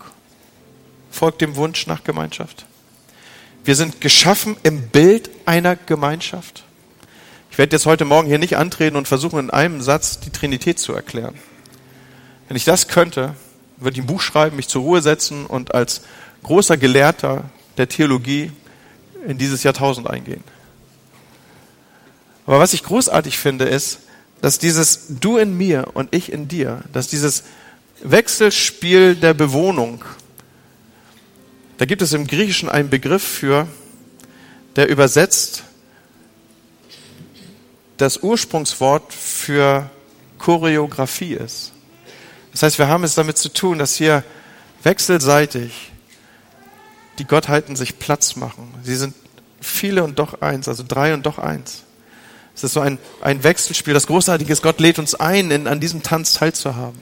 folgt 1.10 1.40
dem 1.40 1.56
Wunsch 1.56 1.86
nach 1.86 2.04
Gemeinschaft. 2.04 2.66
Wir 3.64 3.74
sind 3.76 4.00
geschaffen 4.00 4.56
im 4.62 4.88
Bild 4.88 5.30
einer 5.44 5.76
Gemeinschaft. 5.76 6.64
Ich 7.50 7.58
werde 7.58 7.74
jetzt 7.74 7.86
heute 7.86 8.04
Morgen 8.04 8.28
hier 8.28 8.38
nicht 8.38 8.56
antreten 8.56 8.96
und 8.96 9.08
versuchen, 9.08 9.38
in 9.38 9.50
einem 9.50 9.80
Satz 9.82 10.20
die 10.20 10.30
Trinität 10.30 10.78
zu 10.78 10.92
erklären. 10.92 11.34
Wenn 12.46 12.56
ich 12.56 12.64
das 12.64 12.88
könnte, 12.88 13.34
würde 13.76 13.96
ich 13.96 14.04
ein 14.04 14.06
Buch 14.06 14.20
schreiben, 14.20 14.56
mich 14.56 14.68
zur 14.68 14.82
Ruhe 14.82 15.02
setzen 15.02 15.46
und 15.46 15.74
als 15.74 16.02
großer 16.44 16.76
Gelehrter 16.76 17.44
der 17.76 17.88
Theologie 17.88 18.52
in 19.26 19.38
dieses 19.38 19.62
Jahrtausend 19.62 20.08
eingehen. 20.08 20.42
Aber 22.46 22.58
was 22.58 22.72
ich 22.72 22.82
großartig 22.82 23.38
finde, 23.38 23.66
ist, 23.66 24.00
dass 24.40 24.58
dieses 24.58 25.06
Du 25.20 25.36
in 25.36 25.56
mir 25.56 25.88
und 25.94 26.14
ich 26.14 26.32
in 26.32 26.48
dir, 26.48 26.82
dass 26.92 27.08
dieses 27.08 27.44
Wechselspiel 28.02 29.16
der 29.16 29.34
Bewohnung, 29.34 30.04
da 31.78 31.84
gibt 31.84 32.02
es 32.02 32.12
im 32.12 32.26
Griechischen 32.26 32.68
einen 32.68 32.88
Begriff 32.88 33.22
für, 33.22 33.68
der 34.76 34.88
übersetzt 34.88 35.64
das 37.96 38.22
Ursprungswort 38.22 39.12
für 39.12 39.90
Choreografie 40.38 41.34
ist. 41.34 41.72
Das 42.52 42.62
heißt, 42.62 42.78
wir 42.78 42.88
haben 42.88 43.04
es 43.04 43.14
damit 43.14 43.36
zu 43.38 43.48
tun, 43.48 43.78
dass 43.78 43.96
hier 43.96 44.24
wechselseitig 44.84 45.92
die 47.18 47.24
Gottheiten 47.24 47.76
sich 47.76 47.98
Platz 47.98 48.36
machen. 48.36 48.72
Sie 48.82 48.96
sind 48.96 49.14
viele 49.60 50.04
und 50.04 50.18
doch 50.18 50.40
eins, 50.40 50.68
also 50.68 50.84
drei 50.86 51.14
und 51.14 51.26
doch 51.26 51.38
eins. 51.38 51.82
Es 52.54 52.64
ist 52.64 52.72
so 52.72 52.80
ein, 52.80 52.98
ein 53.20 53.44
Wechselspiel. 53.44 53.94
Das 53.94 54.08
Großartige 54.08 54.52
ist, 54.52 54.62
Gott 54.62 54.80
lädt 54.80 54.98
uns 54.98 55.14
ein, 55.14 55.52
in, 55.52 55.68
an 55.68 55.78
diesem 55.78 56.02
Tanz 56.02 56.34
teilzuhaben. 56.34 56.98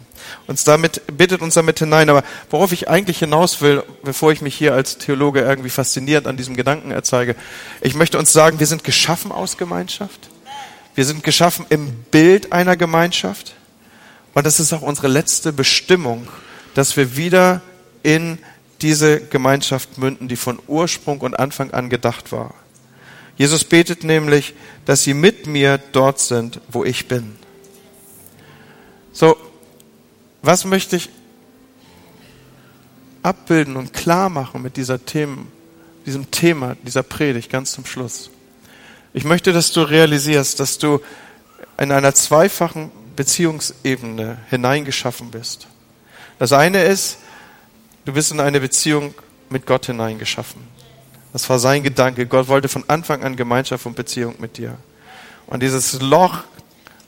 Uns 0.47 0.64
damit, 0.64 1.01
bittet 1.17 1.41
uns 1.41 1.55
damit 1.55 1.79
hinein. 1.79 2.11
Aber 2.11 2.25
worauf 2.51 2.73
ich 2.73 2.91
eigentlich 2.91 3.21
hinaus 3.21 3.62
will, 3.62 3.83
bevor 4.03 4.33
ich 4.33 4.43
mich 4.43 4.55
hier 4.55 4.75
als 4.75 4.99
Theologe 4.99 5.41
irgendwie 5.41 5.71
faszinierend 5.71 6.27
an 6.27 6.37
diesem 6.37 6.57
Gedanken 6.57 6.91
erzeige, 6.91 7.37
ich 7.81 7.95
möchte 7.95 8.19
uns 8.19 8.35
sagen, 8.35 8.59
wir 8.59 8.67
sind 8.67 8.85
geschaffen 8.85 9.33
aus 9.33 9.57
Gemeinschaft. 9.57 10.29
Wir 10.95 11.07
sind 11.07 11.25
geschaffen 11.25 11.64
im 11.71 11.91
Bild 12.11 12.53
einer 12.53 12.77
Gemeinschaft. 12.77 13.55
Und 14.35 14.45
das 14.45 14.61
ist 14.61 14.75
auch 14.75 14.83
unsere 14.83 15.09
letzte 15.09 15.55
Bestimmung, 15.55 16.29
dass 16.75 16.99
wir 16.99 17.17
wieder 17.17 17.62
in 18.03 18.39
diese 18.83 19.20
Gemeinschaft 19.20 19.99
münden, 19.99 20.29
die 20.29 20.37
von 20.37 20.59
Ursprung 20.66 21.20
und 21.20 21.39
Anfang 21.39 21.70
an 21.70 21.89
gedacht 21.89 22.33
war. 22.33 22.55
Jesus 23.37 23.64
betet 23.64 24.05
nämlich, 24.05 24.55
dass 24.85 25.03
sie 25.03 25.14
mit 25.14 25.47
mir 25.47 25.79
dort 25.93 26.20
sind, 26.20 26.61
wo 26.68 26.85
ich 26.85 27.09
bin. 27.09 27.37
So, 29.12 29.37
was 30.43 30.64
möchte 30.64 30.97
ich 30.97 31.11
abbilden 33.22 33.77
und 33.77 33.93
klar 33.93 34.29
machen 34.29 34.62
mit 34.62 34.77
dieser 34.77 35.05
Themen, 35.05 35.51
diesem 36.07 36.31
Thema, 36.31 36.77
dieser 36.83 37.03
Predigt 37.03 37.51
ganz 37.51 37.72
zum 37.72 37.85
Schluss? 37.85 38.31
Ich 39.12 39.24
möchte, 39.24 39.53
dass 39.53 39.72
du 39.72 39.81
realisierst, 39.81 40.61
dass 40.61 40.79
du 40.79 41.01
in 41.79 41.93
einer 41.93 42.14
zweifachen 42.14 42.91
Beziehungsebene 43.16 44.39
hineingeschaffen 44.51 45.31
bist. 45.31 45.66
Das 46.39 46.53
eine 46.53 46.85
ist, 46.85 47.18
du 48.07 48.13
bist 48.13 48.33
in 48.33 48.41
eine 48.41 48.61
Beziehung 48.61 49.15
mit 49.51 49.67
Gott 49.67 49.87
hineingeschaffen. 49.87 50.63
Das 51.33 51.51
war 51.51 51.59
sein 51.59 51.83
Gedanke. 51.83 52.27
Gott 52.27 52.49
wollte 52.49 52.69
von 52.69 52.85
Anfang 52.89 53.23
an 53.23 53.37
Gemeinschaft 53.37 53.85
und 53.85 53.95
Beziehung 53.95 54.37
mit 54.39 54.57
dir. 54.57 54.79
Und 55.47 55.63
dieses 55.63 56.01
Loch, 56.01 56.39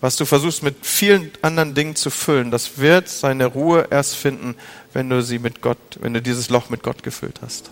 was 0.01 0.17
du 0.17 0.27
versuchst 0.27 0.63
mit 0.63 0.85
vielen 0.85 1.31
anderen 1.41 1.75
Dingen 1.75 1.97
zu 1.97 2.11
füllen, 2.11 2.51
das 2.51 2.79
wird 2.79 3.09
seine 3.09 3.47
Ruhe 3.47 3.89
erst 3.91 4.17
finden, 4.17 4.55
wenn 4.93 5.09
du 5.09 5.23
sie 5.23 5.39
mit 5.39 5.63
Gott, 5.63 5.79
wenn 6.01 6.13
du 6.13 6.21
dieses 6.21 6.51
Loch 6.51 6.69
mit 6.69 6.83
Gott 6.83 7.03
gefüllt 7.03 7.41
hast. 7.43 7.71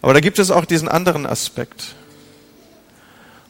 Aber 0.00 0.14
da 0.14 0.20
gibt 0.20 0.38
es 0.38 0.50
auch 0.50 0.64
diesen 0.64 0.88
anderen 0.88 1.26
Aspekt. 1.26 1.94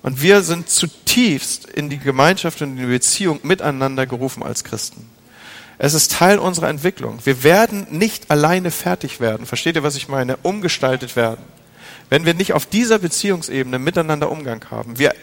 Und 0.02 0.22
wir 0.22 0.42
sind 0.42 0.70
zutiefst 0.70 1.66
in 1.66 1.90
die 1.90 1.98
Gemeinschaft 1.98 2.62
und 2.62 2.70
in 2.70 2.76
die 2.76 2.86
Beziehung 2.86 3.40
miteinander 3.42 4.06
gerufen 4.06 4.42
als 4.42 4.64
Christen. 4.64 5.08
Es 5.78 5.94
ist 5.94 6.12
Teil 6.12 6.38
unserer 6.38 6.68
Entwicklung. 6.68 7.20
Wir 7.24 7.44
werden 7.44 7.86
nicht 7.90 8.30
alleine 8.30 8.72
fertig 8.72 9.20
werden. 9.20 9.46
Versteht 9.46 9.76
ihr, 9.76 9.84
was 9.84 9.94
ich 9.94 10.08
meine? 10.08 10.36
Umgestaltet 10.42 11.14
werden. 11.14 11.44
Wenn 12.10 12.24
wir 12.24 12.34
nicht 12.34 12.52
auf 12.52 12.66
dieser 12.66 12.98
Beziehungsebene 12.98 13.78
miteinander 13.78 14.30
Umgang 14.30 14.64
haben. 14.70 14.98
Wir 14.98 15.14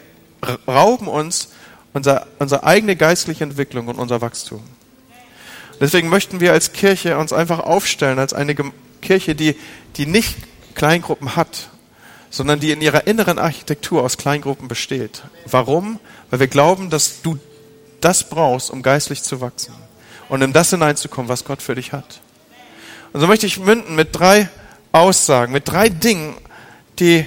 rauben 0.67 1.07
uns 1.07 1.49
unser, 1.93 2.27
unsere 2.39 2.63
eigene 2.63 2.95
geistliche 2.95 3.43
Entwicklung 3.43 3.87
und 3.87 3.97
unser 3.97 4.21
Wachstum. 4.21 4.63
Deswegen 5.81 6.07
möchten 6.07 6.39
wir 6.39 6.53
als 6.53 6.71
Kirche 6.71 7.17
uns 7.17 7.33
einfach 7.33 7.59
aufstellen 7.59 8.17
als 8.17 8.33
eine 8.33 8.55
Kirche, 9.01 9.35
die, 9.35 9.55
die 9.97 10.05
nicht 10.05 10.37
Kleingruppen 10.73 11.35
hat, 11.35 11.69
sondern 12.29 12.59
die 12.61 12.71
in 12.71 12.81
ihrer 12.81 13.07
inneren 13.07 13.39
Architektur 13.39 14.03
aus 14.03 14.17
Kleingruppen 14.17 14.67
besteht. 14.69 15.23
Warum? 15.45 15.99
Weil 16.29 16.39
wir 16.39 16.47
glauben, 16.47 16.89
dass 16.89 17.21
du 17.21 17.37
das 17.99 18.29
brauchst, 18.29 18.71
um 18.71 18.81
geistlich 18.83 19.23
zu 19.23 19.41
wachsen. 19.41 19.73
Und 20.29 20.41
in 20.41 20.53
das 20.53 20.69
hineinzukommen, 20.69 21.29
was 21.29 21.45
Gott 21.45 21.61
für 21.61 21.75
dich 21.75 21.93
hat. 21.93 22.21
Und 23.13 23.21
so 23.21 23.27
möchte 23.27 23.45
ich 23.45 23.59
münden 23.59 23.95
mit 23.95 24.09
drei 24.11 24.49
Aussagen, 24.91 25.53
mit 25.53 25.67
drei 25.67 25.89
Dingen, 25.89 26.35
die, 26.99 27.25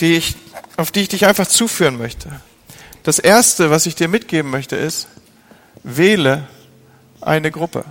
die 0.00 0.14
ich, 0.14 0.36
auf 0.76 0.90
die 0.90 1.00
ich 1.00 1.08
dich 1.08 1.26
einfach 1.26 1.46
zuführen 1.46 1.98
möchte. 1.98 2.40
Das 3.02 3.18
erste, 3.18 3.70
was 3.70 3.86
ich 3.86 3.94
dir 3.94 4.08
mitgeben 4.08 4.50
möchte, 4.50 4.76
ist, 4.76 5.08
wähle 5.82 6.46
eine 7.20 7.50
Gruppe. 7.50 7.84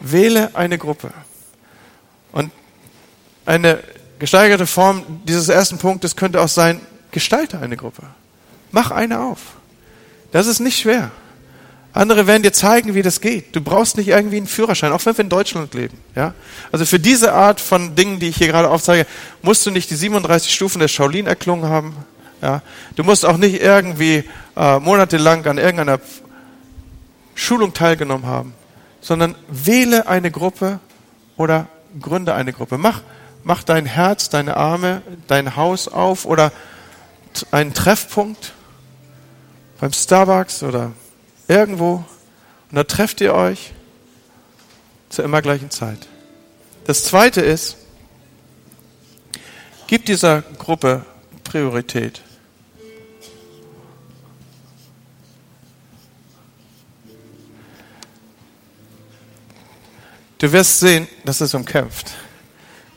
Wähle 0.00 0.54
eine 0.54 0.78
Gruppe. 0.78 1.12
Und 2.32 2.52
eine 3.46 3.82
gesteigerte 4.18 4.66
Form 4.66 5.22
dieses 5.24 5.48
ersten 5.48 5.78
Punktes 5.78 6.16
könnte 6.16 6.40
auch 6.40 6.48
sein, 6.48 6.80
gestalte 7.10 7.58
eine 7.60 7.76
Gruppe. 7.76 8.02
Mach 8.70 8.90
eine 8.90 9.20
auf. 9.20 9.38
Das 10.32 10.46
ist 10.46 10.60
nicht 10.60 10.78
schwer. 10.78 11.10
Andere 11.92 12.26
werden 12.26 12.42
dir 12.42 12.52
zeigen, 12.52 12.94
wie 12.94 13.02
das 13.02 13.20
geht. 13.20 13.56
Du 13.56 13.60
brauchst 13.60 13.96
nicht 13.96 14.08
irgendwie 14.08 14.36
einen 14.36 14.46
Führerschein, 14.46 14.92
auch 14.92 15.04
wenn 15.06 15.16
wir 15.16 15.24
in 15.24 15.30
Deutschland 15.30 15.74
leben. 15.74 15.98
Ja? 16.14 16.34
Also 16.70 16.84
für 16.84 17.00
diese 17.00 17.32
Art 17.32 17.60
von 17.60 17.96
Dingen, 17.96 18.20
die 18.20 18.28
ich 18.28 18.36
hier 18.36 18.46
gerade 18.46 18.68
aufzeige, 18.68 19.06
musst 19.42 19.64
du 19.66 19.70
nicht 19.70 19.90
die 19.90 19.96
37 19.96 20.52
Stufen 20.52 20.80
der 20.80 20.88
Shaolin 20.88 21.26
erklungen 21.26 21.68
haben. 21.68 21.96
Ja? 22.42 22.62
Du 22.94 23.04
musst 23.04 23.24
auch 23.24 23.38
nicht 23.38 23.60
irgendwie 23.60 24.24
äh, 24.56 24.78
monatelang 24.78 25.44
an 25.46 25.58
irgendeiner 25.58 25.98
Schulung 27.34 27.72
teilgenommen 27.72 28.26
haben, 28.26 28.52
sondern 29.00 29.34
wähle 29.48 30.06
eine 30.08 30.30
Gruppe 30.30 30.80
oder 31.36 31.68
gründe 32.00 32.34
eine 32.34 32.52
Gruppe. 32.52 32.76
Mach, 32.78 33.00
mach 33.44 33.62
dein 33.62 33.86
Herz, 33.86 34.28
deine 34.28 34.56
Arme, 34.56 35.02
dein 35.26 35.56
Haus 35.56 35.88
auf 35.88 36.26
oder 36.26 36.52
einen 37.50 37.74
Treffpunkt 37.74 38.52
beim 39.78 39.92
Starbucks 39.92 40.62
oder 40.62 40.92
irgendwo 41.46 42.04
und 42.70 42.76
da 42.76 42.84
trefft 42.84 43.20
ihr 43.20 43.34
euch 43.34 43.72
zur 45.08 45.24
immer 45.24 45.40
gleichen 45.40 45.70
Zeit. 45.70 46.06
Das 46.84 47.04
zweite 47.04 47.40
ist, 47.40 47.76
gib 49.86 50.04
dieser 50.04 50.42
Gruppe 50.42 51.04
Priorität. 51.44 52.22
Du 60.38 60.52
wirst 60.52 60.78
sehen, 60.78 61.08
dass 61.24 61.40
es 61.40 61.54
umkämpft. 61.54 62.12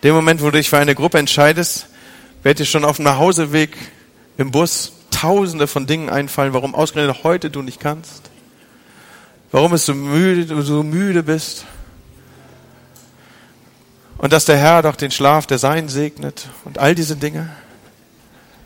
Dem 0.04 0.14
Moment, 0.14 0.42
wo 0.42 0.46
du 0.46 0.52
dich 0.58 0.70
für 0.70 0.78
eine 0.78 0.94
Gruppe 0.94 1.18
entscheidest, 1.18 1.88
wird 2.44 2.60
dir 2.60 2.66
schon 2.66 2.86
auf 2.86 2.98
dem 2.98 3.06
Nachhauseweg 3.06 3.76
im 4.38 4.52
Bus 4.52 4.92
tausende 5.22 5.68
von 5.68 5.86
Dingen 5.86 6.10
einfallen, 6.10 6.54
warum 6.54 6.74
ausgerechnet 6.74 7.24
heute 7.24 7.52
du 7.52 7.62
nicht 7.62 7.80
kannst. 7.80 8.32
Warum 9.52 9.74
es 9.74 9.86
so 9.86 9.94
müde, 9.94 10.48
du 10.48 10.62
so 10.64 10.82
müde 10.82 11.22
bist. 11.22 11.66
Und 14.18 14.34
dass 14.34 14.46
der 14.46 14.58
Herr 14.58 14.82
doch 14.82 14.96
den 14.96 15.12
Schlaf 15.12 15.46
der 15.46 15.60
Sein 15.60 15.90
segnet 15.90 16.48
und 16.66 16.80
all 16.80 16.96
diese 16.96 17.16
Dinge. 17.18 17.50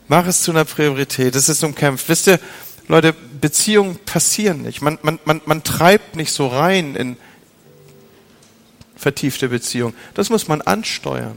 Mach 0.07 0.27
es 0.27 0.43
zu 0.43 0.51
einer 0.51 0.63
Priorität. 0.63 1.35
Es 1.35 1.49
ist 1.49 1.61
umkämpft. 1.63 2.07
Wisst 2.07 2.27
ihr, 2.27 2.39
Leute, 2.87 3.13
Beziehungen 3.13 3.97
passieren 4.05 4.61
nicht. 4.61 4.81
Man, 4.81 4.97
man, 5.01 5.19
man, 5.25 5.41
man 5.45 5.63
treibt 5.63 6.15
nicht 6.15 6.31
so 6.31 6.47
rein 6.47 6.95
in 6.95 7.17
vertiefte 8.95 9.49
Beziehungen. 9.49 9.95
Das 10.13 10.29
muss 10.29 10.47
man 10.47 10.61
ansteuern. 10.61 11.35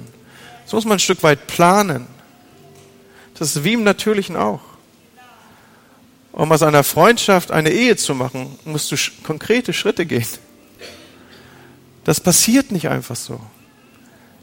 Das 0.64 0.74
muss 0.74 0.84
man 0.84 0.96
ein 0.96 1.00
Stück 1.00 1.24
weit 1.24 1.48
planen. 1.48 2.06
Das 3.34 3.56
ist 3.56 3.64
wie 3.64 3.72
im 3.72 3.82
Natürlichen 3.82 4.36
auch. 4.36 4.67
Um 6.32 6.52
aus 6.52 6.62
einer 6.62 6.84
Freundschaft 6.84 7.50
eine 7.50 7.70
Ehe 7.70 7.96
zu 7.96 8.14
machen, 8.14 8.58
musst 8.64 8.92
du 8.92 8.96
konkrete 9.22 9.72
Schritte 9.72 10.06
gehen. 10.06 10.26
Das 12.04 12.20
passiert 12.20 12.70
nicht 12.70 12.88
einfach 12.88 13.16
so. 13.16 13.40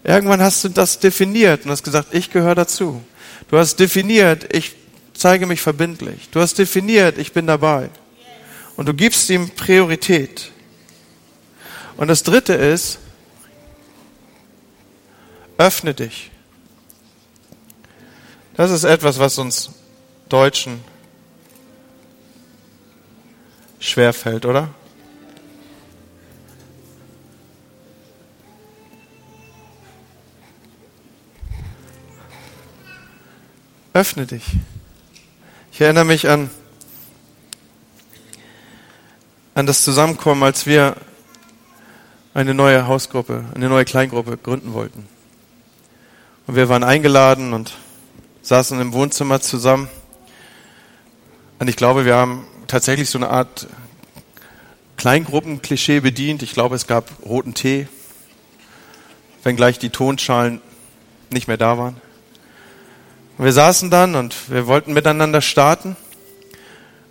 Irgendwann 0.04 0.42
hast 0.42 0.64
du 0.64 0.70
das 0.70 1.00
definiert 1.00 1.66
und 1.66 1.72
hast 1.72 1.84
gesagt, 1.84 2.14
ich 2.14 2.32
gehöre 2.32 2.56
dazu. 2.56 3.04
Du 3.50 3.58
hast 3.58 3.80
definiert, 3.80 4.54
ich 4.54 4.76
zeige 5.14 5.48
mich 5.48 5.62
verbindlich. 5.62 6.30
Du 6.32 6.42
hast 6.42 6.60
definiert, 6.60 7.18
ich 7.18 7.34
bin 7.34 7.48
dabei. 7.48 7.90
Und 8.76 8.88
du 8.88 8.94
gibst 8.94 9.30
ihm 9.30 9.50
Priorität. 9.50 10.52
Und 11.98 12.08
das 12.08 12.24
dritte 12.24 12.54
ist, 12.54 13.00
öffne 15.58 15.94
dich. 15.94 16.30
Das 18.58 18.72
ist 18.72 18.84
etwas, 18.84 19.20
was 19.20 19.38
uns 19.38 19.72
Deutschen 20.30 20.82
schwerfällt, 23.80 24.46
oder? 24.46 24.70
Öffne 33.94 34.26
dich. 34.26 34.44
Ich 35.72 35.80
erinnere 35.80 36.06
mich 36.06 36.28
an, 36.28 36.50
an 39.54 39.66
das 39.66 39.84
Zusammenkommen, 39.84 40.44
als 40.44 40.66
wir 40.66 40.98
eine 42.34 42.54
neue 42.54 42.88
Hausgruppe, 42.88 43.46
eine 43.56 43.70
neue 43.70 43.86
Kleingruppe 43.86 44.38
gründen 44.38 44.74
wollten. 44.74 45.08
Und 46.48 46.56
wir 46.56 46.68
waren 46.68 46.84
eingeladen 46.84 47.54
und 47.54 47.78
saßen 48.42 48.80
im 48.82 48.92
Wohnzimmer 48.92 49.40
zusammen. 49.40 49.88
Und 51.60 51.70
ich 51.70 51.78
glaube, 51.78 52.04
wir 52.04 52.16
haben 52.16 52.46
tatsächlich 52.68 53.10
so 53.10 53.18
eine 53.18 53.30
Art 53.30 53.68
Kleingruppenklischee 54.98 56.00
bedient. 56.00 56.42
Ich 56.44 56.54
glaube, 56.54 56.76
es 56.76 56.88
gab 56.88 57.12
roten 57.26 57.54
Tee, 57.54 57.88
wenngleich 59.44 59.80
die 59.80 59.90
Tonschalen 59.90 60.62
nicht 61.30 61.48
mehr 61.48 61.58
da 61.58 61.78
waren. 61.78 61.98
Wir 63.38 63.52
saßen 63.52 63.90
dann 63.90 64.16
und 64.16 64.50
wir 64.50 64.68
wollten 64.68 64.94
miteinander 64.94 65.42
starten. 65.42 65.98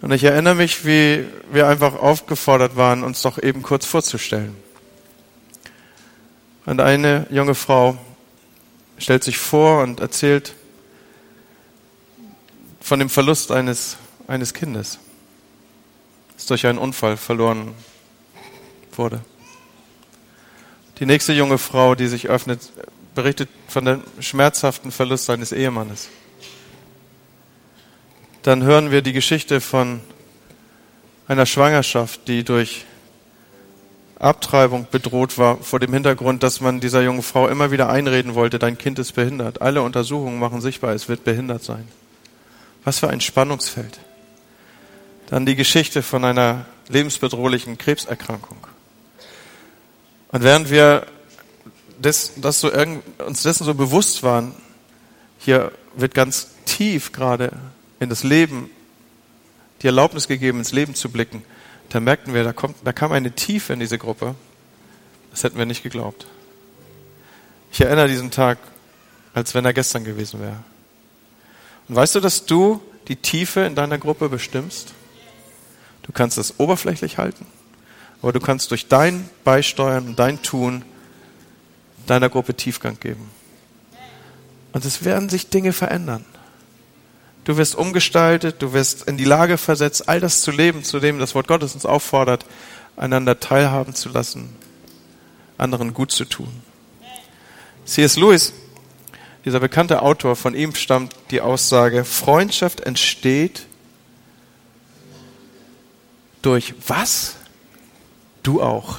Und 0.01 0.11
ich 0.13 0.25
erinnere 0.25 0.55
mich, 0.55 0.85
wie 0.85 1.27
wir 1.51 1.69
einfach 1.69 1.95
aufgefordert 1.95 2.77
waren, 2.77 3.05
uns 3.05 3.23
doch 3.23 3.43
eben 3.43 3.63
kurz 3.63 3.87
vorzustellen. 3.87 4.57
Und 6.67 6.81
eine 6.81 7.27
junge 7.31 7.55
Frau 7.55 7.99
stellt 8.99 9.25
sich 9.25 9.39
vor 9.39 9.83
und 9.83 10.01
erzählt, 10.01 10.55
von 12.81 12.99
dem 12.99 13.09
Verlust 13.09 13.51
eines, 13.51 13.97
eines 14.27 14.53
Kindes, 14.53 14.99
das 16.37 16.47
durch 16.47 16.67
einen 16.67 16.79
Unfall 16.79 17.17
verloren 17.17 17.75
wurde. 18.93 19.21
Die 20.99 21.07
nächste 21.07 21.33
junge 21.33 21.59
Frau, 21.59 21.95
die 21.95 22.07
sich 22.07 22.29
öffnet, 22.29 22.73
berichtet 23.15 23.49
von 23.69 23.85
dem 23.85 24.03
schmerzhaften 24.21 24.93
Verlust 24.93 25.27
seines 25.27 25.53
Ehemannes. 25.53 26.09
Dann 28.43 28.63
hören 28.63 28.91
wir 28.91 29.03
die 29.03 29.13
Geschichte 29.13 29.61
von 29.61 30.01
einer 31.27 31.47
Schwangerschaft, 31.47 32.29
die 32.29 32.45
durch 32.45 32.85
Abtreibung 34.19 34.87
bedroht 34.91 35.39
war, 35.39 35.59
vor 35.59 35.81
dem 35.81 35.93
Hintergrund, 35.93 36.43
dass 36.43 36.61
man 36.61 36.81
dieser 36.81 37.03
jungen 37.03 37.23
Frau 37.23 37.49
immer 37.49 37.71
wieder 37.71 37.89
einreden 37.89 38.35
wollte, 38.35 38.59
dein 38.59 38.79
Kind 38.79 38.99
ist 38.99 39.13
behindert. 39.13 39.61
Alle 39.61 39.83
Untersuchungen 39.83 40.39
machen 40.39 40.61
sichtbar, 40.61 40.95
es 40.95 41.09
wird 41.09 41.25
behindert 41.25 41.63
sein. 41.63 41.89
Was 42.85 42.99
für 42.99 43.09
ein 43.09 43.21
Spannungsfeld. 43.21 43.99
Dann 45.35 45.47
die 45.47 45.57
Geschichte 45.57 46.05
von 46.05 46.25
einer 46.25 46.65
lebensbedrohlichen 46.87 47.77
Krebserkrankung. 47.77 48.57
Und 50.31 50.45
während 50.45 50.71
wir 50.71 51.09
das, 52.01 52.35
das 52.37 52.61
so 52.61 52.71
uns 52.73 53.43
dessen 53.43 53.65
so 53.65 53.75
bewusst 53.75 54.23
waren, 54.23 54.55
hier 55.41 55.73
wird 55.97 56.15
ganz 56.15 56.51
tief 56.67 57.11
gerade 57.11 57.51
in 57.99 58.11
das 58.11 58.23
Leben 58.23 58.71
die 59.83 59.89
Erlaubnis 59.89 60.29
gegeben, 60.29 60.59
ins 60.59 60.71
Leben 60.71 60.95
zu 60.95 61.09
blicken, 61.09 61.43
da 61.89 61.99
merkten 61.99 62.33
wir, 62.33 62.45
da, 62.45 62.53
kommt, 62.53 62.77
da 62.85 62.93
kam 62.93 63.11
eine 63.11 63.33
Tiefe 63.33 63.73
in 63.73 63.81
diese 63.81 63.99
Gruppe. 63.99 64.37
Das 65.33 65.43
hätten 65.43 65.59
wir 65.59 65.67
nicht 65.67 65.83
geglaubt. 65.83 66.29
Ich 67.73 67.81
erinnere 67.81 68.07
diesen 68.07 68.31
Tag, 68.31 68.59
als 69.33 69.53
wenn 69.53 69.65
er 69.65 69.73
gestern 69.73 70.05
gewesen 70.05 70.41
wäre. 70.41 70.63
Und 71.89 71.97
weißt 71.97 72.15
du, 72.15 72.21
dass 72.21 72.47
du 72.47 72.81
die 73.09 73.17
Tiefe 73.17 73.63
in 73.63 73.75
deiner 73.75 73.99
Gruppe 73.99 74.29
bestimmst? 74.29 74.95
Du 76.05 76.13
kannst 76.13 76.39
es 76.39 76.59
oberflächlich 76.59 77.19
halten, 77.19 77.47
aber 78.23 78.33
du 78.33 78.41
kannst 78.41 78.71
durch 78.71 78.89
dein 78.89 79.29
Beisteuern 79.43 80.07
und 80.07 80.19
dein 80.19 80.43
Tun 80.43 80.85
deiner 82.07 82.29
Gruppe 82.29 82.55
Tiefgang 82.55 83.01
geben. 83.01 83.31
Und 84.73 84.85
es 84.85 85.05
werden 85.05 85.29
sich 85.29 85.49
Dinge 85.49 85.73
verändern. 85.73 86.25
Du 87.45 87.57
wirst 87.57 87.75
umgestaltet, 87.75 88.61
du 88.61 88.73
wirst 88.73 89.05
in 89.05 89.17
die 89.17 89.25
Lage 89.25 89.59
versetzt, 89.59 90.09
all 90.09 90.21
das 90.21 90.43
zu 90.43 90.51
leben, 90.51 90.85
zu 90.85 91.01
dem 91.01 91.19
das 91.19 91.35
Wort 91.35 91.49
Gottes 91.49 91.75
uns 91.75 91.87
auffordert, 91.87 92.47
einander 92.97 93.41
teilhaben 93.41 93.95
zu 93.95 94.09
lassen, 94.09 94.51
anderen 95.59 95.95
gut 95.95 96.11
zu 96.11 96.25
tun. 96.25 96.63
C.S. 97.85 98.17
Lewis 98.17 98.53
dieser 99.45 99.61
bekannte 99.61 100.01
Autor, 100.01 100.37
von 100.37 100.55
ihm 100.55 100.75
stammt 100.75 101.15
die 101.31 101.43
Aussage, 101.43 102.05
Freundschaft 102.05 102.81
entsteht 102.81 103.67
durch 106.45 106.75
was? 106.87 107.37
Du 108.43 108.63
auch. 108.63 108.99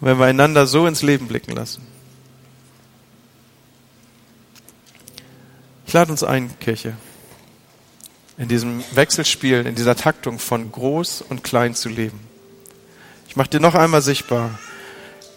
Wenn 0.00 0.18
wir 0.18 0.26
einander 0.26 0.66
so 0.66 0.86
ins 0.86 1.02
Leben 1.02 1.28
blicken 1.28 1.52
lassen. 1.52 1.86
Ich 5.86 5.92
lade 5.92 6.10
uns 6.10 6.24
ein, 6.24 6.58
Kirche, 6.58 6.94
in 8.38 8.48
diesem 8.48 8.82
Wechselspiel, 8.94 9.66
in 9.66 9.74
dieser 9.74 9.94
Taktung 9.94 10.38
von 10.38 10.72
groß 10.72 11.22
und 11.22 11.44
klein 11.44 11.74
zu 11.74 11.88
leben. 11.88 12.18
Ich 13.28 13.36
mache 13.36 13.50
dir 13.50 13.60
noch 13.60 13.74
einmal 13.74 14.02
sichtbar, 14.02 14.58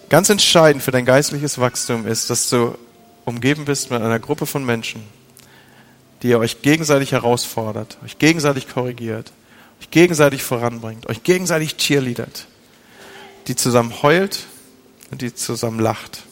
ganz 0.10 0.30
entscheidend 0.30 0.82
für 0.82 0.92
dein 0.92 1.06
geistliches 1.06 1.60
Wachstum 1.60 2.08
ist, 2.08 2.30
dass 2.30 2.50
du 2.50 2.78
umgeben 3.26 3.66
bist 3.66 3.92
mit 3.92 4.02
einer 4.02 4.20
Gruppe 4.20 4.46
von 4.46 4.66
Menschen, 4.66 5.04
die 6.22 6.30
ihr 6.30 6.40
euch 6.40 6.62
gegenseitig 6.62 7.12
herausfordert, 7.12 7.98
euch 8.04 8.18
gegenseitig 8.18 8.70
korrigiert, 8.70 9.32
euch 9.82 9.92
gegenseitig 9.92 10.44
voranbringt, 10.44 11.08
euch 11.08 11.24
gegenseitig 11.24 11.78
cheerleadert, 11.78 12.48
die 13.48 13.56
zusammen 13.56 14.02
heult 14.02 14.46
und 15.12 15.22
die 15.22 15.34
zusammen 15.34 15.80
lacht. 15.80 16.24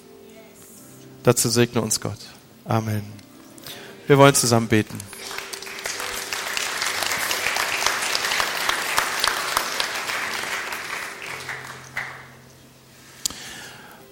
Dazu 1.24 1.50
segne 1.50 1.82
uns 1.82 2.02
Gott. 2.02 2.20
Amen. 2.66 3.04
Wir 4.08 4.18
wollen 4.18 4.36
zusammen 4.36 4.68
beten. 4.68 4.98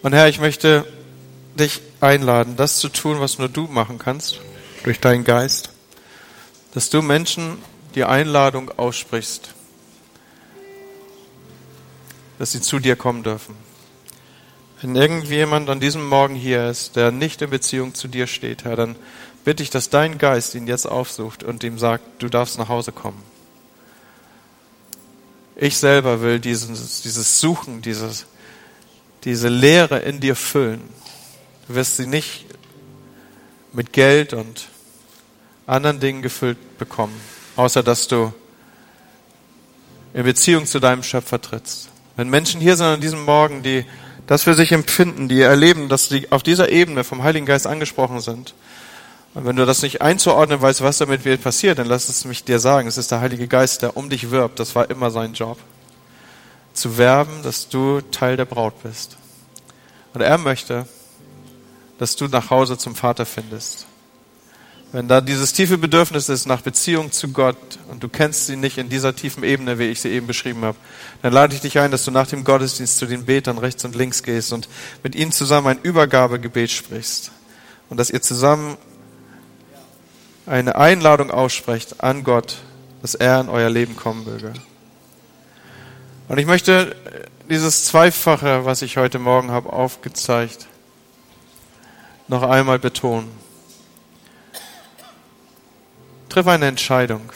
Und 0.02 0.14
Herr, 0.14 0.28
ich 0.30 0.40
möchte 0.40 0.86
dich 1.60 1.82
einladen, 2.00 2.56
das 2.56 2.80
zu 2.80 2.90
tun, 2.90 3.20
was 3.20 3.38
nur 3.38 3.50
du 3.50 3.68
machen 3.68 4.00
kannst, 4.00 4.40
durch 4.84 5.00
deinen 5.00 5.24
Geist, 5.24 5.70
dass 6.74 6.90
du 6.90 7.02
Menschen 7.02 7.58
die 7.96 8.04
Einladung 8.04 8.72
aussprichst, 8.78 9.54
dass 12.40 12.52
sie 12.52 12.62
zu 12.62 12.80
dir 12.80 12.96
kommen 12.96 13.24
dürfen. 13.24 13.56
Wenn 14.82 14.96
irgendjemand 14.96 15.70
an 15.70 15.80
diesem 15.80 16.08
Morgen 16.08 16.34
hier 16.34 16.68
ist, 16.68 16.96
der 16.96 17.12
nicht 17.12 17.42
in 17.42 17.52
Beziehung 17.52 17.94
zu 17.94 18.08
dir 18.08 18.26
steht, 18.26 18.64
Herr, 18.64 18.76
dann 18.76 18.96
bitte 19.44 19.62
ich, 19.62 19.70
dass 19.70 19.90
dein 19.90 20.18
Geist 20.18 20.56
ihn 20.56 20.68
jetzt 20.68 20.88
aufsucht 20.88 21.44
und 21.44 21.64
ihm 21.64 21.78
sagt, 21.78 22.04
du 22.24 22.30
darfst 22.30 22.58
nach 22.58 22.70
Hause 22.70 22.92
kommen. 22.92 23.22
Ich 25.56 25.78
selber 25.78 26.22
will 26.22 26.40
dieses, 26.40 27.04
dieses 27.04 27.40
Suchen, 27.40 27.84
dieses, 27.84 28.26
diese 29.24 29.50
Leere 29.50 30.00
in 30.00 30.20
dir 30.20 30.36
füllen. 30.36 30.82
Du 31.68 31.76
wirst 31.76 31.98
sie 31.98 32.08
nicht 32.08 32.46
mit 33.72 33.94
Geld 33.94 34.34
und 34.34 34.68
anderen 35.68 36.00
Dingen 36.00 36.24
gefüllt 36.24 36.80
bekommen, 36.80 37.16
außer 37.56 37.84
dass 37.84 38.08
du 38.08 38.34
in 40.14 40.24
Beziehung 40.24 40.66
zu 40.66 40.80
deinem 40.80 41.04
Schöpfer 41.04 41.42
trittst. 41.42 41.90
Wenn 42.16 42.30
Menschen 42.30 42.62
hier 42.62 42.76
sind 42.76 42.88
an 42.88 43.02
diesem 43.02 43.24
Morgen, 43.24 43.64
die 43.64 43.86
das 44.28 44.44
für 44.44 44.54
sich 44.54 44.72
empfinden, 44.72 45.30
die 45.30 45.42
erleben, 45.42 45.90
dass 45.90 46.10
sie 46.10 46.32
auf 46.32 46.44
dieser 46.44 46.70
Ebene 46.70 47.04
vom 47.04 47.24
Heiligen 47.24 47.46
Geist 47.46 47.68
angesprochen 47.68 48.20
sind, 48.20 48.54
und 49.34 49.46
wenn 49.46 49.56
du 49.56 49.66
das 49.66 49.82
nicht 49.82 50.02
einzuordnen 50.02 50.62
weißt, 50.62 50.82
was 50.82 50.98
damit 50.98 51.24
wird 51.24 51.42
passiert, 51.42 51.80
dann 51.80 51.88
lass 51.88 52.10
es 52.10 52.26
mich 52.26 52.44
dir 52.44 52.60
sagen. 52.60 52.88
Es 52.88 52.98
ist 52.98 53.12
der 53.12 53.22
Heilige 53.22 53.48
Geist, 53.48 53.82
der 53.82 53.96
um 53.96 54.10
dich 54.10 54.30
wirbt. 54.30 54.60
Das 54.60 54.76
war 54.76 54.90
immer 54.90 55.10
sein 55.10 55.34
Job. 55.34 55.58
Zu 56.74 56.98
werben, 56.98 57.42
dass 57.42 57.70
du 57.70 58.02
Teil 58.02 58.36
der 58.36 58.46
Braut 58.46 58.84
bist. 58.84 59.16
Und 60.14 60.20
er 60.20 60.38
möchte, 60.38 60.86
dass 61.98 62.18
du 62.18 62.28
nach 62.28 62.50
Hause 62.50 62.78
zum 62.78 62.96
Vater 62.96 63.26
findest. 63.26 63.86
Wenn 64.94 65.08
da 65.08 65.22
dieses 65.22 65.54
tiefe 65.54 65.78
Bedürfnis 65.78 66.28
ist 66.28 66.48
nach 66.48 66.62
Beziehung 66.62 67.14
zu 67.14 67.30
Gott 67.30 67.56
und 67.90 68.04
du 68.04 68.10
kennst 68.10 68.48
sie 68.48 68.58
nicht 68.58 68.78
in 68.78 68.90
dieser 68.90 69.16
tiefen 69.16 69.44
Ebene, 69.44 69.80
wie 69.80 69.86
ich 69.86 70.02
sie 70.02 70.10
eben 70.10 70.28
beschrieben 70.28 70.66
habe, 70.66 70.78
dann 71.22 71.32
lade 71.32 71.56
ich 71.56 71.62
dich 71.62 71.80
ein, 71.80 71.92
dass 71.92 72.04
du 72.04 72.12
nach 72.12 72.28
dem 72.28 72.44
Gottesdienst 72.44 72.98
zu 72.98 73.06
den 73.06 73.24
Betern 73.24 73.58
rechts 73.58 73.86
und 73.86 73.96
links 73.96 74.22
gehst 74.22 74.52
und 74.52 74.68
mit 75.02 75.16
ihnen 75.16 75.32
zusammen 75.32 75.68
ein 75.68 75.80
Übergabegebet 75.82 76.70
sprichst. 76.72 77.32
Und 77.90 77.98
dass 77.98 78.10
ihr 78.10 78.22
zusammen 78.22 78.78
eine 80.46 80.76
Einladung 80.76 81.32
aussprecht 81.32 82.04
an 82.04 82.26
Gott, 82.26 82.58
dass 83.02 83.16
er 83.16 83.40
in 83.40 83.48
euer 83.48 83.70
Leben 83.70 83.96
kommen 83.96 84.26
möge. 84.26 84.52
Und 86.28 86.38
ich 86.38 86.46
möchte 86.46 86.96
dieses 87.50 87.86
Zweifache, 87.86 88.66
was 88.66 88.82
ich 88.82 88.98
heute 88.98 89.20
Morgen 89.20 89.52
habe 89.52 89.72
aufgezeigt, 89.72 90.68
noch 92.28 92.44
einmal 92.44 92.80
betonen. 92.80 93.30
Triff 96.32 96.48
eine 96.48 96.68
Entscheidung, 96.68 97.30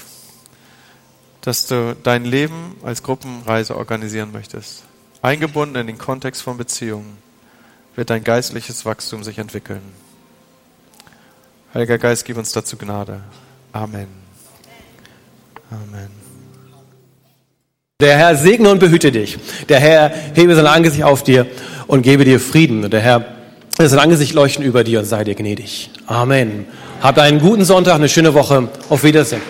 dass 1.41 1.67
du 1.67 1.97
dein 2.01 2.23
Leben 2.23 2.77
als 2.81 3.03
Gruppenreise 3.03 3.75
organisieren 3.75 4.31
möchtest. 4.31 4.83
Eingebunden 5.21 5.75
in 5.75 5.87
den 5.87 5.97
Kontext 5.97 6.41
von 6.41 6.57
Beziehungen 6.57 7.17
wird 7.97 8.09
dein 8.09 8.23
geistliches 8.23 8.85
Wachstum 8.85 9.21
sich 9.25 9.37
entwickeln. 9.37 9.81
Heiliger 11.73 11.97
Geist, 11.97 12.23
gib 12.23 12.37
uns 12.37 12.53
dazu 12.53 12.77
Gnade. 12.77 13.19
Amen. 13.73 14.07
Amen. 15.69 16.09
Der 17.99 18.15
Herr 18.17 18.37
segne 18.37 18.69
und 18.69 18.79
behüte 18.79 19.11
dich. 19.11 19.37
Der 19.67 19.81
Herr 19.81 20.09
hebe 20.35 20.55
sein 20.55 20.67
Angesicht 20.67 21.03
auf 21.03 21.21
dir 21.21 21.47
und 21.87 22.01
gebe 22.01 22.23
dir 22.23 22.39
Frieden. 22.39 22.89
Der 22.89 23.01
Herr 23.01 23.34
lässt 23.77 23.91
sein 23.91 23.99
Angesicht 23.99 24.33
leuchten 24.33 24.63
über 24.63 24.83
dir 24.83 24.99
und 24.99 25.05
sei 25.05 25.23
dir 25.23 25.35
gnädig. 25.35 25.89
Amen. 26.07 26.65
Habt 27.01 27.19
einen 27.19 27.39
guten 27.39 27.65
Sonntag, 27.65 27.95
eine 27.95 28.09
schöne 28.09 28.33
Woche. 28.33 28.69
Auf 28.89 29.03
Wiedersehen. 29.03 29.41